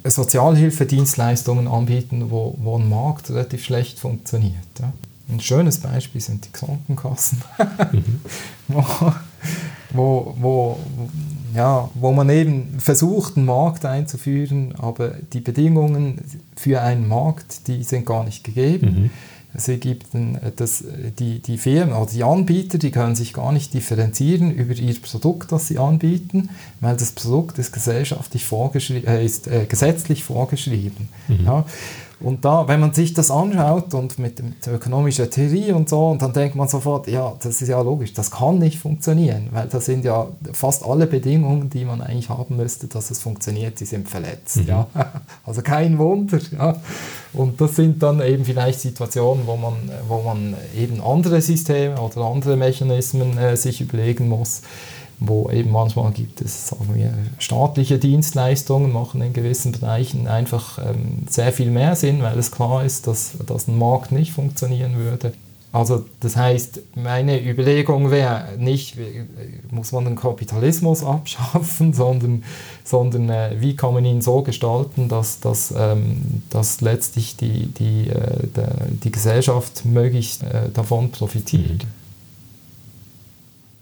Sozialhilfedienstleistungen 0.06 1.68
anbieten, 1.68 2.30
wo, 2.30 2.56
wo 2.60 2.78
ein 2.78 2.90
Markt 2.90 3.30
relativ 3.30 3.64
schlecht 3.64 4.00
funktioniert. 4.00 4.54
Ja. 4.80 4.92
Ein 5.30 5.40
schönes 5.40 5.80
Beispiel 5.80 6.22
sind 6.22 6.46
die 6.46 6.52
Krankenkassen, 6.52 7.42
mhm. 7.92 8.22
wo, 8.68 8.86
wo, 9.92 10.36
wo, 10.40 10.80
ja, 11.56 11.90
wo 11.94 12.12
man 12.12 12.30
eben 12.30 12.80
versucht, 12.80 13.38
einen 13.38 13.46
Markt 13.46 13.86
einzuführen, 13.86 14.76
aber 14.78 15.10
die 15.32 15.40
Bedingungen 15.40 16.20
für 16.56 16.82
einen 16.82 17.08
Markt, 17.08 17.68
die 17.68 17.84
sind 17.84 18.06
gar 18.06 18.24
nicht 18.26 18.44
gegeben. 18.44 19.04
Mhm. 19.04 19.10
Es 19.56 19.68
ergibt 19.68 20.08
das, 20.56 20.84
die, 21.20 21.40
die 21.40 21.58
Firmen 21.58 21.94
oder 21.94 22.12
die 22.12 22.24
Anbieter, 22.24 22.78
die 22.80 22.92
können 22.92 23.16
sich 23.16 23.34
gar 23.34 23.52
nicht 23.52 23.74
differenzieren 23.74 24.52
über 24.52 24.74
ihr 24.74 24.96
Produkt, 25.00 25.52
das 25.52 25.68
sie 25.68 25.78
anbieten, 25.78 26.50
weil 26.82 26.98
das 26.98 27.12
Produkt 27.12 27.60
ist 27.60 27.72
gesellschaftlich 27.72 28.46
vorgeschrieben, 28.46 29.08
äh, 29.08 29.24
ist 29.24 29.48
äh, 29.48 29.66
gesetzlich 29.66 30.24
vorgeschrieben. 30.24 31.10
Mhm. 31.28 31.46
Ja. 31.46 31.66
Und 32.24 32.46
da, 32.46 32.68
wenn 32.70 32.80
man 32.80 32.94
sich 32.94 33.14
das 33.14 33.30
anschaut 33.30 33.94
und 33.94 34.18
mit, 34.18 34.42
mit 34.42 34.66
ökonomischer 34.66 35.30
Theorie 35.30 35.74
und 35.74 35.90
so, 35.90 36.08
und 36.08 36.22
dann 36.22 36.32
denkt 36.32 36.56
man 36.56 36.70
sofort, 36.70 37.08
ja, 37.08 37.34
das 37.42 37.62
ist 37.62 37.68
ja 37.68 37.82
logisch, 37.82 38.14
das 38.14 38.32
kann 38.32 38.60
nicht 38.60 38.80
funktionieren, 38.80 39.50
weil 39.52 39.68
das 39.68 39.86
sind 39.86 40.06
ja 40.06 40.28
fast 40.54 40.86
alle 40.86 41.06
Bedingungen, 41.06 41.70
die 41.70 41.84
man 41.84 42.02
eigentlich 42.02 42.30
haben 42.30 42.56
müsste, 42.56 42.88
dass 42.88 43.12
es 43.12 43.20
funktioniert, 43.20 43.80
die 43.82 43.86
sind 43.86 44.08
verletzt. 44.08 44.58
Mhm. 44.58 44.68
Ja? 44.68 44.88
Also 45.46 45.62
kein 45.62 45.98
Wunder. 46.00 46.40
Ja? 46.52 46.78
Und 47.34 47.60
das 47.60 47.76
sind 47.76 48.02
dann 48.02 48.22
eben 48.22 48.46
vielleicht 48.46 48.80
Situationen, 48.80 49.46
wo 49.46 49.58
man, 49.58 49.74
wo 50.08 50.22
man 50.22 50.56
eben 50.76 51.02
andere 51.02 51.42
Systeme 51.42 52.00
oder 52.00 52.22
andere 52.22 52.56
Mechanismen 52.56 53.38
äh, 53.38 53.58
sich 53.58 53.82
überlegen 53.82 54.30
muss 54.30 54.62
wo 55.20 55.50
eben 55.50 55.72
manchmal 55.72 56.12
gibt 56.12 56.42
es, 56.42 56.70
sagen 56.70 56.90
wir, 56.94 57.14
staatliche 57.40 58.00
Dienstleistungen 58.00 58.92
machen 58.92 59.22
in 59.22 59.34
gewissen 59.34 59.72
Bereichen 59.72 60.28
einfach 60.28 60.80
ähm, 60.80 61.26
sehr 61.30 61.52
viel 61.52 61.72
mehr 61.72 61.96
Sinn, 61.96 62.22
weil 62.22 62.38
es 62.38 62.52
klar 62.52 62.84
ist, 62.84 63.08
dass, 63.08 63.34
dass 63.46 63.68
ein 63.68 63.78
Markt 63.78 64.12
nicht 64.12 64.32
funktionieren 64.32 64.98
würde. 64.98 65.34
Also 65.74 66.06
das 66.20 66.36
heißt, 66.36 66.82
meine 66.96 67.44
Überlegung 67.44 68.12
wäre 68.12 68.50
nicht, 68.60 68.96
muss 69.72 69.92
man 69.92 70.06
den 70.06 70.16
Kapitalismus 70.16 71.04
abschaffen, 71.04 71.94
sondern, 71.94 72.44
sondern 72.84 73.30
äh, 73.30 73.56
wie 73.58 73.76
kann 73.76 73.96
man 73.96 74.06
ihn 74.06 74.22
so 74.22 74.44
gestalten, 74.44 75.10
dass, 75.10 75.40
dass, 75.40 75.74
ähm, 75.76 76.44
dass 76.52 76.82
letztlich 76.82 77.38
die, 77.38 77.68
die, 77.68 78.08
äh, 78.08 78.48
die 79.04 79.12
Gesellschaft 79.12 79.84
möglichst 79.84 80.44
äh, 80.44 80.70
davon 80.72 81.10
profitiert. 81.10 81.84
Mhm. 81.86 82.03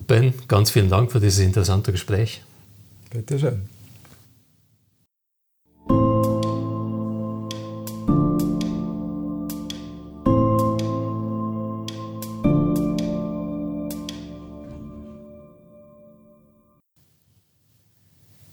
Ben, 0.07 0.33
ganz 0.47 0.71
vielen 0.71 0.89
Dank 0.89 1.11
für 1.11 1.19
dieses 1.19 1.39
interessante 1.39 1.91
Gespräch. 1.91 2.41
Bitte 3.09 3.39
schön. 3.39 3.69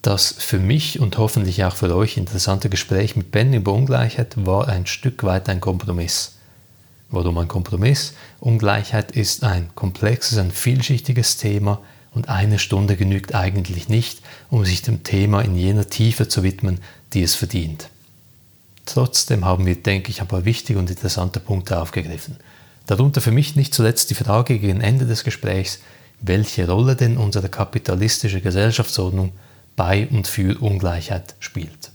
Das 0.09 0.33
für 0.33 0.59
mich 0.59 1.01
und 1.01 1.19
hoffentlich 1.19 1.65
auch 1.65 1.77
für 1.77 1.95
euch 1.95 2.17
interessante 2.17 2.71
Gespräch 2.71 3.15
mit 3.15 3.31
Ben 3.31 3.53
über 3.53 3.75
Ungleichheit 3.75 4.47
war 4.47 4.67
ein 4.67 4.87
Stück 4.87 5.23
weit 5.23 5.51
ein 5.51 5.61
Kompromiss. 5.61 6.38
Warum 7.11 7.39
ein 7.39 7.49
Kompromiss? 7.49 8.15
Ungleichheit 8.39 9.13
ist 9.13 9.43
ein 9.43 9.71
komplexes, 9.75 10.39
ein 10.39 10.51
vielschichtiges 10.51 11.39
Thema 11.39 11.81
und 12.13 12.29
eine 12.29 12.59
Stunde 12.59 12.97
genügt 12.97 13.35
eigentlich 13.35 13.89
nicht, 13.89 14.21
um 14.51 14.65
sich 14.65 14.83
dem 14.83 15.05
Thema 15.05 15.41
in 15.41 15.57
jener 15.57 15.89
Tiefe 15.89 16.29
zu 16.29 16.43
widmen, 16.43 16.81
die 17.15 17.23
es 17.23 17.35
verdient. 17.35 17.89
Trotzdem 18.85 19.45
haben 19.45 19.67
wir, 19.67 19.77
denke 19.77 20.11
ich, 20.11 20.21
ein 20.21 20.29
paar 20.29 20.45
wichtige 20.45 20.79
und 20.79 20.91
interessante 20.91 21.41
Punkte 21.41 21.81
aufgegriffen. 21.81 22.37
Darunter 22.87 23.21
für 23.21 23.33
mich 23.33 23.57
nicht 23.57 23.75
zuletzt 23.75 24.11
die 24.11 24.15
Frage 24.15 24.59
gegen 24.59 24.81
Ende 24.81 25.07
des 25.07 25.25
Gesprächs, 25.25 25.81
welche 26.21 26.67
Rolle 26.67 26.97
denn 26.97 27.17
unsere 27.17 27.49
kapitalistische 27.49 28.41
Gesellschaftsordnung 28.41 29.33
bei 29.77 30.09
und 30.09 30.27
für 30.27 30.61
Ungleichheit 30.61 31.37
spielt. 31.39 31.91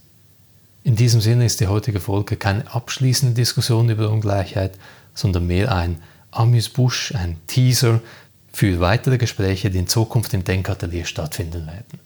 In 0.84 0.96
diesem 0.96 1.22
Sinne 1.22 1.46
ist 1.46 1.60
die 1.62 1.68
heutige 1.68 2.00
Folge 2.00 2.36
keine 2.36 2.74
abschließende 2.74 3.34
Diskussion 3.34 3.90
über 3.90 4.10
Ungleichheit, 4.10 4.78
sondern 5.14 5.48
mehr 5.48 5.76
ein 5.76 5.98
Amüsbusch, 6.32 7.14
ein 7.16 7.38
Teaser 7.48 8.00
für 8.52 8.80
weitere 8.80 9.18
Gespräche, 9.18 9.70
die 9.70 9.80
in 9.80 9.88
Zukunft 9.88 10.34
im 10.34 10.44
Denkatelier 10.44 11.06
stattfinden 11.06 11.68
werden. 11.68 12.00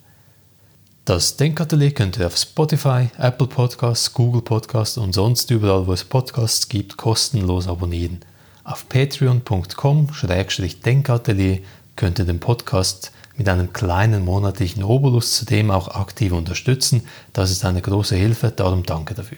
Das 1.06 1.38
Denkatelier 1.38 1.94
könnt 1.94 2.18
ihr 2.18 2.28
auf 2.28 2.36
Spotify, 2.36 3.08
Apple 3.18 3.48
Podcasts, 3.48 4.14
Google 4.14 4.42
Podcasts 4.42 4.98
und 4.98 5.14
sonst 5.14 5.50
überall, 5.52 5.88
wo 5.88 5.94
es 5.94 6.04
Podcasts 6.04 6.68
gibt, 6.68 6.98
kostenlos 6.98 7.70
abonnieren. 7.70 8.20
Auf 8.66 8.90
patreon.com-denkatelier 8.90 11.60
könnt 11.96 12.20
ihr 12.20 12.26
den 12.26 12.42
Podcast 12.42 13.14
mit 13.38 13.48
einem 13.48 13.72
kleinen 13.72 14.26
monatlichen 14.26 14.84
Obolus 14.84 15.38
zudem 15.38 15.72
auch 15.72 15.88
aktiv 15.88 16.34
unterstützen. 16.34 17.04
Das 17.32 17.52
ist 17.52 17.64
eine 17.64 17.82
große 17.82 18.18
Hilfe, 18.18 18.52
darum 18.52 18.84
danke 18.84 19.14
dafür. 19.14 19.38